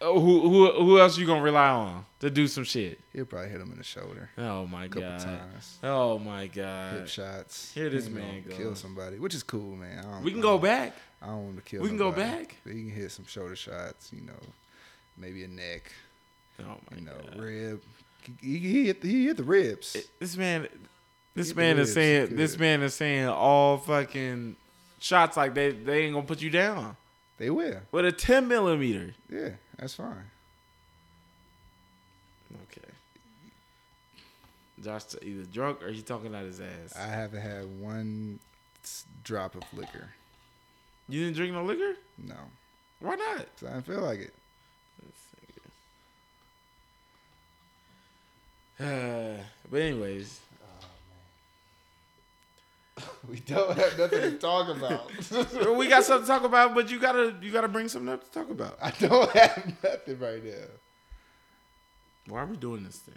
[0.00, 3.00] uh, who who who else you gonna rely on to do some shit?
[3.12, 5.20] he'll probably hit him in the shoulder Oh my god!
[5.20, 5.78] times.
[5.82, 6.94] Oh my god!
[6.94, 7.72] Hip shots.
[7.72, 8.56] here this man go.
[8.56, 9.98] kill somebody, which is cool, man.
[10.00, 10.94] I don't, We can go back.
[11.22, 11.82] I don't want to kill.
[11.82, 12.56] We can go back.
[12.64, 14.12] But he can hit some shoulder shots.
[14.12, 14.40] You know,
[15.16, 15.90] maybe a neck.
[16.60, 16.98] Oh my god.
[16.98, 17.38] You know, god!
[17.38, 17.82] rib.
[18.40, 19.00] He, he hit.
[19.00, 19.96] The, he hit the ribs.
[20.18, 20.68] This man,
[21.34, 24.56] this man is saying, this man is saying all fucking
[24.98, 26.96] shots like they they ain't gonna put you down
[27.38, 27.80] they will.
[27.92, 29.14] with a ten millimeter.
[29.30, 30.30] Yeah, that's fine.
[32.70, 32.88] Okay.
[34.82, 36.94] Josh either drunk or he talking out his ass.
[36.96, 38.38] I haven't had one
[39.24, 40.10] drop of liquor.
[41.08, 41.94] you didn't drink no liquor?
[42.18, 42.36] No,
[43.00, 43.46] Why not?
[43.62, 44.34] I didn't feel like it.
[48.78, 50.40] Uh, but anyways,
[53.28, 55.10] We don't have nothing to talk about.
[55.76, 58.30] we got something to talk about, but you gotta you gotta bring something up to
[58.30, 58.78] talk about.
[58.80, 60.52] I don't have nothing right now.
[62.28, 63.16] Why are we doing this then?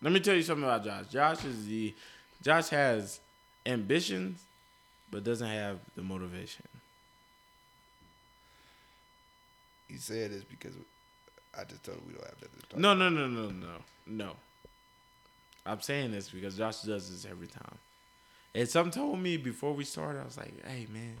[0.00, 1.06] Let me tell you something about Josh.
[1.08, 1.94] Josh is the
[2.42, 3.20] Josh has
[3.66, 4.42] ambitions,
[5.10, 6.66] but doesn't have the motivation.
[9.88, 10.74] He said this because
[11.58, 12.78] I just told him we don't have nothing to talk.
[12.78, 13.74] No, no, no, no, no,
[14.06, 14.36] no.
[15.66, 17.78] I'm saying this because Josh does this every time.
[18.54, 21.16] And something told me before we started, I was like, "Hey, man,"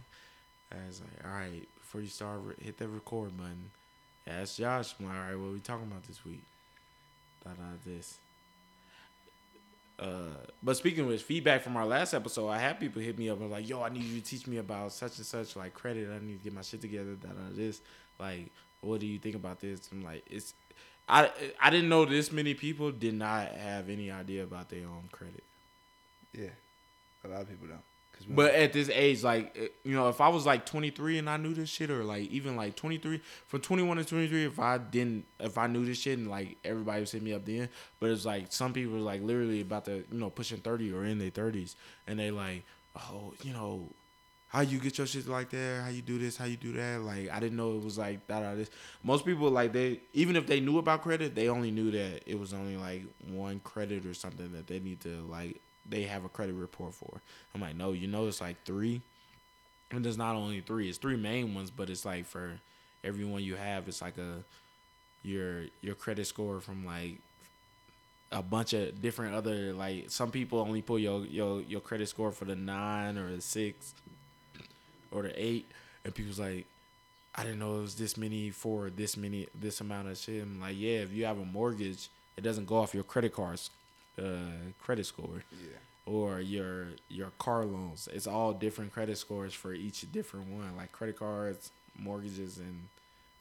[0.72, 3.70] I was like, "All right, before you start, hit that record button."
[4.26, 6.42] Ask Josh, I'm like, "All right, what we talking about this week?"
[7.44, 8.18] Da da this.
[9.98, 13.40] Uh, but speaking which, feedback from our last episode, I had people hit me up
[13.40, 16.08] and like, "Yo, I need you to teach me about such and such, like credit.
[16.10, 17.14] I need to get my shit together.
[17.14, 17.80] Da da this.
[18.18, 18.50] Like,
[18.80, 20.54] what do you think about this?" I'm like, "It's."
[21.08, 21.30] I
[21.60, 25.42] I didn't know this many people did not have any idea about their own credit.
[26.32, 26.50] Yeah,
[27.24, 27.82] a lot of people don't.
[28.28, 31.36] But at this age, like eh, you know, if I was like 23 and I
[31.36, 35.24] knew this shit, or like even like 23 from 21 to 23, if I didn't,
[35.38, 37.68] if I knew this shit and like everybody was hitting me up then,
[38.00, 41.04] but it's like some people are like literally about to you know pushing 30 or
[41.04, 41.74] in their 30s,
[42.06, 42.64] and they like,
[42.96, 43.88] oh, you know,
[44.48, 45.82] how you get your shit like that?
[45.84, 46.36] How you do this?
[46.36, 47.00] How you do that?
[47.00, 48.70] Like I didn't know it was like that or this.
[49.02, 52.38] Most people like they even if they knew about credit, they only knew that it
[52.38, 56.28] was only like one credit or something that they need to like they have a
[56.28, 57.20] credit report for.
[57.54, 59.00] I'm like, no, you know it's like three.
[59.90, 62.60] And there's not only three, it's three main ones, but it's like for
[63.02, 64.44] everyone you have, it's like a
[65.22, 67.18] your your credit score from like
[68.30, 72.30] a bunch of different other like some people only pull your your your credit score
[72.30, 73.94] for the nine or the six
[75.10, 75.66] or the eight
[76.04, 76.66] and people's like
[77.34, 80.42] I didn't know it was this many for this many this amount of shit.
[80.42, 83.70] I'm like, yeah, if you have a mortgage, it doesn't go off your credit cards
[84.18, 85.76] uh credit score yeah,
[86.06, 88.08] or your your car loans.
[88.12, 92.88] It's all different credit scores for each different one, like credit cards, mortgages, and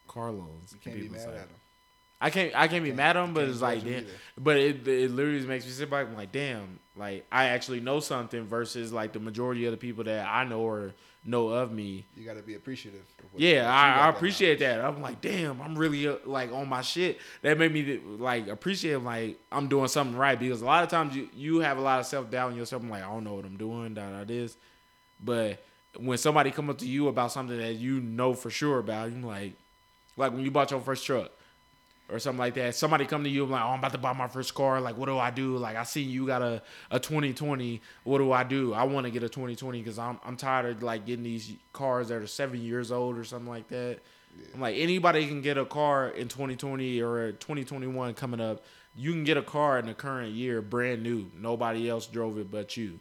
[0.07, 0.73] car loans.
[0.73, 1.59] you can't be mad like- at them.
[2.19, 4.05] I can't I can't be mad at them, but it's like damn.
[4.37, 6.07] But it it literally makes me sit back.
[6.07, 6.79] I'm like, damn.
[6.95, 10.61] Like I actually know something versus like the majority of the people that I know
[10.61, 12.05] or know of me.
[12.15, 13.01] You got to be appreciative.
[13.19, 14.77] Of what- Yeah, I, I appreciate knowledge.
[14.77, 14.85] that.
[14.85, 17.19] I'm like, damn, I'm really uh, like on my shit.
[17.43, 21.15] That made me like appreciate like I'm doing something right because a lot of times
[21.15, 22.81] you you have a lot of self doubt in yourself.
[22.81, 24.57] I'm like, I don't know what I'm doing, da da this.
[25.23, 25.63] But
[25.97, 29.21] when somebody come up to you about something that you know for sure about, you're
[29.21, 29.53] like,
[30.15, 31.31] like when you bought your first truck
[32.09, 32.75] or something like that.
[32.75, 34.79] Somebody come to you like, oh, I'm about to buy my first car.
[34.79, 35.57] Like, what do I do?
[35.57, 37.81] Like, I see you got a, a 2020.
[38.03, 38.73] What do I do?
[38.73, 42.09] I want to get a 2020 because I'm I'm tired of like getting these cars
[42.09, 43.99] that are seven years old or something like that.
[44.53, 48.63] I'm like anybody can get a car in 2020 or 2021 coming up.
[48.95, 51.29] You can get a car in the current year, brand new.
[51.35, 52.99] Nobody else drove it but you.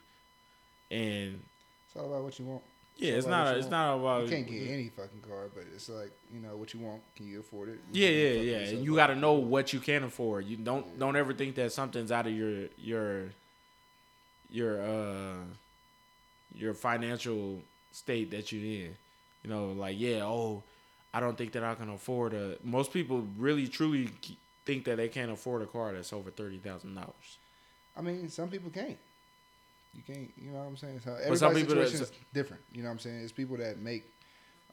[0.90, 1.42] And
[1.86, 2.62] It's all about what you want.
[2.96, 3.42] Yeah, it's not.
[3.42, 3.70] about what you It's want.
[3.70, 4.22] not about.
[4.24, 7.02] You can't get any fucking car, but it's like you know what you want.
[7.14, 7.78] Can you afford it?
[7.92, 8.76] Yeah, You yeah, fucking yeah.
[8.78, 10.46] And you got to know what you can afford.
[10.46, 13.24] You don't don't ever think that something's out of your your
[14.50, 15.34] your uh
[16.54, 17.60] your financial
[17.92, 18.96] state that you're in.
[19.42, 20.62] You know, like yeah, oh,
[21.12, 22.56] I don't think that I can afford a.
[22.64, 24.10] Most people really truly
[24.64, 27.38] think that they can't afford a car that's over thirty thousand dollars.
[27.96, 28.98] I mean, some people can't.
[29.96, 30.30] You can't.
[30.36, 31.00] You know what I'm saying?
[31.04, 32.62] So everybody's situation is different.
[32.72, 33.20] You know what I'm saying?
[33.22, 34.04] It's people that make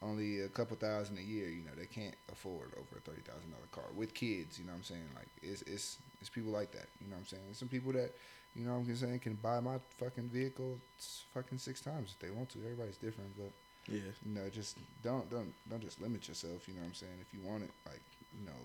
[0.01, 1.49] only a couple thousand a year.
[1.49, 4.59] You know, they can't afford over a thirty thousand dollar car with kids.
[4.59, 5.09] You know what I'm saying?
[5.15, 6.87] Like it's it's it's people like that.
[6.99, 7.43] You know what I'm saying?
[7.53, 8.11] Some people that
[8.55, 10.77] you know what I'm saying can buy my fucking vehicle
[11.33, 12.59] fucking six times if they want to.
[12.59, 13.51] Everybody's different, but
[13.91, 14.11] Yeah.
[14.25, 16.67] you know, just don't don't don't just limit yourself.
[16.67, 17.17] You know what I'm saying?
[17.21, 18.01] If you want it, like
[18.37, 18.59] you know,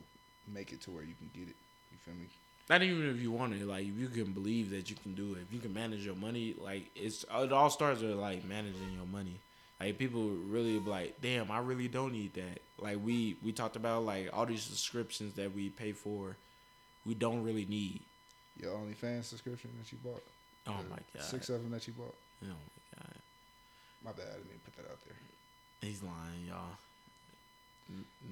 [0.53, 1.57] make it to where you can get it.
[1.93, 2.27] You feel me?
[2.69, 5.35] Not even if you want it, like if you can believe that you can do
[5.35, 8.93] it, if you can manage your money, like it's it all starts with like managing
[8.95, 9.41] your money.
[9.81, 12.61] Like people really be like, damn, I really don't need that.
[12.79, 16.37] Like we we talked about like all these subscriptions that we pay for,
[17.07, 18.01] we don't really need.
[18.61, 20.23] Your OnlyFans subscription that you bought.
[20.67, 21.23] Oh The my god.
[21.23, 22.15] Six of them that you bought.
[22.43, 23.15] Oh my god.
[24.05, 24.27] My bad.
[24.31, 25.17] I didn't mean to put that out there.
[25.81, 26.77] He's lying, y'all.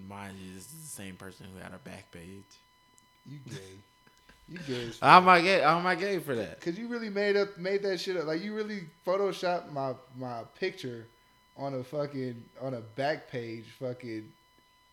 [0.08, 2.42] Mind you, this is the same person who had our back page.
[3.26, 3.56] You gay.
[4.48, 4.86] you gay.
[4.88, 5.22] as How fuck.
[5.22, 5.60] am I gay?
[5.60, 6.60] How am I gay for that?
[6.60, 8.26] Cause you really made up, made that shit up.
[8.26, 11.06] Like you really photoshopped my my picture
[11.56, 14.30] on a fucking on a back page fucking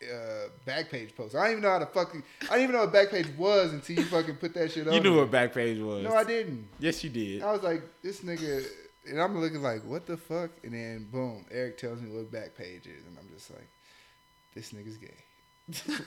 [0.03, 1.35] uh back page post.
[1.35, 2.23] I don't even know how to fucking.
[2.43, 4.93] I didn't even know what back page was until you fucking put that shit up.
[4.93, 6.03] You knew what back page was.
[6.03, 6.67] No, I didn't.
[6.79, 7.41] Yes, you did.
[7.43, 8.65] I was like, this nigga,
[9.07, 10.51] and I'm looking like, what the fuck?
[10.63, 13.67] And then boom, Eric tells me what back page is, and I'm just like,
[14.55, 15.13] this nigga's gay.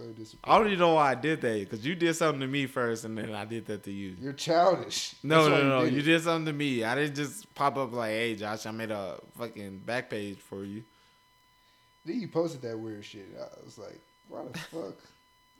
[0.00, 0.52] so disappointed.
[0.52, 3.04] I don't even know why I did that because you did something to me first,
[3.04, 4.16] and then I did that to you.
[4.20, 5.14] You're childish.
[5.22, 5.84] No, That's no, no.
[5.84, 6.84] did You did something to me.
[6.84, 10.64] I didn't just pop up like, "Hey, Josh, I made a fucking back page for
[10.64, 10.82] you."
[12.04, 13.28] Then you posted that weird shit.
[13.38, 14.96] I was like, why the fuck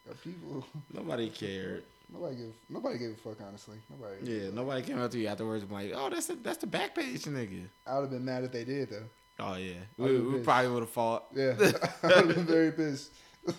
[0.09, 0.65] are people?
[0.93, 1.83] Nobody cared.
[2.13, 2.53] Nobody give.
[2.69, 3.37] Nobody gave a fuck.
[3.47, 4.17] Honestly, nobody.
[4.25, 6.95] Yeah, nobody came up to you afterwards and like, "Oh, that's the that's the back
[6.95, 9.05] page, nigga." I would have been mad if they did though.
[9.39, 10.45] Oh yeah, we, we pissed.
[10.45, 11.27] probably would have fought.
[11.35, 11.55] Yeah,
[12.03, 13.13] I would have been very pissed.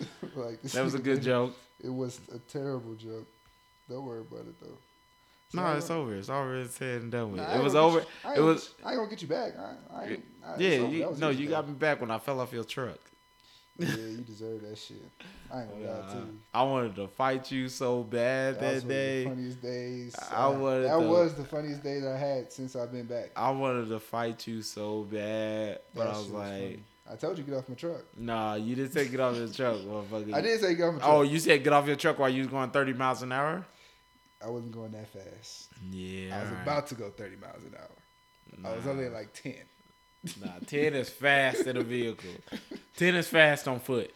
[0.36, 1.54] like That was a good joke.
[1.82, 3.26] It was a terrible joke.
[3.88, 4.78] Don't worry about it though.
[5.50, 6.14] So No, I it's over.
[6.14, 7.40] It's already said and done with.
[7.40, 8.00] Nah, it was over.
[8.00, 8.74] you- I It was.
[8.84, 9.52] I ain't gonna get you back.
[9.58, 12.62] I, I, I, Yeah, you, no, you got me back when I fell off your
[12.64, 12.98] truck.
[13.78, 15.02] Yeah, you deserve that shit.
[15.52, 16.38] I ain't gonna lie to Uh, you.
[16.54, 19.22] I wanted to fight you so bad That that, was one of day.
[19.24, 20.16] the funniest days.
[20.30, 23.06] I Uh, wanted that to- was the funniest day that I had since I've been
[23.06, 23.30] back.
[23.34, 26.82] I wanted to fight you so bad, but That I was like, funny.
[27.10, 28.04] I told you get off my truck.
[28.16, 30.98] "Nah, you didn't say get off your truck, motherfucker." I didn't say get off my
[30.98, 31.14] oh, truck.
[31.14, 33.64] Oh, you said get off your truck while you was going 30 miles an hour?
[34.42, 35.68] I wasn't going that fast.
[35.90, 36.36] Yeah.
[36.36, 36.62] I was alright.
[36.62, 38.72] about to go 30 miles an hour.
[38.72, 39.54] I was only at like 10.
[40.40, 42.30] Nah, 10 is fast in a vehicle.
[42.96, 44.10] 10 is fast on foot.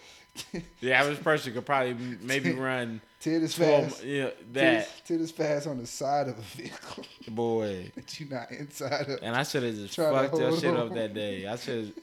[0.80, 3.84] The average person could probably maybe run 10 is 12.
[3.84, 4.04] fast.
[4.04, 7.92] Yeah, 10 10 is fast on the side of a vehicle boy.
[7.94, 9.20] that you're not inside of.
[9.22, 11.46] And I should have just fucked your shit up that day.
[11.46, 11.94] I should.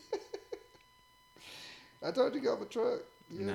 [2.06, 3.00] I told you get off a truck.
[3.30, 3.54] You Nah,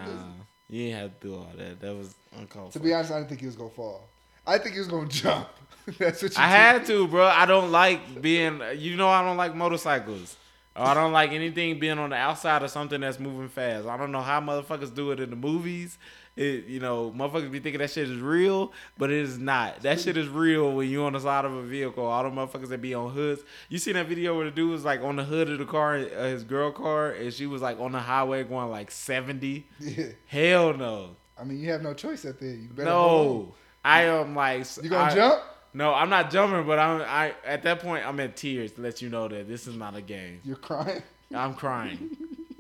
[0.69, 1.81] you ain't have to do all that.
[1.81, 2.85] That was uncalled To for.
[2.85, 4.09] be honest, I didn't think he was going to fall.
[4.47, 5.49] I think he was going to jump.
[5.99, 6.53] That's what you I did.
[6.81, 7.27] had to, bro.
[7.27, 8.61] I don't like being.
[8.77, 10.37] You know, I don't like motorcycles.
[10.77, 13.87] Or I don't like anything being on the outside of something that's moving fast.
[13.87, 15.97] I don't know how motherfuckers do it in the movies.
[16.37, 19.81] It, you know, motherfuckers be thinking that shit is real, but it is not.
[19.81, 22.05] That shit is real when you on the side of a vehicle.
[22.05, 23.41] All the motherfuckers that be on hoods.
[23.71, 25.95] You seen that video where the dude was like on the hood of the car,
[25.97, 29.67] uh, his girl car, and she was like on the highway going like seventy.
[29.81, 30.09] Yeah.
[30.27, 32.51] Hell no, I mean, you have no choice at there.
[32.51, 33.55] You better no.
[33.83, 35.43] I am like You going I- jump?
[35.77, 39.03] No, I'm not jumping, but I'm I at that point I'm in tears to let
[39.03, 40.41] you know that this is not a game.
[40.43, 41.03] You're crying.
[41.35, 42.17] I'm crying.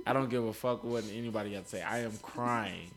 [0.06, 1.82] I don't give a fuck what anybody got to say.
[1.82, 2.90] I am crying.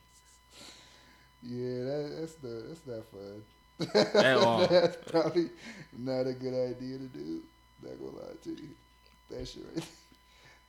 [1.41, 4.21] Yeah, that, that's the that's not fun.
[4.21, 4.67] At all.
[4.67, 5.51] that's probably
[5.97, 7.41] not a good idea to do.
[7.81, 8.69] Not gonna lie to you.
[9.29, 9.83] That shit right there.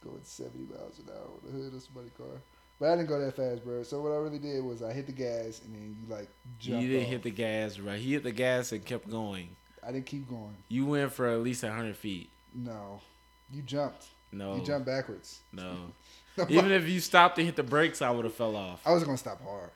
[0.04, 2.40] Going 70 miles an hour on the hood of somebody's car.
[2.80, 3.82] But I didn't go that fast, bro.
[3.82, 6.28] So what I really did was I hit the gas and then you like
[6.58, 7.10] jumped You didn't off.
[7.10, 8.00] hit the gas right.
[8.00, 9.50] He hit the gas and kept going.
[9.86, 10.56] I didn't keep going.
[10.68, 12.30] You went for at least hundred feet.
[12.54, 13.00] No.
[13.52, 14.06] You jumped.
[14.32, 15.40] No, You jumped backwards.
[15.52, 15.76] no.
[16.48, 18.80] Even if you stopped and hit the brakes, I would have fell off.
[18.86, 19.70] I was gonna stop hard.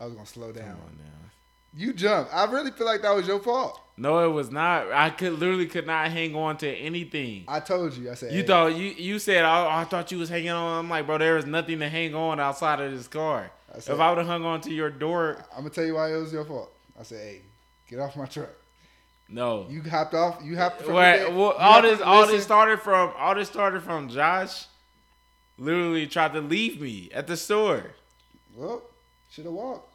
[0.00, 0.70] I was gonna slow Come down.
[0.70, 1.30] on now.
[1.74, 2.34] You jumped.
[2.34, 3.80] I really feel like that was your fault.
[3.96, 4.90] No, it was not.
[4.92, 7.44] I could literally could not hang on to anything.
[7.46, 8.10] I told you.
[8.10, 10.78] I said You "Hey, thought you you said I, I thought you was hanging on.
[10.84, 13.50] I'm like, bro, there is nothing to hang on outside of this car.
[13.74, 15.94] I said- if I would have hung on to your door, I'm gonna tell you
[15.94, 16.72] why it was your fault.
[16.98, 17.42] I said, "Hey,
[17.88, 18.48] get off my truck."
[19.28, 19.66] no.
[19.68, 20.40] You hopped off.
[20.42, 20.82] You hopped.
[20.82, 21.32] From What?
[21.34, 24.66] well, all this all this started from all this started from Josh.
[25.58, 27.84] Literally tried to leave me at the store.
[28.56, 28.82] Well,
[29.30, 29.89] should have walked.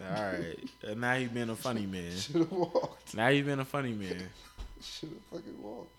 [0.00, 2.16] All right, and now he's been a funny man.
[2.16, 3.14] Should have walked.
[3.14, 4.22] Now he's been a funny man.
[4.82, 5.94] Should have fucking walked.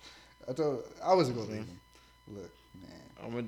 [0.49, 0.83] I told.
[1.03, 1.79] I wasn't gonna leave him.
[2.27, 2.51] Look,
[2.81, 3.01] man.
[3.23, 3.47] I'm gonna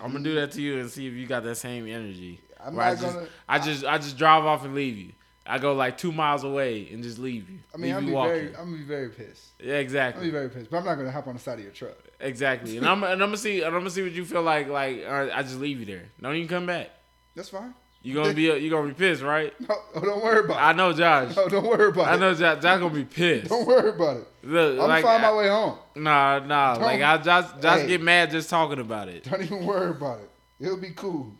[0.00, 2.40] I'm gonna do that to you and see if you got that same energy.
[2.64, 5.12] I'm Where I not just, gonna- I just I just drive off and leave you.
[5.44, 7.58] I go like two miles away and just leave you.
[7.74, 8.46] I mean, I'm you be very.
[8.56, 9.50] I'm gonna be very pissed.
[9.60, 10.26] yeah, exactly.
[10.26, 10.70] I'm gonna be very pissed.
[10.70, 11.96] But I'm not gonna hop on the side of your truck.
[12.20, 12.76] exactly.
[12.78, 14.68] And I'm and I'm gonna see and I'm gonna see what you feel like.
[14.68, 16.04] Like, right, I just leave you there.
[16.20, 16.90] Don't even come back.
[17.34, 17.74] That's fine.
[18.04, 19.54] You gonna be you gonna be pissed, right?
[19.68, 20.60] No, oh, don't worry about it.
[20.62, 21.36] I know, Josh.
[21.36, 22.14] No, don't worry about I it.
[22.14, 22.62] I know Josh.
[22.62, 23.48] Josh gonna be pissed.
[23.48, 24.28] Don't worry about it.
[24.42, 25.78] Look, I'm like, gonna find my way home.
[25.94, 26.74] Nah, nah.
[26.74, 27.86] Don't- Like I just just Hey.
[27.88, 29.24] get mad just talking about it.
[29.24, 30.30] Don't even worry about it.
[30.58, 31.32] It'll be cool.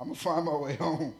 [0.00, 1.14] I'm gonna find my way home.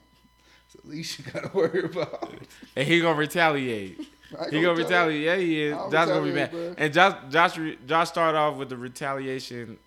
[0.69, 2.32] So at least you gotta worry about.
[2.74, 4.01] And he gonna retaliate.
[4.51, 5.23] He gonna retaliate.
[5.23, 5.74] Yeah, he is.
[5.90, 6.51] Josh gonna be mad.
[6.55, 9.78] retaliate, And Josh, Josh, Josh started off with the retaliation.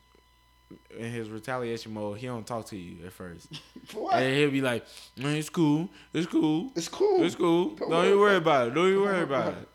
[0.97, 3.99] In his retaliation mode, he don't talk to you at first, you.
[3.99, 4.15] What?
[4.15, 4.83] and he'll be like,
[5.17, 7.23] "Man, it's cool, it's cool, It's cool.
[7.23, 7.69] it's cool.
[7.75, 8.73] Don't Don't, worry worry about it.
[8.73, 9.69] Don't even worry about it."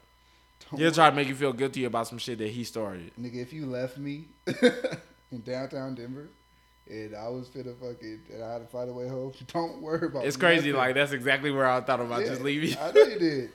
[0.71, 3.13] Don't He'll try to make you feel guilty about some shit that he started.
[3.21, 4.27] Nigga, if you left me
[5.31, 6.29] in downtown Denver
[6.91, 10.07] and I was finna fucking and I had to find a way home, don't worry
[10.09, 10.29] about it.
[10.29, 10.69] It's crazy.
[10.71, 10.75] nothing.
[10.79, 12.77] Like that's exactly where I thought about Yeah, just leaving.
[12.79, 13.51] I know you did.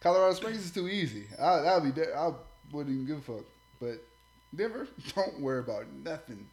[0.00, 1.26] Colorado Springs is too easy.
[1.40, 2.32] I that'd be de- I
[2.72, 3.44] wouldn't even give a fuck.
[3.80, 4.02] But
[4.54, 6.46] Denver, don't worry about nothing.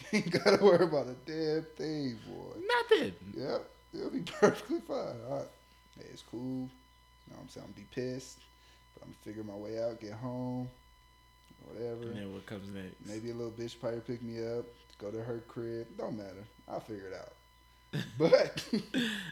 [0.12, 2.60] You ain't gotta worry about a damn thing, boy.
[2.90, 3.12] Nothing.
[3.36, 5.16] Yep, it'll be perfectly fine.
[5.28, 5.48] All right.
[5.98, 6.40] Hey, it's cool.
[6.40, 7.66] You know what I'm saying?
[7.68, 8.38] I'm be pissed.
[8.94, 10.68] But I'm gonna figure my way out, get home,
[11.66, 12.02] whatever.
[12.02, 12.96] And then what comes next?
[13.06, 14.64] Maybe a little bitch probably pick me up,
[14.98, 15.86] go to her crib.
[15.96, 16.44] Don't matter.
[16.68, 17.32] I'll figure it out.
[18.18, 18.64] But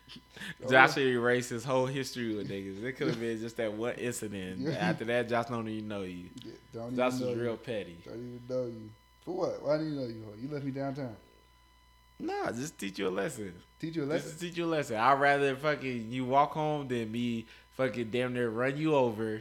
[0.70, 2.82] Josh erased his whole history with niggas.
[2.84, 4.68] It could have been just that one incident.
[4.68, 6.26] After that, Josh don't even know you.
[6.44, 7.42] Yeah, don't Josh even know was you.
[7.42, 7.96] real petty.
[8.04, 8.90] Don't even know you.
[9.30, 9.62] For what?
[9.62, 10.24] Why do you know you?
[10.40, 11.14] You left me downtown.
[12.18, 13.54] Nah, just teach you a lesson.
[13.78, 14.32] Teach you a lesson.
[14.32, 14.96] to teach you a lesson.
[14.96, 17.46] I'd rather fucking you walk home than me
[17.76, 19.40] fucking damn near run you over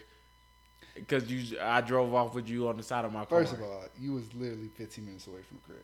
[0.94, 3.40] because you I drove off with you on the side of my car.
[3.40, 5.84] First of all, you was literally 15 minutes away from the crib.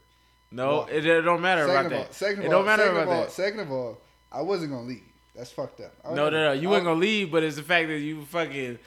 [0.51, 0.91] no, walk.
[0.91, 2.13] it, it don't matter Second about of all, that.
[2.13, 3.31] second of it all, don't matter second about all, that.
[3.31, 3.97] second of all,
[4.31, 5.03] I wasn't gonna leave.
[5.35, 5.93] That's fucked up.
[6.13, 6.51] No, no, no.
[6.53, 8.77] You I wasn't gonna leave, but it's the fact that you fucking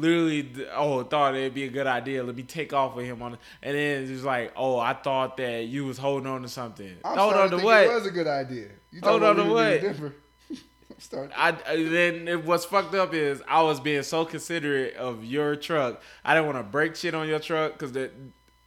[0.00, 2.22] literally oh thought it'd be a good idea.
[2.22, 3.40] Let me take off with him on, it.
[3.62, 6.96] and then it's like oh I thought that you was holding on to something.
[7.04, 7.84] I'm Hold on to think what?
[7.84, 8.68] It was a good idea.
[8.90, 10.12] You Hold on to about leaving me in what?
[10.98, 11.30] I'm.
[11.36, 16.02] I then it, what's fucked up is I was being so considerate of your truck.
[16.24, 18.10] I didn't want to break shit on your truck because the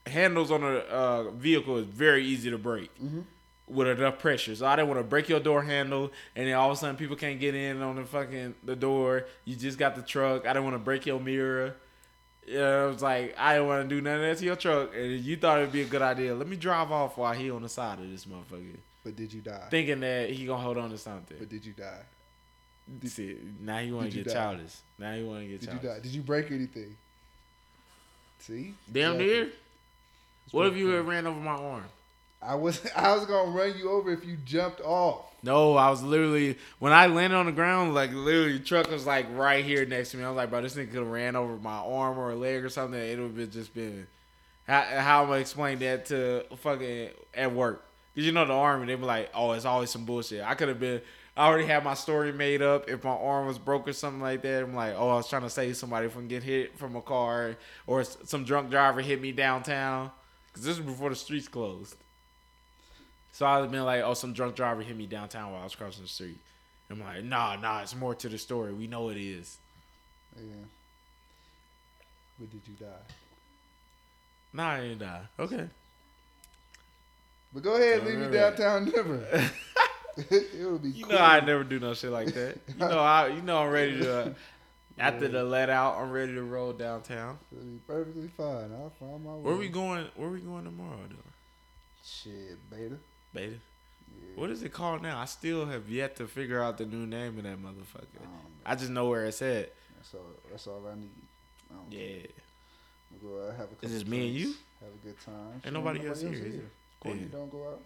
[0.05, 3.21] handles on a uh, vehicle is very easy to break Mm-hmm.
[3.71, 4.55] With enough pressure.
[4.55, 6.95] So I didn't want to break your door handle, and then all of a sudden
[6.97, 9.25] people can't get in on the fucking the door.
[9.45, 10.45] You just got the truck.
[10.45, 11.75] I didn't want to break your mirror.
[12.47, 15.37] Yeah, it was like I didn't want to do nothing to your truck, and you
[15.37, 16.33] thought it'd be a good idea.
[16.35, 19.41] Let me drive off while he on the side of this motherfucker, But did you
[19.41, 19.67] die?
[19.69, 21.37] thinking that he gonna hold on to something.
[21.39, 22.01] But did you die?
[23.05, 24.39] See, now you want to you get die?
[24.39, 24.75] childish.
[24.97, 25.83] Now you want to get Did childish.
[25.83, 25.99] you die?
[25.99, 26.97] Did you break anything?
[28.39, 28.73] See?
[28.91, 29.25] Damn Exactly.
[29.27, 29.49] near.
[30.49, 31.83] What if you had ran over my arm?
[32.41, 35.25] I was I was gonna run you over if you jumped off.
[35.43, 39.05] No, I was literally when I landed on the ground, like literally, the truck was
[39.05, 40.23] like right here next to me.
[40.23, 42.63] I was like, bro, this nigga could have ran over my arm or a leg
[42.63, 42.99] or something.
[42.99, 44.07] It would have just been.
[44.67, 47.83] How, how am I explain that to fucking at work?
[48.15, 50.43] Cause you know the army, they be like, oh, it's always some bullshit.
[50.43, 51.01] I could have been.
[51.35, 52.89] I already had my story made up.
[52.89, 55.43] If my arm was broke or something like that, I'm like, oh, I was trying
[55.43, 57.55] to save somebody from getting hit from a car,
[57.87, 60.11] or some drunk driver hit me downtown.
[60.53, 61.95] Cause this was before the streets closed.
[63.31, 66.03] So I've been like, oh, some drunk driver hit me downtown while I was crossing
[66.03, 66.39] the street.
[66.89, 68.73] I'm like, nah, nah, it's more to the story.
[68.73, 69.57] We know it is.
[70.35, 70.65] Yeah.
[72.37, 73.13] But did you die?
[74.53, 75.21] Nah, I didn't die.
[75.39, 75.67] Okay.
[77.53, 79.25] But go ahead, leave me downtown Denver.
[80.17, 80.89] it would be.
[80.89, 81.13] You cool.
[81.13, 82.57] know I never do no shit like that.
[82.67, 83.27] You know I.
[83.27, 84.19] You know I'm ready to.
[84.19, 84.33] Uh,
[84.97, 87.39] after the let out, I'm ready to roll downtown.
[87.51, 88.71] It'll be perfectly fine.
[88.73, 89.41] I'll find my way.
[89.41, 90.07] Where we going?
[90.15, 91.15] Where we going tomorrow, though?
[92.03, 92.97] Shit, beta.
[93.33, 93.51] Beta.
[93.51, 94.21] Yeah.
[94.35, 95.19] What is it called now?
[95.19, 98.21] I still have yet to figure out the new name of that motherfucker.
[98.65, 99.73] I, I just know where it's at.
[99.97, 100.25] That's all.
[100.49, 101.09] That's all I need.
[101.71, 102.27] I yeah.
[103.21, 104.53] We'll go out, have a Is this me and you?
[104.79, 105.61] Have a good time.
[105.63, 106.31] Ain't nobody, else here.
[106.31, 106.71] here.
[106.99, 107.37] Courtney yeah.
[107.37, 107.81] don't go out.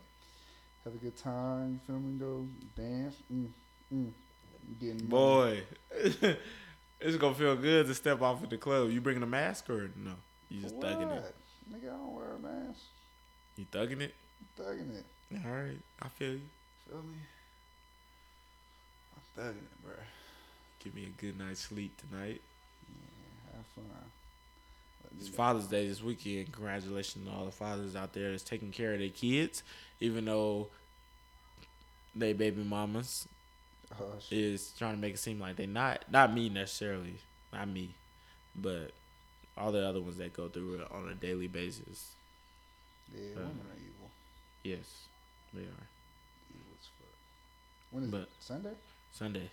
[0.84, 1.74] Have a good time.
[1.74, 2.20] You feel me?
[2.20, 3.16] Go dance.
[3.34, 3.48] Mm,
[3.94, 4.12] mm.
[4.80, 5.64] Getting Boy.
[7.00, 8.92] it's gonna feel good to step off at the club.
[8.92, 10.14] You bringing a mask or no?
[10.50, 10.86] You just what?
[10.86, 11.36] thugging it.
[11.72, 12.82] Nigga, I don't wear a mask.
[13.58, 14.14] You thugging it?
[14.60, 15.06] I'm thugging it.
[15.44, 16.42] All right, I feel you.
[16.88, 17.18] Feel me?
[19.16, 19.94] I'm thugging it, bro.
[20.84, 22.42] Give me a good night's sleep tonight.
[22.88, 23.86] Yeah, have fun.
[25.20, 26.52] It's Father's Day this weekend.
[26.52, 29.64] Congratulations to all the fathers out there that's taking care of their kids,
[30.00, 30.68] even though
[32.16, 33.28] they baby mamas
[34.00, 37.16] oh, is trying to make it seem like they not not me necessarily,
[37.52, 37.96] not me,
[38.56, 38.92] but
[39.58, 42.16] all the other ones that go through it on a daily basis.
[43.14, 44.12] Yeah, uh, women are evil.
[44.64, 45.08] Yes,
[45.56, 45.88] they are.
[47.92, 48.30] When is but it?
[48.40, 48.74] Sunday.
[49.14, 49.50] Sunday.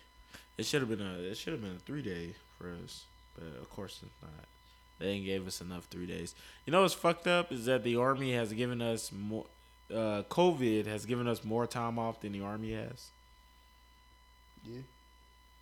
[0.59, 3.05] It should have been a it should have been a three day for us,
[3.35, 4.47] but of course it's not.
[4.99, 6.35] They ain't gave us enough three days.
[6.67, 9.47] You know what's fucked up is that the army has given us more.
[9.93, 13.11] Uh, COVID has given us more time off than the army has.
[14.65, 14.81] Yeah.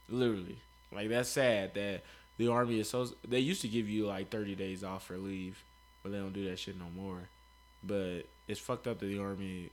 [0.08, 0.58] Literally,
[0.92, 2.02] like that's sad that
[2.38, 3.08] the army is so.
[3.26, 5.62] They used to give you like thirty days off for leave,
[6.02, 7.28] but they don't do that shit no more.
[7.82, 9.70] But it's fucked up that the army,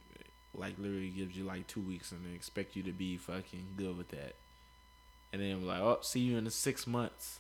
[0.56, 3.98] like, literally gives you like two weeks and they expect you to be fucking good
[3.98, 4.36] with that.
[5.34, 7.40] And then like, oh, see you in the six months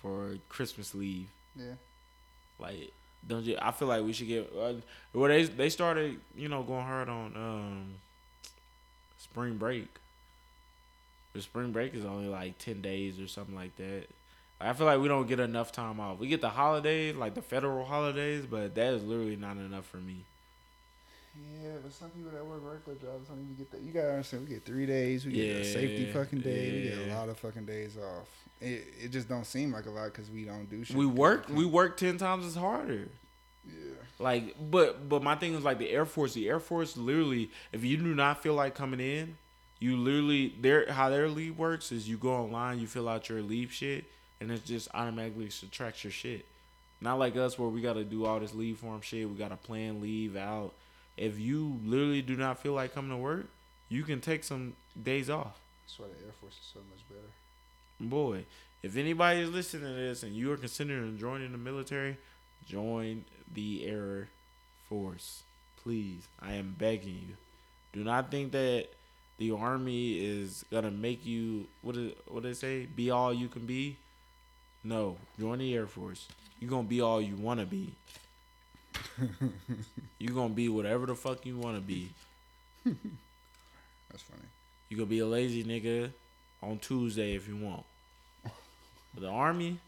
[0.00, 1.28] for Christmas leave.
[1.54, 1.74] Yeah.
[2.58, 2.92] Like,
[3.26, 3.56] don't you?
[3.60, 4.50] I feel like we should get.
[4.58, 4.74] Uh,
[5.12, 7.94] well, they they started, you know, going hard on um,
[9.18, 9.88] spring break.
[11.34, 14.04] The spring break is only like ten days or something like that.
[14.60, 16.18] I feel like we don't get enough time off.
[16.18, 19.96] We get the holidays, like the federal holidays, but that is literally not enough for
[19.98, 20.24] me.
[21.36, 23.82] Yeah, but some people that work regular jobs don't even get that.
[23.82, 25.24] You gotta understand, we get three days.
[25.24, 26.70] We get a safety fucking day.
[26.70, 26.98] Yeah.
[26.98, 28.28] We get a lot of fucking days off.
[28.60, 30.96] It, it just don't seem like a lot because we don't do shit.
[30.96, 31.48] We work.
[31.48, 33.08] We work ten times as harder.
[33.66, 33.74] Yeah.
[34.18, 36.34] Like, but but my thing is like the Air Force.
[36.34, 39.36] The Air Force literally, if you do not feel like coming in,
[39.78, 43.40] you literally their how their leave works is you go online, you fill out your
[43.40, 44.04] leave shit,
[44.40, 46.44] and it just automatically subtracts your shit.
[47.00, 49.28] Not like us where we got to do all this leave form shit.
[49.28, 50.74] We got to plan leave out
[51.20, 53.46] if you literally do not feel like coming to work,
[53.90, 55.60] you can take some days off.
[55.84, 58.08] That's why the Air Force is so much better.
[58.08, 58.46] Boy,
[58.82, 62.16] if anybody is listening to this and you are considering joining the military,
[62.66, 64.28] join the Air
[64.88, 65.42] Force.
[65.82, 67.34] Please, I am begging you.
[67.92, 68.86] Do not think that
[69.36, 73.66] the army is gonna make you what is what they say be all you can
[73.66, 73.96] be.
[74.82, 76.28] No, join the Air Force.
[76.60, 77.92] You're gonna be all you wanna be.
[80.18, 82.10] you gonna be whatever the fuck you wanna be.
[82.84, 84.42] That's funny.
[84.88, 86.10] You gonna be a lazy nigga
[86.62, 87.84] on Tuesday if you want.
[89.14, 89.78] But the army,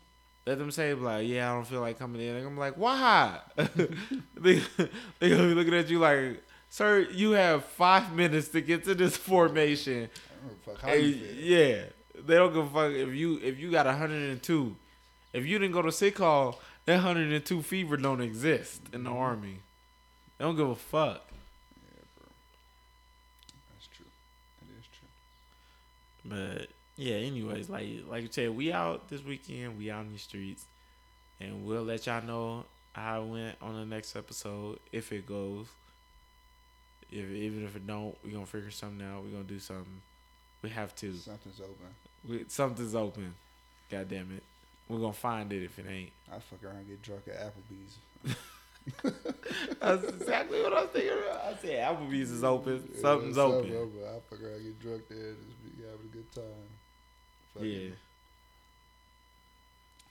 [0.47, 2.45] let them say like, yeah, I don't feel like coming in.
[2.45, 3.39] I'm like, why?
[3.57, 4.61] they
[5.19, 8.95] they gonna be looking at you like, sir, you have five minutes to get to
[8.95, 10.09] this formation.
[10.65, 10.83] Fuck.
[10.85, 11.83] Yeah,
[12.27, 14.77] they don't give a fuck if you if you got 102.
[15.33, 19.59] If you didn't go to sick call, that 102 fever don't exist in the army.
[20.39, 21.23] They don't give a fuck.
[21.31, 22.27] Yeah, bro.
[23.73, 24.07] That's true.
[24.61, 26.59] That is true.
[26.65, 29.79] But yeah, anyways, like like you said, we out this weekend.
[29.79, 30.65] We out in the streets,
[31.41, 35.67] and we'll let y'all know how it went on the next episode if it goes.
[37.11, 39.25] If even if it don't, we gonna figure something out.
[39.25, 40.03] We gonna do something.
[40.63, 41.15] We have to.
[41.15, 41.87] Something's open.
[42.29, 43.35] We, something's open.
[43.91, 44.43] God damn it.
[44.93, 46.11] We're gonna find it if it ain't.
[46.31, 48.35] I fuck around and get drunk at Applebee's.
[49.81, 51.13] That's exactly what I was thinking.
[51.13, 51.45] About.
[51.45, 52.87] I said Applebee's is open.
[52.95, 53.75] Yeah, Something's open.
[53.75, 54.01] open.
[54.05, 56.45] I fuck around, get drunk there, and just be having a good time.
[57.55, 57.77] Fuck yeah.
[57.79, 57.99] It.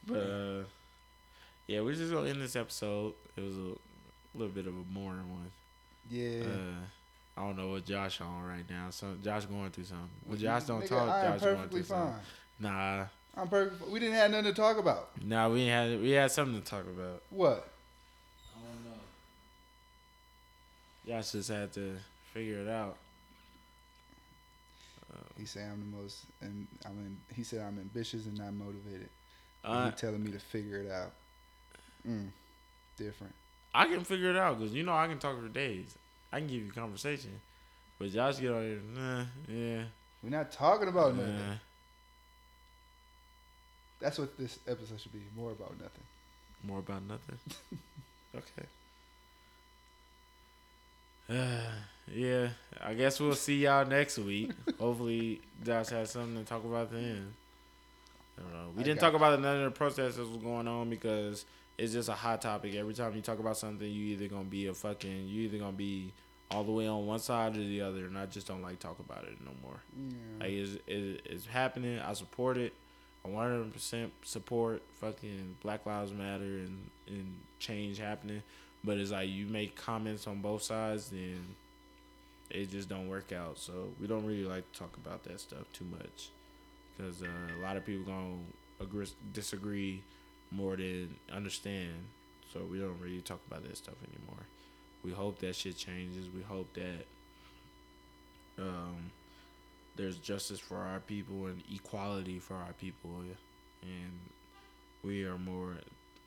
[0.08, 0.64] But uh,
[1.68, 3.14] yeah, we're just gonna end this episode.
[3.38, 3.76] It was a
[4.34, 5.52] little bit of a boring one.
[6.10, 6.44] Yeah.
[6.44, 6.86] Uh,
[7.38, 8.88] I don't know what Josh on right now.
[8.90, 10.10] So Josh going through something.
[10.26, 12.00] When Josh don't Nigga, talk, Josh going through fine.
[12.00, 12.22] something.
[12.60, 13.06] Nah,
[13.38, 13.88] I'm perfect.
[13.90, 15.10] We didn't have nothing to talk about.
[15.24, 17.22] No, we had we had something to talk about.
[17.30, 17.70] What?
[18.56, 19.02] I don't know.
[21.06, 21.96] Y'all just had to
[22.34, 22.98] figure it out.
[25.38, 29.10] he said I'm the most, and I mean, he said I'm ambitious and not motivated.
[29.64, 31.12] Uh, he telling me to figure it out.
[32.08, 32.30] Mm,
[32.98, 33.34] different.
[33.74, 35.96] I can figure it out because you know I can talk for days.
[36.34, 37.40] I can give you conversation,
[37.98, 39.84] but Josh get on here, nah, yeah.
[40.22, 41.24] We're not talking about nah.
[41.24, 41.60] nothing.
[44.02, 45.22] That's what this episode should be.
[45.36, 46.04] More about nothing.
[46.64, 47.38] More about nothing.
[48.36, 48.68] okay.
[51.30, 51.72] Uh,
[52.14, 52.50] yeah,
[52.82, 54.52] I guess we'll see y'all next week.
[54.80, 57.34] Hopefully, Josh has something to talk about then.
[58.38, 58.68] I don't know.
[58.76, 59.18] We I didn't talk you.
[59.18, 61.46] about none of the protests that was going on because
[61.78, 62.76] it's just a hot topic.
[62.76, 65.72] Every time you talk about something, you either gonna be a fucking, you either gonna
[65.72, 66.12] be
[66.50, 69.00] all the way on one side or the other, and I just don't like talk
[69.00, 69.80] about it no more.
[69.98, 70.44] Yeah.
[70.44, 72.00] Like it's, it, it's happening.
[72.00, 72.74] I support it.
[73.24, 78.42] I 100% support fucking Black Lives Matter and and change happening,
[78.84, 81.56] but it's like you make comments on both sides, then
[82.50, 83.58] it just don't work out.
[83.60, 86.30] So we don't really like to talk about that stuff too much,
[86.98, 88.38] because uh, a lot of people gonna
[88.80, 90.04] agree, disagree
[90.52, 91.94] more than understand.
[92.52, 94.46] So we don't really talk about that stuff anymore.
[95.04, 96.28] We hope that shit changes.
[96.34, 97.06] We hope that
[98.60, 99.12] um,
[100.02, 103.12] there's justice for our people and equality for our people,
[103.84, 104.12] and
[105.04, 105.76] we are more.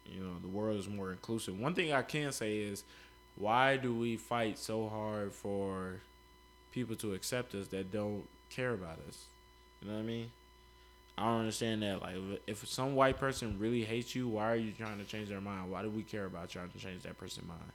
[0.07, 1.59] You know, the world is more inclusive.
[1.59, 2.85] One thing I can say is,
[3.37, 6.01] why do we fight so hard for
[6.73, 9.25] people to accept us that don't care about us?
[9.81, 10.31] You know what I mean?
[11.17, 12.03] I don't understand that.
[12.03, 15.41] Like, if some white person really hates you, why are you trying to change their
[15.41, 15.71] mind?
[15.71, 17.73] Why do we care about trying to change that person's mind?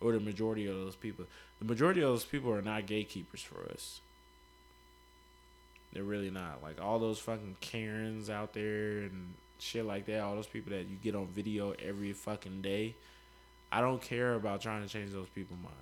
[0.00, 1.24] Or the majority of those people.
[1.58, 4.00] The majority of those people are not gatekeepers for us.
[5.92, 6.62] They're really not.
[6.62, 10.88] Like, all those fucking Karens out there and shit like that, all those people that
[10.88, 12.94] you get on video every fucking day.
[13.70, 15.74] I don't care about trying to change those people's mind.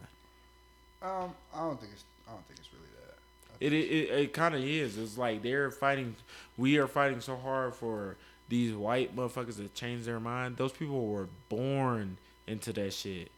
[1.03, 2.05] Um, I don't think it's.
[2.29, 3.67] I don't think it's really that.
[3.67, 4.99] it it, it kind of is.
[4.99, 6.15] It's like they're fighting.
[6.57, 8.17] We are fighting so hard for
[8.49, 10.57] these white motherfuckers to change their mind.
[10.57, 13.31] Those people were born into that shit.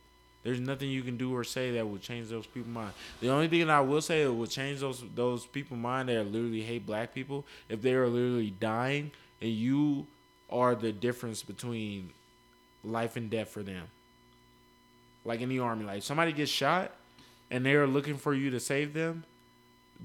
[0.42, 2.92] There's nothing you can do or say that will change those people's mind.
[3.20, 6.24] The only thing that I will say that will change those those people's mind that
[6.26, 10.06] literally hate black people if they are literally dying and you
[10.50, 12.10] are the difference between
[12.84, 13.86] life and death for them.
[15.24, 16.92] Like in the army, like somebody gets shot
[17.50, 19.24] and they are looking for you to save them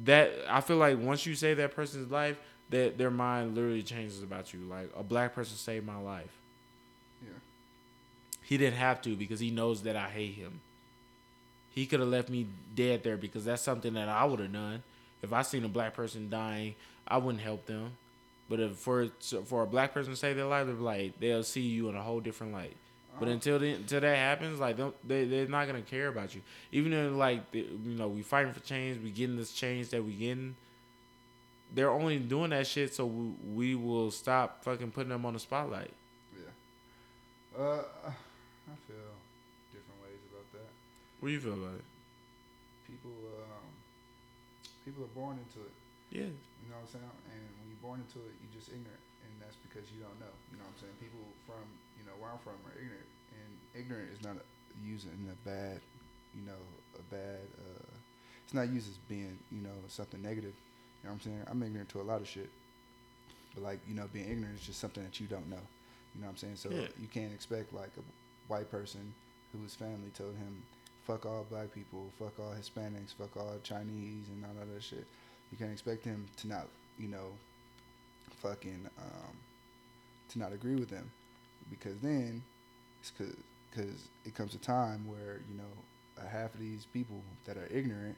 [0.03, 2.37] that I feel like once you save that person's life,
[2.69, 4.59] that their mind literally changes about you.
[4.59, 6.36] Like a black person saved my life.
[8.47, 10.61] He didn't have to because he knows that I hate him.
[11.71, 14.83] He could have left me dead there because that's something that I would have done.
[15.21, 16.75] If I seen a black person dying,
[17.05, 17.97] I wouldn't help them.
[18.47, 19.09] But if for
[19.43, 22.01] for a black person to save their life, they're like they'll see you in a
[22.01, 22.77] whole different light.
[23.19, 26.41] But until the, until that happens, like they they're not gonna care about you.
[26.71, 30.13] Even though like you know we fighting for change, we getting this change that we
[30.13, 30.55] getting.
[31.75, 35.39] They're only doing that shit so we, we will stop fucking putting them on the
[35.39, 35.91] spotlight.
[36.33, 37.61] Yeah.
[37.61, 37.83] Uh,
[38.67, 39.11] I feel
[39.71, 40.71] different ways about that.
[41.19, 41.87] What do you feel about it?
[42.85, 43.67] People, um,
[44.83, 45.75] people are born into it.
[46.11, 46.31] Yeah.
[46.31, 47.15] You know what I'm saying?
[47.31, 50.31] And when you're born into it, you're just ignorant, and that's because you don't know.
[50.51, 50.95] You know what I'm saying?
[51.03, 51.63] People from
[51.99, 54.35] you know where I'm from are ignorant and ignorant is not
[54.83, 55.79] used in a bad,
[56.35, 56.61] you know,
[56.97, 57.41] a bad.
[57.57, 57.91] Uh,
[58.43, 60.53] it's not used as being, you know, something negative.
[61.03, 61.41] You know what I'm saying?
[61.47, 62.49] I'm ignorant to a lot of shit,
[63.53, 65.61] but like, you know, being ignorant is just something that you don't know.
[66.15, 66.55] You know what I'm saying?
[66.55, 66.87] So yeah.
[66.99, 68.01] you can't expect like a
[68.47, 69.13] white person
[69.53, 70.63] whose family told him,
[71.05, 75.05] "Fuck all black people, fuck all Hispanics, fuck all Chinese, and all that shit."
[75.51, 76.67] You can't expect him to not,
[76.99, 77.31] you know,
[78.41, 79.37] fucking, um,
[80.29, 81.09] to not agree with them,
[81.69, 82.43] because then
[82.99, 83.35] it's cause
[83.69, 87.67] because it comes a time where you know a half of these people that are
[87.71, 88.15] ignorant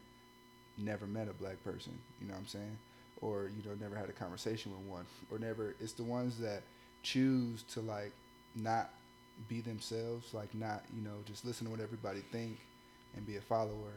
[0.78, 1.92] never met a black person
[2.22, 2.78] you know what i'm saying?
[3.22, 5.06] Or you know never had a conversation with one.
[5.30, 6.64] Or never it's the ones that
[7.04, 8.14] choose to like
[8.56, 8.92] not
[9.48, 12.58] be themselves like not you know just listen to what everybody think
[13.16, 13.94] and be a follower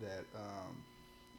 [0.00, 0.76] that um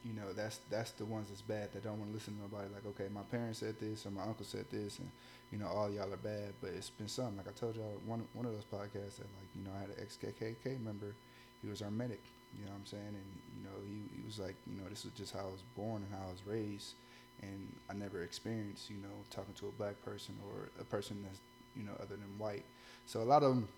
[0.04, 2.68] you know that's that's the ones that's bad that don't want to listen to nobody
[2.74, 5.08] like okay my parents said this or my uncle said this and
[5.52, 7.36] you know, all y'all are bad, but it's been some.
[7.36, 9.90] Like I told y'all, one one of those podcasts that like, you know, I had
[9.90, 11.14] an ex KKK member.
[11.60, 12.22] He was our medic.
[12.58, 13.12] You know what I'm saying?
[13.12, 15.62] And you know, he he was like, you know, this is just how I was
[15.76, 16.94] born and how I was raised,
[17.42, 21.38] and I never experienced, you know, talking to a black person or a person that's,
[21.76, 22.64] you know, other than white.
[23.06, 23.68] So a lot of them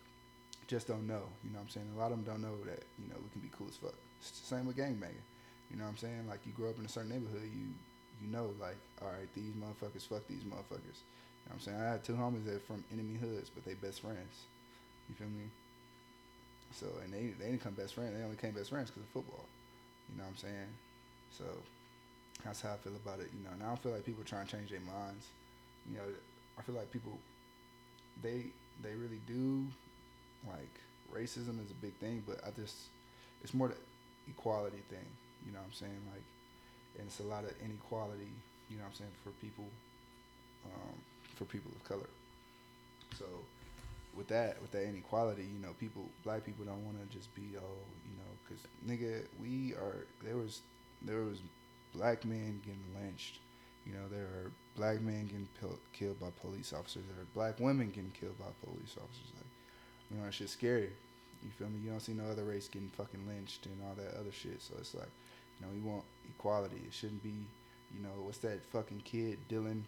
[0.67, 1.23] just don't know.
[1.45, 1.87] You know what I'm saying?
[1.95, 3.95] A lot of them don't know that you know we can be cool as fuck.
[4.21, 5.25] It's the same with gangbanging.
[5.71, 6.27] You know what I'm saying?
[6.29, 7.75] Like you grow up in a certain neighborhood, you
[8.23, 11.81] you know, like, all right, these motherfuckers, fuck these motherfuckers You know what I'm saying?
[11.81, 14.47] I had two homies that from enemy hoods, but they best friends.
[15.09, 15.51] You feel me?
[16.73, 18.15] So, and they, they didn't come best friends.
[18.17, 19.45] They only came best friends because of football.
[20.11, 20.71] You know what I'm saying?
[21.31, 21.45] So,
[22.45, 23.31] that's how I feel about it.
[23.37, 25.27] You know, and I don't feel like people trying to change their minds.
[25.91, 26.09] You know,
[26.59, 27.19] I feel like people,
[28.23, 28.47] they
[28.83, 29.67] they really do,
[30.47, 30.81] like,
[31.13, 32.77] racism is a big thing, but I just
[33.43, 33.77] it's more the
[34.29, 35.07] equality thing.
[35.47, 36.01] You know what I'm saying?
[36.13, 36.25] Like,
[36.99, 38.33] and it's a lot of inequality.
[38.71, 39.67] You know what I'm saying for people,
[40.65, 40.95] um,
[41.37, 42.09] for people of color.
[43.19, 43.27] So
[44.17, 47.43] with that, with that inequality, you know, people, black people don't want to just be,
[47.57, 50.07] oh, you know, because nigga, we are.
[50.25, 50.61] There was,
[51.03, 51.41] there was
[51.95, 53.39] black men getting lynched.
[53.87, 57.03] You know, there are black men getting pil- killed by police officers.
[57.09, 59.31] There are black women getting killed by police officers.
[59.37, 59.47] Like,
[60.11, 60.91] you know, that shit's scary.
[61.43, 61.81] You feel me?
[61.85, 64.63] You don't see no other race getting fucking lynched and all that other shit.
[64.63, 65.11] So it's like,
[65.61, 66.81] you know, we want equality.
[66.87, 67.47] It shouldn't be,
[67.95, 69.83] you know, what's that fucking kid, Dylann,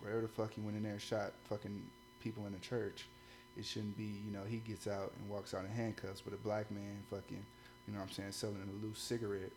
[0.00, 1.82] wherever the fuck he went in there and shot fucking
[2.22, 3.06] people in the church.
[3.56, 6.36] It shouldn't be, you know, he gets out and walks out in handcuffs, but a
[6.36, 7.44] black man fucking,
[7.86, 9.52] you know what I'm saying, selling a loose cigarette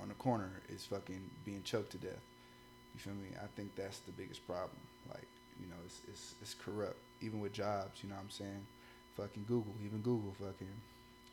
[0.00, 2.20] on the corner is fucking being choked to death.
[2.98, 3.30] You feel me?
[3.38, 4.80] I think that's the biggest problem.
[5.08, 5.26] Like,
[5.60, 6.98] you know, it's it's, it's corrupt.
[7.20, 8.66] Even with jobs, you know what I'm saying?
[9.16, 10.74] Fucking Google, even Google fucking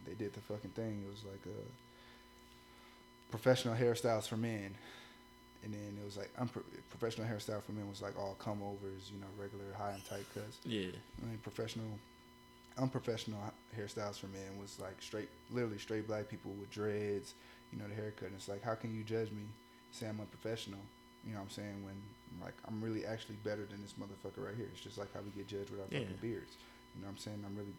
[0.06, 1.04] they did the fucking thing.
[1.06, 4.76] It was like a professional hairstyles for men.
[5.64, 9.12] And then it was like unpro- professional hairstyle for men was like all come overs,
[9.12, 10.60] you know, regular high and tight cuts.
[10.64, 10.92] Yeah.
[11.24, 11.88] I mean, professional,
[12.78, 13.40] unprofessional
[13.76, 17.34] hairstyles for men was like straight, literally straight black people with dreads,
[17.72, 18.28] you know, the haircut.
[18.28, 19.42] And it's like, how can you judge me,
[19.92, 20.82] say I'm unprofessional?
[21.26, 21.84] You know what I'm saying?
[21.84, 21.96] When
[22.42, 24.68] like I'm really actually better than this motherfucker right here.
[24.72, 26.00] It's just like how we get judged with our Yeah.
[26.00, 26.58] fucking beards.
[26.96, 27.44] You know what I'm saying?
[27.46, 27.74] I'm really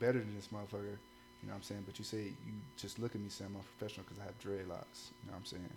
[0.00, 0.98] better than this motherfucker.
[1.42, 1.82] You know what I'm saying?
[1.86, 5.12] But you say you just look at me saying I'm professional because I have dreadlocks.
[5.22, 5.70] You know what I'm saying?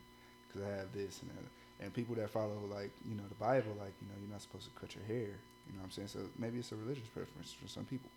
[0.47, 1.43] Because I have this and that.
[1.83, 4.65] And people that follow like you know the Bible, like you know you're not supposed
[4.65, 5.35] to cut your hair.
[5.67, 6.07] You know what I'm saying?
[6.07, 8.09] So maybe it's a religious preference for some people,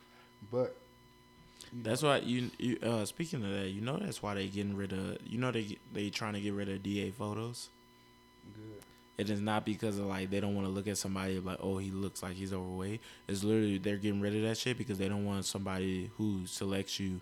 [0.51, 0.77] but
[1.73, 4.47] you That's know, why you, you uh speaking of that, you know that's why they
[4.47, 7.69] getting rid of you know they they trying to get rid of DA photos.
[8.55, 8.83] Good.
[9.19, 11.79] It is not because of like they don't want to look at somebody like oh
[11.79, 13.01] he looks like he's overweight.
[13.29, 16.99] It's literally they're getting rid of that shit because they don't want somebody who selects
[17.01, 17.21] you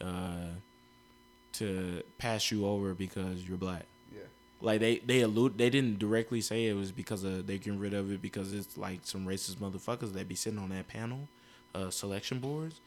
[0.00, 0.56] uh
[1.52, 3.86] to pass you over because you're black.
[4.12, 4.22] Yeah,
[4.60, 7.94] Like they they allude they didn't directly say it was because of they getting rid
[7.94, 11.28] of it because it's like some racist motherfuckers that be sitting on that panel,
[11.74, 12.80] uh, selection boards,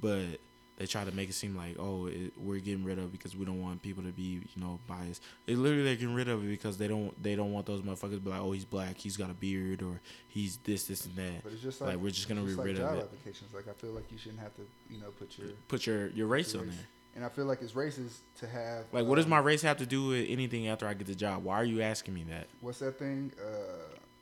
[0.00, 0.40] but
[0.78, 3.34] they try to make it seem like oh it, we're getting rid of it because
[3.36, 4.22] we don't want people to be
[4.54, 5.22] you know biased.
[5.46, 8.10] They literally they're getting rid of it because they don't they don't want those motherfuckers
[8.14, 11.16] to be like oh he's black he's got a beard or he's this this and
[11.16, 11.42] that.
[11.42, 13.02] but it's just Like, like, we're just gonna it's get like rid of job it.
[13.04, 13.54] applications.
[13.54, 16.26] Like I feel like you shouldn't have to you know put your Put your your
[16.26, 16.76] race your on race.
[16.76, 16.86] there.
[17.16, 19.78] And I feel like it's racist to have Like what does um, my race have
[19.78, 21.42] to do with anything after I get the job?
[21.44, 22.46] Why are you asking me that?
[22.60, 23.32] what's that thing?
[23.42, 23.50] Uh,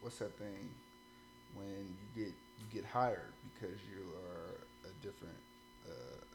[0.00, 0.70] what's that thing
[1.56, 1.66] when
[2.16, 5.34] you get you get hired because you are a different,
[5.88, 5.92] uh,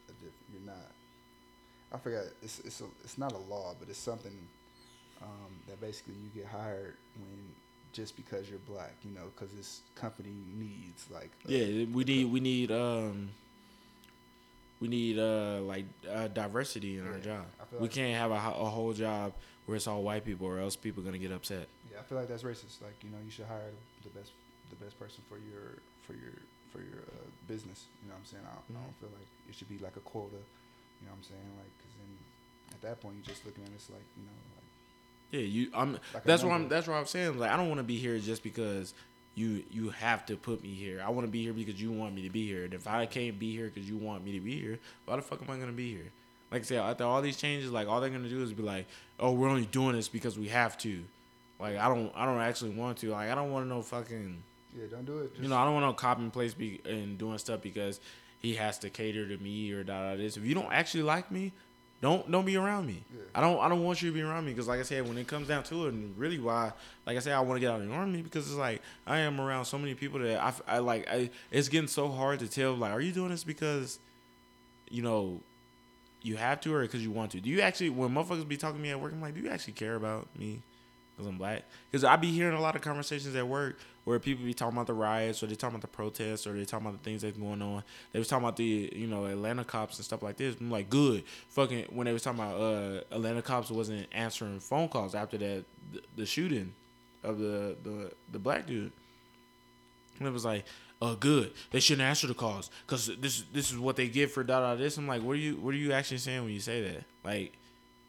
[0.09, 0.33] a different.
[0.53, 0.91] You're not.
[1.93, 2.23] I forgot.
[2.41, 4.37] It's it's a, it's not a law, but it's something
[5.21, 7.53] um, that basically you get hired when
[7.93, 8.93] just because you're black.
[9.03, 13.29] You know, because this company needs like a- Yeah, we need we need um
[14.79, 17.45] we need uh like uh, diversity in our job.
[17.73, 19.33] We like- can't have a, a whole job
[19.65, 21.67] where it's all white people, or else people are gonna get upset.
[21.91, 22.81] Yeah, I feel like that's racist.
[22.81, 23.71] Like you know, you should hire
[24.03, 24.31] the best
[24.69, 26.33] the best person for your for your
[26.71, 27.85] for your uh, business.
[28.03, 28.43] You know what I'm saying?
[28.45, 30.37] I don't, I don't feel like it should be like a quota.
[31.01, 31.51] You know what I'm saying?
[31.57, 32.17] Like, cause then
[32.73, 34.65] at that point you're just looking at it's like you know like
[35.31, 35.71] Yeah, you.
[35.73, 35.93] I'm.
[36.13, 36.67] Like that's what I'm.
[36.69, 37.37] That's what I'm saying.
[37.37, 38.93] Like I don't want to be here just because
[39.35, 41.01] you you have to put me here.
[41.05, 42.65] I want to be here because you want me to be here.
[42.65, 45.21] And if I can't be here because you want me to be here, why the
[45.21, 46.11] fuck am I gonna be here?
[46.51, 48.87] Like I said, after all these changes, like all they're gonna do is be like,
[49.19, 51.03] oh, we're only doing this because we have to.
[51.59, 52.11] Like I don't.
[52.15, 53.11] I don't actually want to.
[53.11, 54.41] Like I don't want to know fucking.
[54.75, 55.29] yeah, don't do it.
[55.31, 57.99] Just, You know, I don't want no copy and place be and doing stuff because
[58.39, 60.37] he has to cater to me or da da this.
[60.37, 61.51] If you don't actually like me,
[62.01, 63.03] don't don't be around me.
[63.13, 63.21] Yeah.
[63.35, 65.17] I don't I don't want you to be around me because like I said, when
[65.17, 66.71] it comes down to it, and really why,
[67.05, 69.19] like I said, I want to get out of the army because it's like I
[69.19, 71.09] am around so many people that I, I like.
[71.09, 72.73] I it's getting so hard to tell.
[72.73, 73.99] Like, are you doing this because,
[74.89, 75.41] you know,
[76.21, 77.41] you have to or because you want to?
[77.41, 79.49] Do you actually when motherfuckers be talking to me at work, I'm like, do you
[79.49, 80.61] actually care about me?
[81.17, 81.65] Cause I'm black.
[81.91, 83.77] Cause I be hearing a lot of conversations at work
[84.09, 86.65] where people be talking about the riots or they talking about the protests or they
[86.65, 87.83] talking about the things that's going on.
[88.11, 90.55] They was talking about the you know Atlanta cops and stuff like this.
[90.59, 91.25] I'm like, good.
[91.49, 95.63] Fucking when they was talking about uh Atlanta cops wasn't answering phone calls after that
[95.93, 96.73] the, the shooting
[97.21, 98.91] of the the the black dude.
[100.17, 100.65] And it was like,
[101.03, 101.53] uh, good.
[101.69, 104.73] They shouldn't answer the calls because this this is what they get for da da
[104.73, 104.97] this.
[104.97, 107.03] I'm like, what are you what are you actually saying when you say that?
[107.23, 107.53] Like,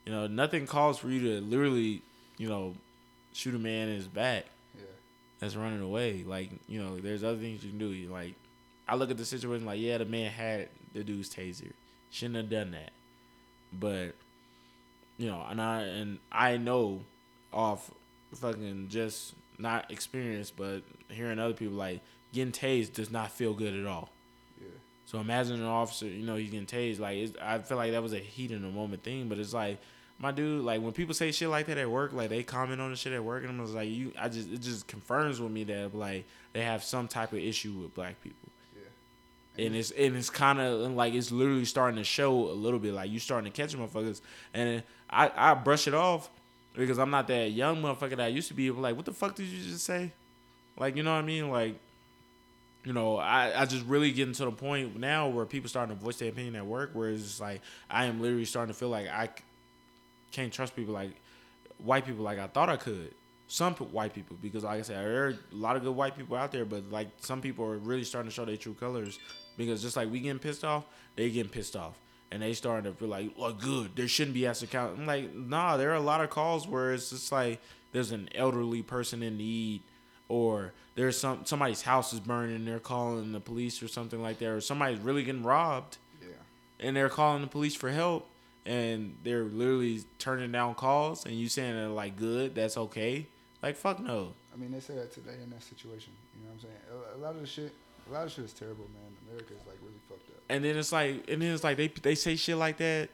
[0.07, 2.01] you know, nothing calls for you to literally,
[2.39, 2.75] you know,
[3.35, 4.47] shoot a man in his back
[5.41, 6.25] that's running away.
[6.27, 7.91] Like, you know, there's other things you can do.
[8.11, 8.35] Like,
[8.87, 11.73] I look at the situation like, yeah, the man had the dude's taser,
[12.11, 12.91] shouldn't have done that,
[13.73, 14.15] but
[15.17, 17.03] you know, and I and I know
[17.53, 17.91] off
[18.35, 22.01] fucking just not experience, but hearing other people like
[22.33, 24.11] getting tased does not feel good at all.
[24.61, 24.69] yeah,
[25.07, 26.99] So imagine an officer, you know, he's getting tased.
[27.01, 29.79] Like I feel like that was a heat in the moment thing, but it's like
[30.21, 32.91] my dude, like when people say shit like that at work, like they comment on
[32.91, 35.51] the shit at work, and I'm just like, you, I just it just confirms with
[35.51, 38.51] me that like they have some type of issue with black people.
[38.77, 39.65] Yeah.
[39.67, 42.93] And it's and it's kind of like it's literally starting to show a little bit.
[42.93, 44.21] Like you starting to catch motherfuckers,
[44.53, 46.29] and I I brush it off
[46.75, 48.71] because I'm not that young motherfucker that I used to be.
[48.71, 50.13] Like, what the fuck did you just say?
[50.77, 51.51] Like, you know what I mean?
[51.51, 51.77] Like,
[52.85, 56.03] you know, I, I just really getting to the point now where people starting to
[56.03, 58.91] voice their opinion at work, where it's just like I am literally starting to feel
[58.91, 59.31] like I
[60.31, 61.13] can't trust people like
[61.79, 63.15] white people like I thought I could.
[63.47, 66.37] Some white people, because like I said, there are a lot of good white people
[66.37, 69.19] out there, but like some people are really starting to show their true colors.
[69.57, 70.85] Because just like we getting pissed off,
[71.17, 71.99] they getting pissed off,
[72.31, 74.99] and they starting to feel like, well, good, there shouldn't be as account.
[74.99, 77.61] I'm like, nah, there are a lot of calls where it's just like
[77.93, 79.83] there's an elderly person in need
[80.29, 84.39] or there's some somebody's house is burning and they're calling the police or something like
[84.39, 86.29] that or somebody's really getting robbed yeah
[86.79, 88.30] and they're calling the police for help
[88.67, 93.27] and they're literally turning down calls and you saying they're like good that's okay
[93.63, 96.55] like fuck no i mean they say that today in that situation you know what
[96.55, 97.73] i'm saying a, lot of the shit
[98.09, 100.77] a lot of shit is terrible man america is like really fucked up and then
[100.77, 103.09] it's like and then it's like they they say shit like that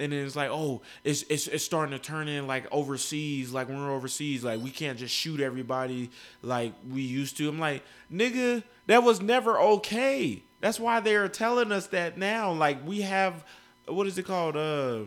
[0.00, 3.68] and then it's like, oh, it's it's it's starting to turn in like overseas, like
[3.68, 6.10] when we're overseas, like we can't just shoot everybody
[6.42, 7.48] like we used to.
[7.48, 7.82] I'm like,
[8.12, 10.42] nigga, that was never okay.
[10.60, 12.52] That's why they're telling us that now.
[12.52, 13.44] Like we have,
[13.88, 14.56] what is it called?
[14.56, 15.00] Uh,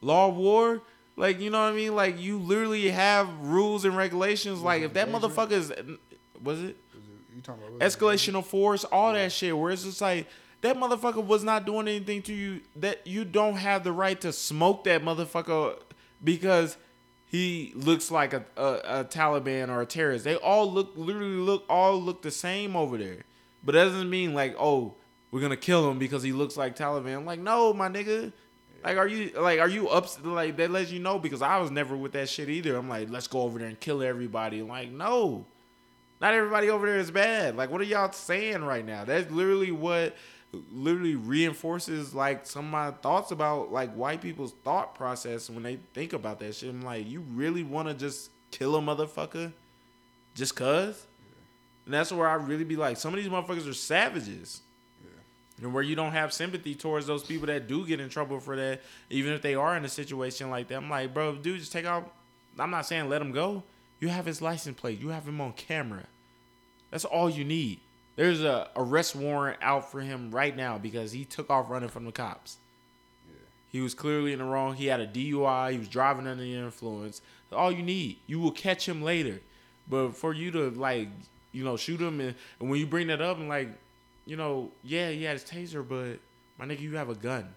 [0.00, 0.82] law of war.
[1.16, 1.94] Like you know what I mean?
[1.94, 4.60] Like you literally have rules and regulations.
[4.60, 5.72] Like if that motherfucker is,
[6.42, 6.76] was it?
[7.34, 9.56] You talking about escalation of force, all that shit.
[9.56, 10.26] Where it's just like
[10.62, 14.32] that motherfucker was not doing anything to you that you don't have the right to
[14.32, 15.78] smoke that motherfucker
[16.22, 16.76] because
[17.26, 20.24] he looks like a, a, a, Taliban or a terrorist.
[20.24, 23.24] They all look literally look all look the same over there.
[23.64, 24.94] But that doesn't mean like, oh,
[25.34, 27.16] we're gonna kill him because he looks like Taliban.
[27.16, 28.32] I'm like, no, my nigga.
[28.84, 30.06] Like, are you like, are you up?
[30.24, 32.76] Like, that lets you know because I was never with that shit either.
[32.76, 34.60] I'm like, let's go over there and kill everybody.
[34.60, 35.44] I'm like, no,
[36.20, 37.56] not everybody over there is bad.
[37.56, 39.04] Like, what are y'all saying right now?
[39.04, 40.14] That's literally what
[40.70, 45.80] literally reinforces like some of my thoughts about like white people's thought process when they
[45.94, 46.70] think about that shit.
[46.70, 49.52] I'm like, you really want to just kill a motherfucker
[50.36, 51.08] just cause?
[51.18, 51.42] Yeah.
[51.86, 54.60] And that's where I really be like, some of these motherfuckers are savages.
[55.62, 58.56] And where you don't have sympathy towards those people that do get in trouble for
[58.56, 60.76] that, even if they are in a situation like that.
[60.76, 62.12] I'm like, bro, dude, just take out.
[62.58, 63.62] I'm not saying let him go.
[64.00, 65.00] You have his license plate.
[65.00, 66.04] You have him on camera.
[66.90, 67.80] That's all you need.
[68.16, 72.04] There's a arrest warrant out for him right now because he took off running from
[72.04, 72.58] the cops.
[73.28, 73.36] Yeah.
[73.72, 74.74] He was clearly in the wrong.
[74.74, 75.72] He had a DUI.
[75.72, 77.22] He was driving under the influence.
[77.52, 79.40] All you need, you will catch him later.
[79.88, 81.08] But for you to like,
[81.52, 83.68] you know, shoot him and, and when you bring that up and like,
[84.26, 86.18] you know, yeah, he had his taser, but
[86.58, 87.48] my nigga, you have a gun.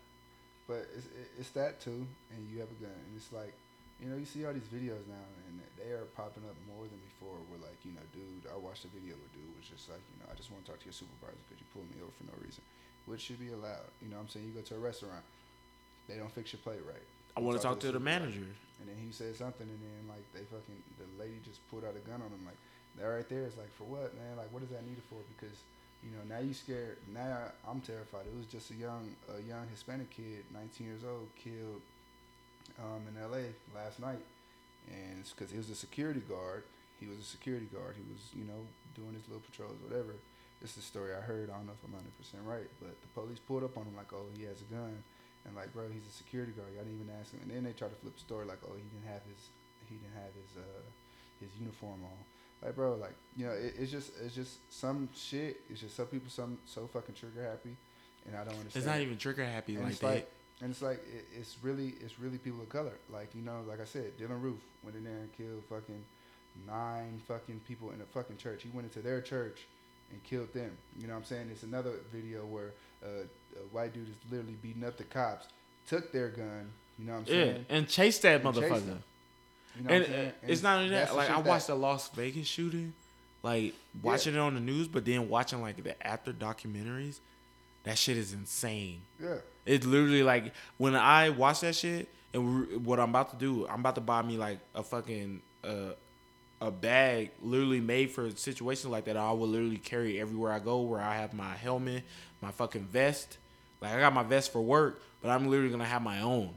[0.67, 1.07] But it's
[1.39, 3.55] it's that too, and you have a gun, and it's like,
[4.03, 6.99] you know, you see all these videos now, and they are popping up more than
[7.07, 7.39] before.
[7.47, 10.19] Where like, you know, dude, I watched a video where dude was just like, you
[10.19, 12.27] know, I just want to talk to your supervisor because you pulled me over for
[12.27, 12.59] no reason,
[13.07, 13.87] which should be allowed.
[14.03, 15.23] You know, what I'm saying you go to a restaurant,
[16.11, 17.07] they don't fix your plate right.
[17.37, 18.49] I want to talk, to, the, the manager.
[18.81, 21.95] And then he said something, and then like they fucking the lady just pulled out
[21.95, 22.43] a gun on him.
[22.43, 22.59] Like
[22.99, 24.35] that right there is like for what, man?
[24.35, 25.23] Like what is that needed for?
[25.31, 25.55] Because
[26.03, 26.97] you know now you scared.
[27.13, 28.25] Now I'm terrified.
[28.25, 31.81] It was just a young a young Hispanic kid, 19 years old, killed
[32.79, 33.53] um, in L.A.
[33.75, 34.21] last night
[34.87, 36.63] and it's because he was a security guard.
[36.99, 37.95] He was a security guard.
[37.99, 38.65] He was, you know,
[38.95, 40.15] doing his little patrols, whatever.
[40.63, 41.51] This is a story I heard.
[41.51, 43.93] I don't know if I'm 100 percent right, but the police pulled up on him
[43.93, 45.03] like, oh, he has a gun,
[45.45, 46.73] and like, bro, he's a security guard.
[46.73, 47.45] Y'all didn't even ask him.
[47.45, 49.53] And then they tried to flip the story like, oh, he didn't have his,
[49.85, 50.85] he didn't have his, uh,
[51.37, 52.19] his uniform on.
[52.63, 55.61] Like, bro, like, you know, it, it's just, it's just some shit.
[55.69, 57.75] It's just some people, some so fucking trigger happy,
[58.25, 58.75] and I don't understand.
[58.75, 60.07] It's not even trigger happy and like that.
[60.07, 60.31] Like,
[60.61, 62.93] and it's like it, it's really it's really people of color.
[63.11, 66.03] Like you know, like I said, Dylann Roof went in there and killed fucking
[66.65, 68.63] nine fucking people in a fucking church.
[68.63, 69.67] He went into their church
[70.11, 70.71] and killed them.
[70.97, 71.49] You know what I'm saying?
[71.51, 72.73] It's another video where
[73.03, 73.25] uh,
[73.55, 75.47] a white dude is literally beating up the cops,
[75.87, 76.71] took their gun.
[76.97, 77.65] You know what I'm saying?
[77.69, 78.69] Yeah, and chased that and motherfucker.
[78.69, 78.87] Chased
[79.77, 81.15] you know and, and, it's not only that.
[81.15, 82.93] Like I watched that, the Las Vegas shooting,
[83.43, 84.41] like watching yeah.
[84.41, 87.19] it on the news, but then watching like the after documentaries.
[87.83, 89.03] That shit is insane.
[89.17, 89.35] Yeah.
[89.65, 93.79] It's literally like when I watch that shit and what I'm about to do, I'm
[93.79, 95.93] about to buy me like a fucking uh,
[96.59, 99.15] a bag literally made for situations like that.
[99.15, 102.03] I will literally carry everywhere I go, where I have my helmet,
[102.41, 103.37] my fucking vest.
[103.81, 106.53] Like I got my vest for work, but I'm literally gonna have my own.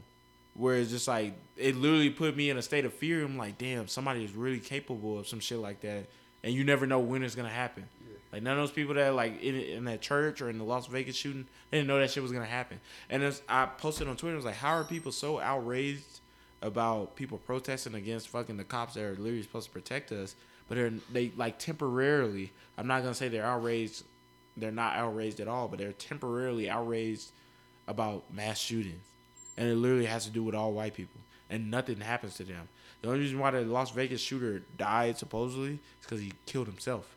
[0.53, 3.23] Where it's just like it literally put me in a state of fear.
[3.23, 6.07] I'm like, damn, somebody is really capable of some shit like that,
[6.43, 7.87] and you never know when it's gonna happen.
[8.31, 10.87] Like none of those people that like in, in that church or in the Las
[10.87, 12.79] Vegas shooting, they didn't know that shit was gonna happen.
[13.09, 16.21] And as I posted on Twitter, I was like, how are people so outraged
[16.61, 20.35] about people protesting against fucking the cops that are literally supposed to protect us,
[20.67, 22.53] but they're they like temporarily.
[22.77, 24.03] I'm not gonna say they're outraged.
[24.55, 27.31] They're not outraged at all, but they're temporarily outraged
[27.87, 29.10] about mass shootings,
[29.61, 32.67] and it literally has to do with all white people, and nothing happens to them.
[33.03, 37.15] The only reason why the Las Vegas shooter died supposedly is because he killed himself.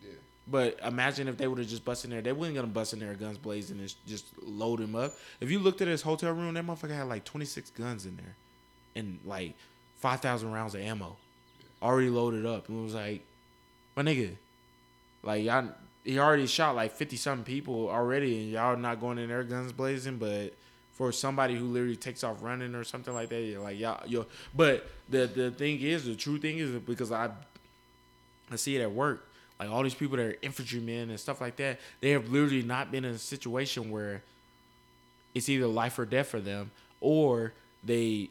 [0.00, 0.10] Yeah.
[0.46, 2.22] But imagine if they would have just busted in there.
[2.22, 5.14] They wouldn't gonna bust in there guns blazing and just load him up.
[5.40, 8.36] If you looked at his hotel room, that motherfucker had like 26 guns in there,
[8.94, 9.54] and like
[9.98, 11.16] 5,000 rounds of ammo,
[11.82, 12.68] already loaded up.
[12.68, 13.22] And it was like,
[13.96, 14.36] my nigga,
[15.24, 15.66] like y'all,
[16.04, 19.72] he already shot like 50 something people already, and y'all not going in there guns
[19.72, 20.18] blazing.
[20.18, 20.54] But
[20.92, 24.26] for somebody who literally takes off running or something like that, you're like y'all, yo.
[24.54, 27.30] But the the thing is, the true thing is because I
[28.50, 29.28] I see it at work.
[29.58, 32.90] Like all these people that are infantrymen and stuff like that, they have literally not
[32.90, 34.22] been in a situation where
[35.34, 36.70] it's either life or death for them,
[37.00, 37.52] or
[37.82, 38.28] they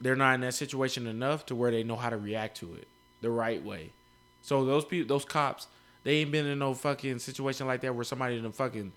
[0.00, 2.86] they're not in that situation enough to where they know how to react to it
[3.20, 3.90] the right way.
[4.42, 5.66] So those people, those cops,
[6.04, 8.92] they ain't been in no fucking situation like that where somebody done fucking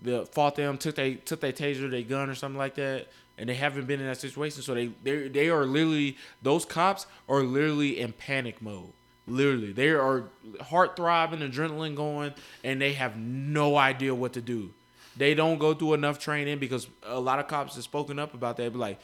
[0.00, 3.48] the fought them, took they took their taser, their gun or something like that, and
[3.48, 4.62] they haven't been in that situation.
[4.62, 8.92] So they they they are literally those cops are literally in panic mode.
[9.26, 10.24] Literally, they are
[10.62, 12.32] heart throbbing, adrenaline going,
[12.64, 14.70] and they have no idea what to do.
[15.16, 18.56] They don't go through enough training because a lot of cops have spoken up about
[18.56, 18.72] that.
[18.72, 18.98] Be like,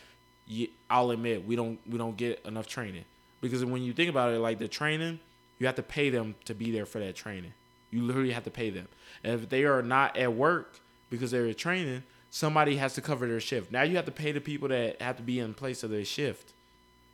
[0.47, 3.05] yeah, I'll admit we don't we don't get enough training
[3.41, 5.21] because when you think about it, like the training,
[5.59, 7.53] you have to pay them to be there for that training.
[7.91, 8.89] You literally have to pay them,
[9.23, 10.81] and if they are not at work
[11.11, 13.71] because they're training, somebody has to cover their shift.
[13.71, 16.05] Now you have to pay the people that have to be in place of their
[16.05, 16.53] shift.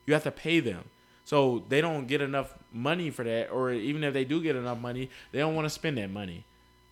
[0.07, 0.85] You have to pay them.
[1.25, 4.81] So they don't get enough money for that, or even if they do get enough
[4.81, 6.45] money, they don't want to spend that money.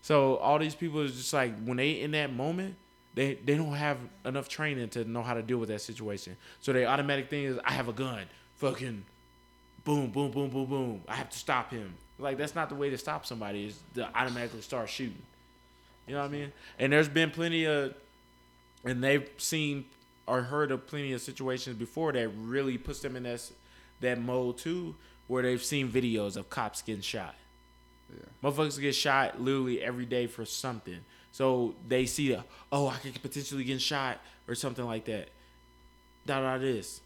[0.02, 2.76] So all these people is just like when they in that moment,
[3.14, 6.36] they they don't have enough training to know how to deal with that situation.
[6.60, 8.26] So the automatic thing is I have a gun,
[8.56, 9.04] fucking
[9.84, 11.02] boom, boom, boom, boom, boom.
[11.08, 11.94] I have to stop him.
[12.18, 13.66] Like that's not the way to stop somebody.
[13.66, 15.22] Is to automatically start shooting.
[16.08, 16.52] You know what I mean?
[16.78, 17.94] And there's been plenty of,
[18.84, 19.84] and they've seen
[20.26, 23.50] or heard of plenty of situations before that really puts them in that
[24.00, 24.94] that mode too,
[25.26, 27.34] where they've seen videos of cops getting shot.
[28.12, 28.24] Yeah.
[28.42, 31.00] Motherfuckers get shot literally every day for something.
[31.32, 35.28] So they see, a, oh, I could potentially get shot or something like that.
[36.26, 37.00] Da da this,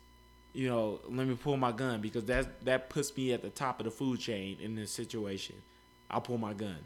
[0.52, 1.00] you know.
[1.08, 3.90] Let me pull my gun because that that puts me at the top of the
[3.90, 5.56] food chain in this situation.
[6.10, 6.78] I'll pull my gun.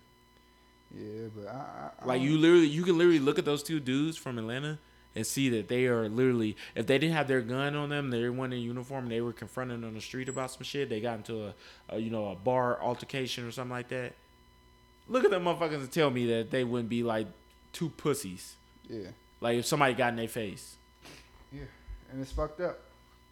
[0.94, 4.16] Yeah, but I, I, Like you literally, you can literally look at those two dudes
[4.16, 4.78] from Atlanta
[5.14, 8.28] and see that they are literally, if they didn't have their gun on them, they
[8.28, 10.88] weren't in uniform, and they were confronted on the street about some shit.
[10.88, 11.54] They got into a,
[11.88, 14.14] a you know, a bar altercation or something like that.
[15.08, 17.28] Look at them motherfuckers and tell me that they wouldn't be like
[17.72, 18.56] two pussies.
[18.88, 19.08] Yeah,
[19.40, 20.76] Like if somebody got in their face.
[21.52, 21.62] yeah,
[22.12, 22.78] and it's fucked up.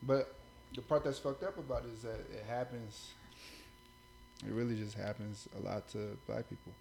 [0.03, 0.35] But
[0.75, 3.11] the part that's fucked up about it is that it happens.
[4.47, 6.73] It really just happens a lot to black people.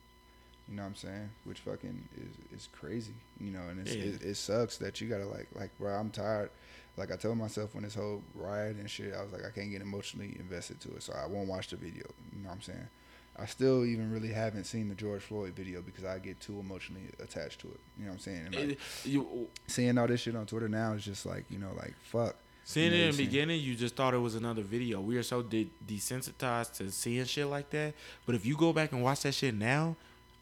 [0.69, 1.29] You know what I'm saying?
[1.43, 3.13] Which fucking is is crazy.
[3.39, 4.03] You know, and it's, Yeah.
[4.05, 5.93] it, it sucks that you gotta like like bro.
[5.93, 6.51] I'm tired.
[6.95, 9.71] Like I told myself when this whole riot and shit, I was like I can't
[9.71, 12.05] get emotionally invested to it, so I won't watch the video.
[12.35, 12.87] You know what I'm saying?
[13.35, 17.01] I still even really haven't seen the George Floyd video because I get too emotionally
[17.19, 17.79] attached to it.
[17.97, 18.45] You know what I'm saying?
[18.45, 19.47] And like, It- you, oh.
[19.65, 22.35] seeing all this shit on Twitter now is just like, you know, like fuck.
[22.63, 25.01] seeing it in the beginning, you just thought it was another video.
[25.01, 27.95] We are so de- desensitized to seeing shit like that.
[28.27, 29.95] But if you go back and watch that shit now,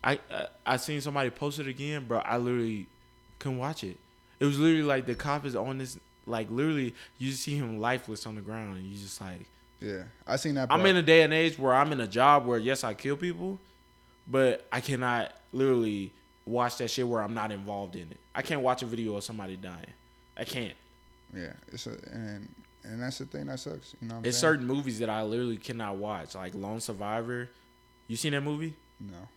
[0.04, 2.20] I I, I seen somebody post it again, bro.
[2.20, 2.88] I literally
[3.40, 3.98] couldn't watch it.
[4.40, 7.80] It was literally like the cop is on this, like literally, you just see him
[7.80, 9.46] lifeless on the ground, and you just like,
[9.80, 10.72] Yeah, I seen that.
[10.72, 13.18] I'm in a day and age where I'm in a job where yes, I kill
[13.18, 13.60] people,
[14.28, 16.12] but I cannot literally
[16.46, 18.18] watch that shit where I'm not involved in it.
[18.34, 19.94] I can't watch a video of somebody dying.
[20.36, 20.74] I can't.
[21.36, 22.50] Yeah, it's a, and
[22.84, 23.94] and that's the thing that sucks.
[24.02, 24.54] You know, It's saying?
[24.54, 27.48] certain movies that I literally cannot watch, like Lone Survivor.
[28.08, 28.74] You seen that movie?
[29.00, 29.28] No,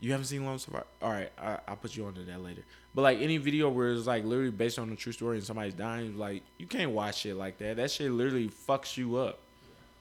[0.00, 0.86] You haven't seen Lone Survivor?
[1.02, 2.62] All right, I, I'll put you onto that later.
[2.94, 5.74] But like any video where it's like literally based on a true story and somebody's
[5.74, 7.76] dying, like you can't watch shit like that.
[7.76, 9.38] That shit literally fucks you up.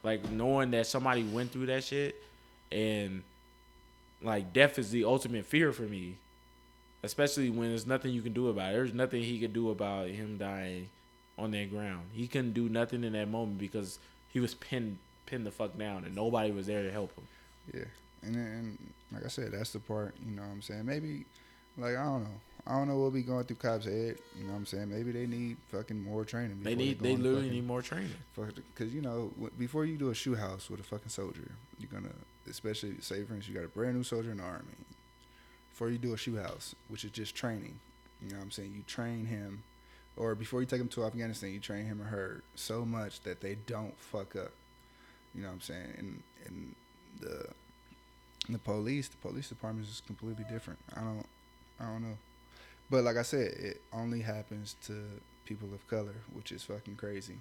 [0.02, 2.16] Like knowing that somebody went through that shit,
[2.72, 3.24] and
[4.22, 6.16] like death is the ultimate fear for me.
[7.04, 8.76] Especially when there's nothing you can do about it.
[8.76, 10.90] There's nothing he could do about him dying
[11.38, 12.10] on that ground.
[12.14, 14.00] He couldn't do nothing in that moment because
[14.30, 17.28] he was pinned pinned the fuck down and nobody was there to help him.
[17.74, 17.86] yeah,
[18.24, 18.78] and then
[19.12, 20.16] like I said, that's the part.
[20.26, 21.26] You know, what I'm saying maybe,
[21.78, 22.40] like I don't know.
[22.68, 24.18] I don't know what be going through cops' head.
[24.38, 24.90] You know what I'm saying?
[24.90, 26.60] Maybe they need fucking more training.
[26.62, 27.00] They need.
[27.00, 28.12] They literally fucking, need more training.
[28.36, 32.14] Because you know, before you do a shoot house with a fucking soldier, you're gonna,
[32.50, 34.66] especially say for instance, you got a brand new soldier in the army.
[35.72, 37.80] Before you do a shoot house, which is just training,
[38.22, 38.74] you know what I'm saying?
[38.76, 39.64] You train him,
[40.18, 43.42] or before you take him to Afghanistan, you train him or her so much that
[43.42, 44.52] they don't fuck up.
[45.34, 45.94] You know what I'm saying?
[45.98, 46.76] And and
[47.20, 47.48] the
[48.54, 50.80] the police, the police department is just completely different.
[50.96, 51.26] I don't,
[51.80, 52.18] I don't know.
[52.90, 54.94] But like I said, it only happens to
[55.46, 57.36] people of color, which is fucking crazy.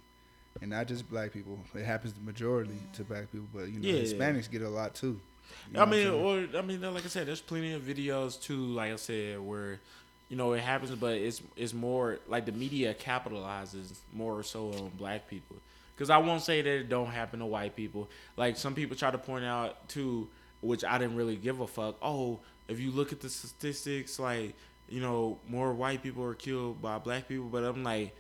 [0.60, 1.58] And not just black people.
[1.74, 4.58] It happens the majority to black people, but you know, yeah, Hispanics yeah.
[4.58, 5.20] get a lot too.
[5.68, 8.66] You know I mean, or I mean, like I said, there's plenty of videos too.
[8.66, 9.80] Like I said, where
[10.28, 14.90] you know it happens, but it's it's more like the media capitalizes more so on
[14.96, 15.56] black people.
[15.94, 18.08] Because I won't say that it don't happen to white people.
[18.36, 20.28] Like some people try to point out too,
[20.60, 21.96] which I didn't really give a fuck.
[22.02, 24.54] Oh, if you look at the statistics, like
[24.88, 28.14] you know, more white people are killed by black people, but I'm like,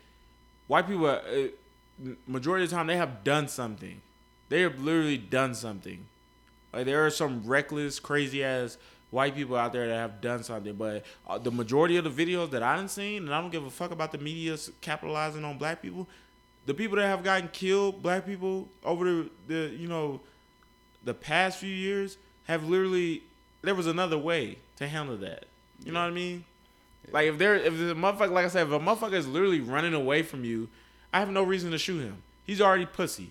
[0.66, 1.18] white people, uh,
[2.26, 4.00] majority of the time, they have done something.
[4.48, 6.06] They have literally done something.
[6.72, 8.76] Like there are some reckless, crazy ass
[9.10, 12.50] white people out there that have done something, but uh, the majority of the videos
[12.50, 15.56] that I didn't seen, and I don't give a fuck about the media capitalizing on
[15.56, 16.06] black people.
[16.66, 20.20] The people that have gotten killed, black people over the, the you know,
[21.04, 22.18] the past few years
[22.48, 23.22] have literally
[23.62, 25.44] there was another way to handle that.
[25.84, 26.44] You know what I mean?
[27.12, 29.94] Like if there if the motherfucker like I said, if a motherfucker is literally running
[29.94, 30.68] away from you,
[31.12, 32.22] I have no reason to shoot him.
[32.44, 33.30] He's already pussy.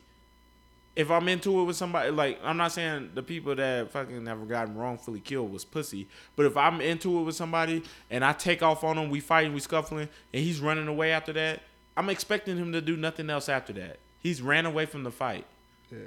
[0.96, 4.48] If I'm into it with somebody, like I'm not saying the people that fucking have
[4.48, 8.64] gotten wrongfully killed was pussy, but if I'm into it with somebody and I take
[8.64, 11.62] off on him, we fighting, we scuffling, and he's running away after that,
[11.96, 14.00] I'm expecting him to do nothing else after that.
[14.20, 15.46] He's ran away from the fight.
[15.92, 16.00] Yeah.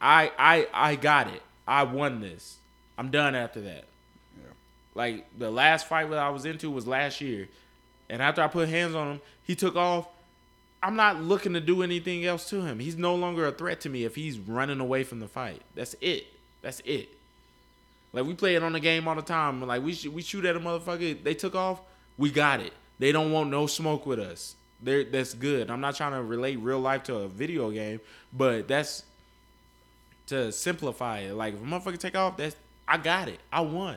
[0.00, 1.42] I I I got it.
[1.66, 2.58] I won this.
[2.98, 3.84] I'm done after that.
[4.94, 7.48] Like the last fight that I was into was last year,
[8.08, 10.08] and after I put hands on him, he took off.
[10.82, 12.78] I'm not looking to do anything else to him.
[12.78, 15.60] He's no longer a threat to me if he's running away from the fight.
[15.74, 16.26] That's it.
[16.62, 17.10] That's it.
[18.12, 19.62] Like we play it on the game all the time.
[19.62, 21.22] Like we sh- we shoot at a motherfucker.
[21.22, 21.80] They took off.
[22.18, 22.72] We got it.
[22.98, 24.56] They don't want no smoke with us.
[24.82, 25.70] They're, that's good.
[25.70, 28.00] I'm not trying to relate real life to a video game,
[28.32, 29.04] but that's
[30.30, 31.34] to simplify it.
[31.34, 32.56] Like if a motherfucker take off, that's
[32.88, 33.38] I got it.
[33.52, 33.96] I won.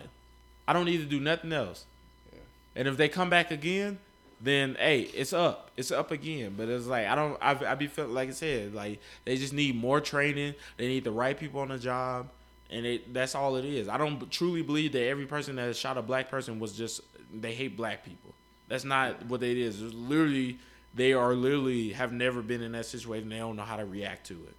[0.67, 1.85] I don't need to do nothing else.
[2.31, 2.39] Yeah.
[2.75, 3.99] And if they come back again,
[4.41, 5.71] then hey, it's up.
[5.77, 6.55] It's up again.
[6.57, 7.37] But it's like I don't.
[7.41, 10.55] I I be feeling like I said, like they just need more training.
[10.77, 12.27] They need the right people on the job,
[12.69, 13.87] and it that's all it is.
[13.87, 17.01] I don't truly believe that every person that shot a black person was just
[17.33, 18.33] they hate black people.
[18.67, 19.81] That's not what it is.
[19.81, 20.57] It's literally
[20.93, 23.29] they are literally have never been in that situation.
[23.29, 24.55] They don't know how to react to it.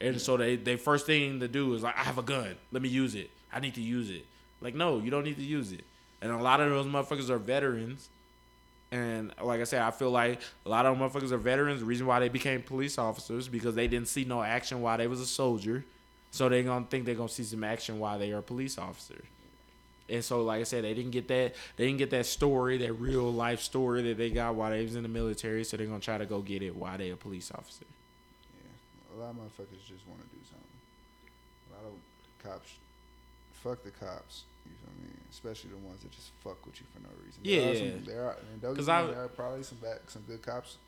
[0.00, 2.54] And so they, they first thing to do is like, I have a gun.
[2.72, 3.30] Let me use it.
[3.52, 4.26] I need to use it.
[4.60, 5.84] Like, no, you don't need to use it.
[6.20, 8.08] And a lot of those motherfuckers are veterans.
[8.90, 11.80] And like I said, I feel like a lot of motherfuckers are veterans.
[11.80, 15.06] The reason why they became police officers because they didn't see no action while they
[15.06, 15.84] was a soldier.
[16.30, 19.24] So they gonna think they're gonna see some action while they are police officers.
[20.08, 21.54] And so, like I said, they didn't get that.
[21.76, 24.96] They didn't get that story, that real life story that they got while they was
[24.96, 25.64] in the military.
[25.64, 27.86] So they're gonna try to go get it while they a police officer.
[29.14, 30.78] A lot of motherfuckers just want to do something.
[31.70, 31.94] A lot of
[32.42, 32.74] cops,
[33.62, 34.44] fuck the cops.
[34.66, 35.14] You feel me?
[35.30, 37.40] Especially the ones that just fuck with you for no reason.
[37.44, 40.08] Yeah, there are, some, there are and don't get me, there are probably some back,
[40.08, 40.78] some good cops.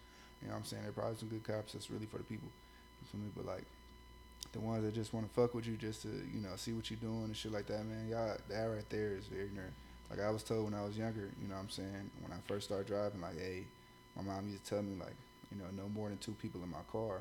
[0.41, 0.83] You know what I'm saying?
[0.83, 2.49] There are probably some good cops that's really for the people.
[3.03, 3.31] You feel me?
[3.37, 3.65] But like
[4.53, 6.91] the ones that just want to fuck with you just to you know see what
[6.91, 8.09] you're doing and shit like that, man.
[8.09, 9.75] Y'all, that right there is ignorant.
[10.11, 12.11] Like I was told when I was younger, you know what I'm saying?
[12.23, 13.65] When I first started driving, like, hey,
[14.17, 15.17] my mom used to tell me like,
[15.51, 17.21] you know, no more than two people in my car.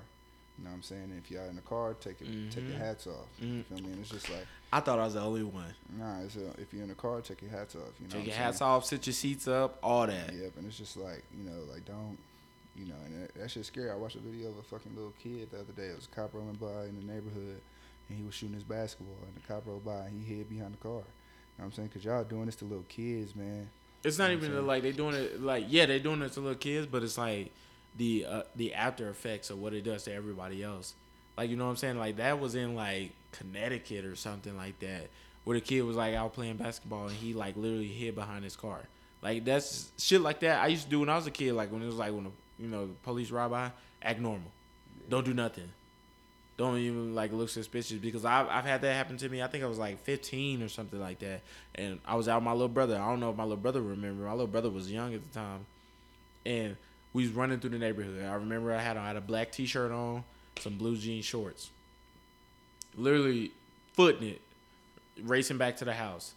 [0.57, 1.21] You know what I'm saying?
[1.21, 2.49] If y'all in the car, take it, mm-hmm.
[2.49, 2.83] take your mm-hmm.
[2.83, 3.27] hats off.
[3.41, 3.57] Mm-hmm.
[3.57, 3.91] You feel me?
[3.91, 5.73] And it's just like I thought I was the only one.
[5.97, 7.91] Nah, it's a, if you're in the car, take your hats off.
[7.99, 10.33] You know, take your hats off, sit your seats up, all that.
[10.33, 12.17] Yep, and it's just like you know, like don't,
[12.75, 13.91] you know, and that, that shit's scary.
[13.91, 15.87] I watched a video of a fucking little kid the other day.
[15.87, 17.59] It was a cop rolling by in the neighborhood,
[18.07, 20.73] and he was shooting his basketball, and the cop rolled by, and he hid behind
[20.73, 20.91] the car.
[20.91, 21.03] You know
[21.57, 21.89] what I'm saying?
[21.89, 23.69] Cause y'all doing this to little kids, man.
[24.03, 26.39] It's not you know even like they doing it like yeah they doing it to
[26.39, 27.51] little kids, but it's like
[27.97, 30.93] the uh, the after effects of what it does to everybody else.
[31.37, 31.97] Like you know what I'm saying?
[31.97, 35.09] Like that was in like Connecticut or something like that,
[35.43, 38.55] where the kid was like out playing basketball and he like literally hid behind his
[38.55, 38.81] car.
[39.21, 40.63] Like that's shit like that.
[40.63, 41.53] I used to do when I was a kid.
[41.53, 44.51] Like when it was like when the you know the police ride by, act normal,
[45.09, 45.69] don't do nothing,
[46.57, 49.41] don't even like look suspicious because I've I've had that happen to me.
[49.41, 51.41] I think I was like 15 or something like that,
[51.75, 52.95] and I was out with my little brother.
[52.95, 54.23] I don't know if my little brother remember.
[54.23, 55.65] My little brother was young at the time,
[56.45, 56.77] and
[57.15, 58.25] we was running through the neighborhood.
[58.25, 60.25] I remember I had I had a black T-shirt on
[60.59, 61.69] some blue jean shorts.
[62.97, 63.51] Literally
[63.93, 64.41] footing it,
[65.23, 66.33] racing back to the house.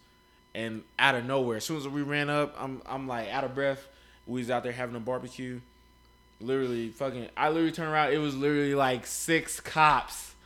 [0.54, 3.56] and out of nowhere, as soon as we ran up, I'm I'm like out of
[3.56, 3.88] breath.
[4.24, 5.60] We was out there having a barbecue.
[6.40, 8.12] Literally, fucking, I literally turned around.
[8.12, 10.36] It was literally like six cops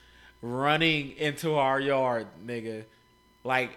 [0.41, 2.85] running into our yard, nigga.
[3.45, 3.71] Like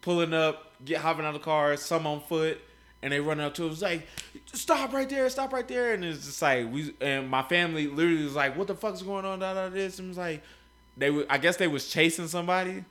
[0.00, 2.58] pulling up, get hopping out of the car, some on foot,
[3.02, 4.06] and they run up to us like,
[4.52, 5.28] "Stop right there!
[5.30, 8.66] Stop right there!" And it's just like we and my family literally was like, "What
[8.66, 10.42] the fuck's going on?" Da da this and it was like,
[10.96, 11.26] they were.
[11.28, 12.84] I guess they was chasing somebody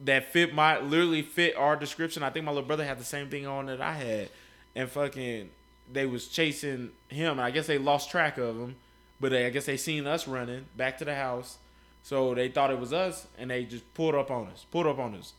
[0.00, 2.22] that fit my literally fit our description.
[2.22, 4.28] I think my little brother had the same thing on that I had,
[4.74, 5.50] and fucking
[5.92, 7.38] they was chasing him.
[7.40, 8.76] I guess they lost track of him,
[9.20, 11.58] but they, I guess they seen us running back to the house,
[12.02, 14.98] so they thought it was us, and they just pulled up on us, pulled up
[14.98, 15.32] on us,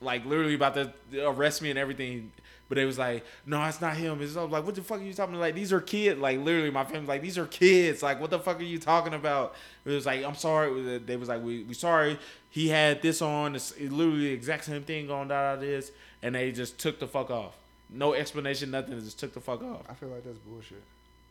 [0.00, 0.92] like literally about to
[1.26, 2.32] arrest me and everything.
[2.68, 4.20] But they was like, no, it's not him.
[4.20, 5.40] It's like, what the fuck are you talking about?
[5.40, 6.20] Like, these are kids.
[6.20, 8.02] Like, literally, my family like, these are kids.
[8.02, 9.54] Like, what the fuck are you talking about?
[9.86, 10.98] It was like, I'm sorry.
[10.98, 12.18] They was like, we we sorry.
[12.50, 13.54] He had this on.
[13.54, 15.92] It's literally the exact same thing going down out this,
[16.22, 17.54] and they just took the fuck off.
[17.88, 18.98] No explanation, nothing.
[18.98, 19.82] They just took the fuck off.
[19.88, 20.82] I feel like that's bullshit.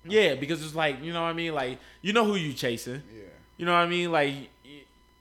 [0.06, 1.54] Yeah, because it's like, you know what I mean?
[1.54, 3.04] Like, you know who you chasing.
[3.16, 3.26] Yeah.
[3.58, 4.12] You know what I mean?
[4.12, 4.34] Like,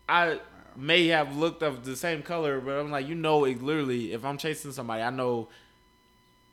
[0.09, 0.39] I
[0.77, 4.25] may have looked of the same color, but I'm like, you know, it literally, if
[4.25, 5.49] I'm chasing somebody, I know,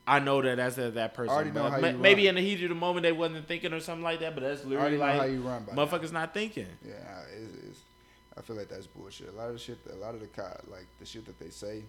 [0.06, 1.34] I know that that's that, that person.
[1.34, 2.30] already know But how ma- you maybe run.
[2.38, 4.34] in the heat of the moment they wasn't thinking or something like that.
[4.36, 6.68] But that's I literally like how you run by motherfuckers not thinking.
[6.86, 6.94] Yeah,
[7.38, 7.80] it's, it's,
[8.38, 9.30] I feel like that's bullshit.
[9.30, 11.50] A lot of the shit, a lot of the co- like the shit that they
[11.50, 11.84] say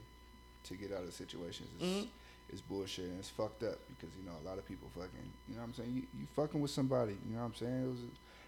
[0.65, 2.07] to get out of situations is Mhm.
[2.53, 5.11] is bullshit and it's fucked up because you know a lot of people fucking,
[5.49, 5.93] you know what I'm saying?
[5.95, 7.83] You, you fucking with somebody, you know what I'm saying?
[7.85, 7.99] It was.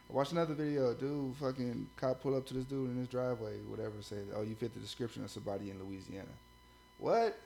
[0.08, 3.58] I watched another video, dude, fucking cop pull up to this dude in his driveway,
[3.68, 6.28] whatever, Say, "Oh, you fit the description of somebody in Louisiana."
[6.98, 7.36] What?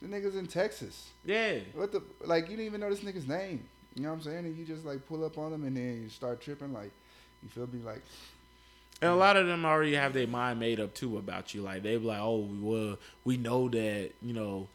[0.00, 1.08] The niggas in Texas.
[1.24, 1.58] Yeah.
[1.74, 2.44] What the like?
[2.44, 3.64] You didn't even know this nigga's name.
[3.94, 4.44] You know what I'm saying?
[4.46, 6.72] And you just like pull up on them and then you start tripping.
[6.72, 6.90] Like,
[7.42, 7.80] you feel me?
[7.84, 8.02] Like,
[9.00, 11.62] And a lot of them already have their mind made up too about you.
[11.62, 14.68] Like they be like, oh, well, we know that you know,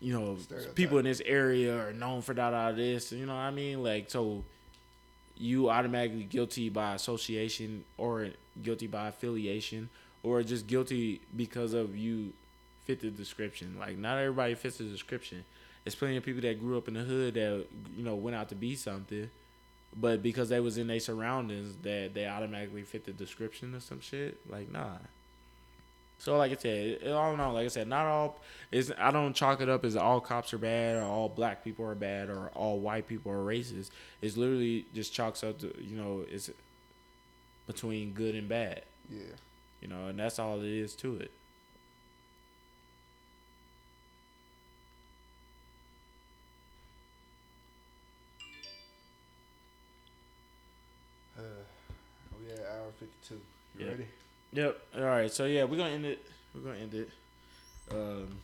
[0.00, 0.74] you know, Stereotype.
[0.74, 3.12] people in this area are known for that, out this.
[3.12, 3.82] You know what I mean?
[3.82, 4.42] Like so,
[5.38, 8.28] you automatically guilty by association or
[8.62, 9.88] guilty by affiliation
[10.22, 12.32] or just guilty because of you
[12.84, 13.76] fit the description.
[13.78, 15.44] Like not everybody fits the description.
[15.84, 18.48] There's plenty of people that grew up in the hood that you know went out
[18.48, 19.30] to be something
[19.98, 24.00] but because they was in their surroundings that they automatically fit the description or some
[24.00, 24.96] shit like nah
[26.18, 28.40] so like i said it, all in all like i said not all
[28.72, 31.84] is i don't chalk it up as all cops are bad or all black people
[31.84, 33.90] are bad or all white people are racist
[34.22, 36.50] it's literally just chalks up to you know it's
[37.66, 39.20] between good and bad yeah.
[39.80, 41.30] you know and that's all it is to it
[51.38, 51.42] Uh,
[52.40, 53.40] we at hour 52.
[53.78, 53.90] You Yeah.
[53.92, 54.06] ready?
[54.56, 54.80] Yep.
[54.96, 55.30] All right.
[55.30, 56.24] So yeah, we're gonna end it.
[56.54, 57.10] We're gonna end it.
[57.90, 58.38] Um.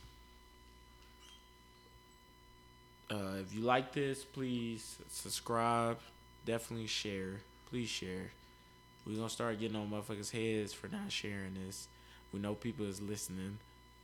[3.09, 5.97] Uh, if you like this, please subscribe.
[6.45, 7.41] Definitely share.
[7.67, 8.29] Please share.
[9.07, 11.87] We're gonna start getting on motherfuckers' heads for not sharing this.
[12.31, 13.57] We know people is listening,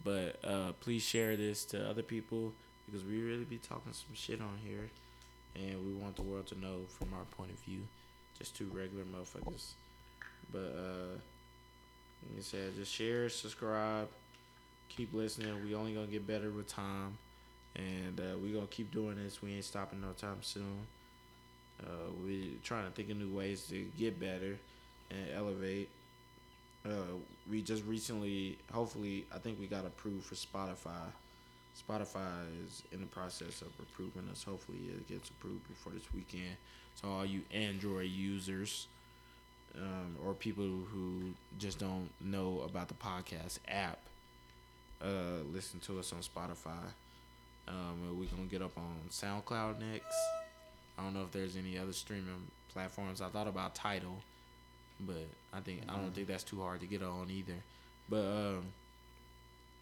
[0.03, 2.53] but uh, please share this to other people
[2.87, 4.89] because we really be talking some shit on here,
[5.55, 7.81] and we want the world to know from our point of view.
[8.39, 9.73] Just two regular motherfuckers.
[10.51, 11.19] But uh,
[12.27, 14.09] like I said, just share, subscribe,
[14.89, 15.63] keep listening.
[15.65, 17.17] We only gonna get better with time,
[17.75, 19.41] and uh, we gonna keep doing this.
[19.41, 20.87] We ain't stopping no time soon.
[21.81, 24.57] Uh, we trying to think of new ways to get better
[25.11, 25.89] and elevate.
[26.85, 27.15] Uh,
[27.49, 31.11] we just recently, hopefully, I think we got approved for Spotify.
[31.77, 34.43] Spotify is in the process of approving us.
[34.43, 36.57] Hopefully, it gets approved before this weekend.
[36.95, 38.87] So all you Android users
[39.75, 43.99] um, or people who just don't know about the podcast app,
[45.01, 46.91] uh, listen to us on Spotify.
[47.67, 50.15] Um, we're gonna get up on SoundCloud next.
[50.97, 53.21] I don't know if there's any other streaming platforms.
[53.21, 54.17] I thought about Tidal,
[54.99, 57.55] but I think I don't think that's too hard to get on either.
[58.09, 58.63] But um,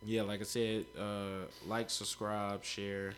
[0.05, 3.13] yeah, like I said, uh, like, subscribe, share,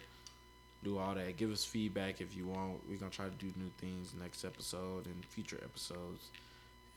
[0.84, 1.36] do all that.
[1.36, 2.80] Give us feedback if you want.
[2.90, 6.30] We're gonna try to do new things next episode and future episodes.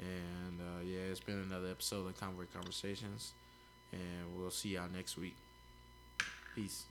[0.02, 3.32] And uh, yeah, it's been another episode of Convoy Conversations,
[3.92, 5.36] and we'll see y'all next week.
[6.54, 6.84] Peace.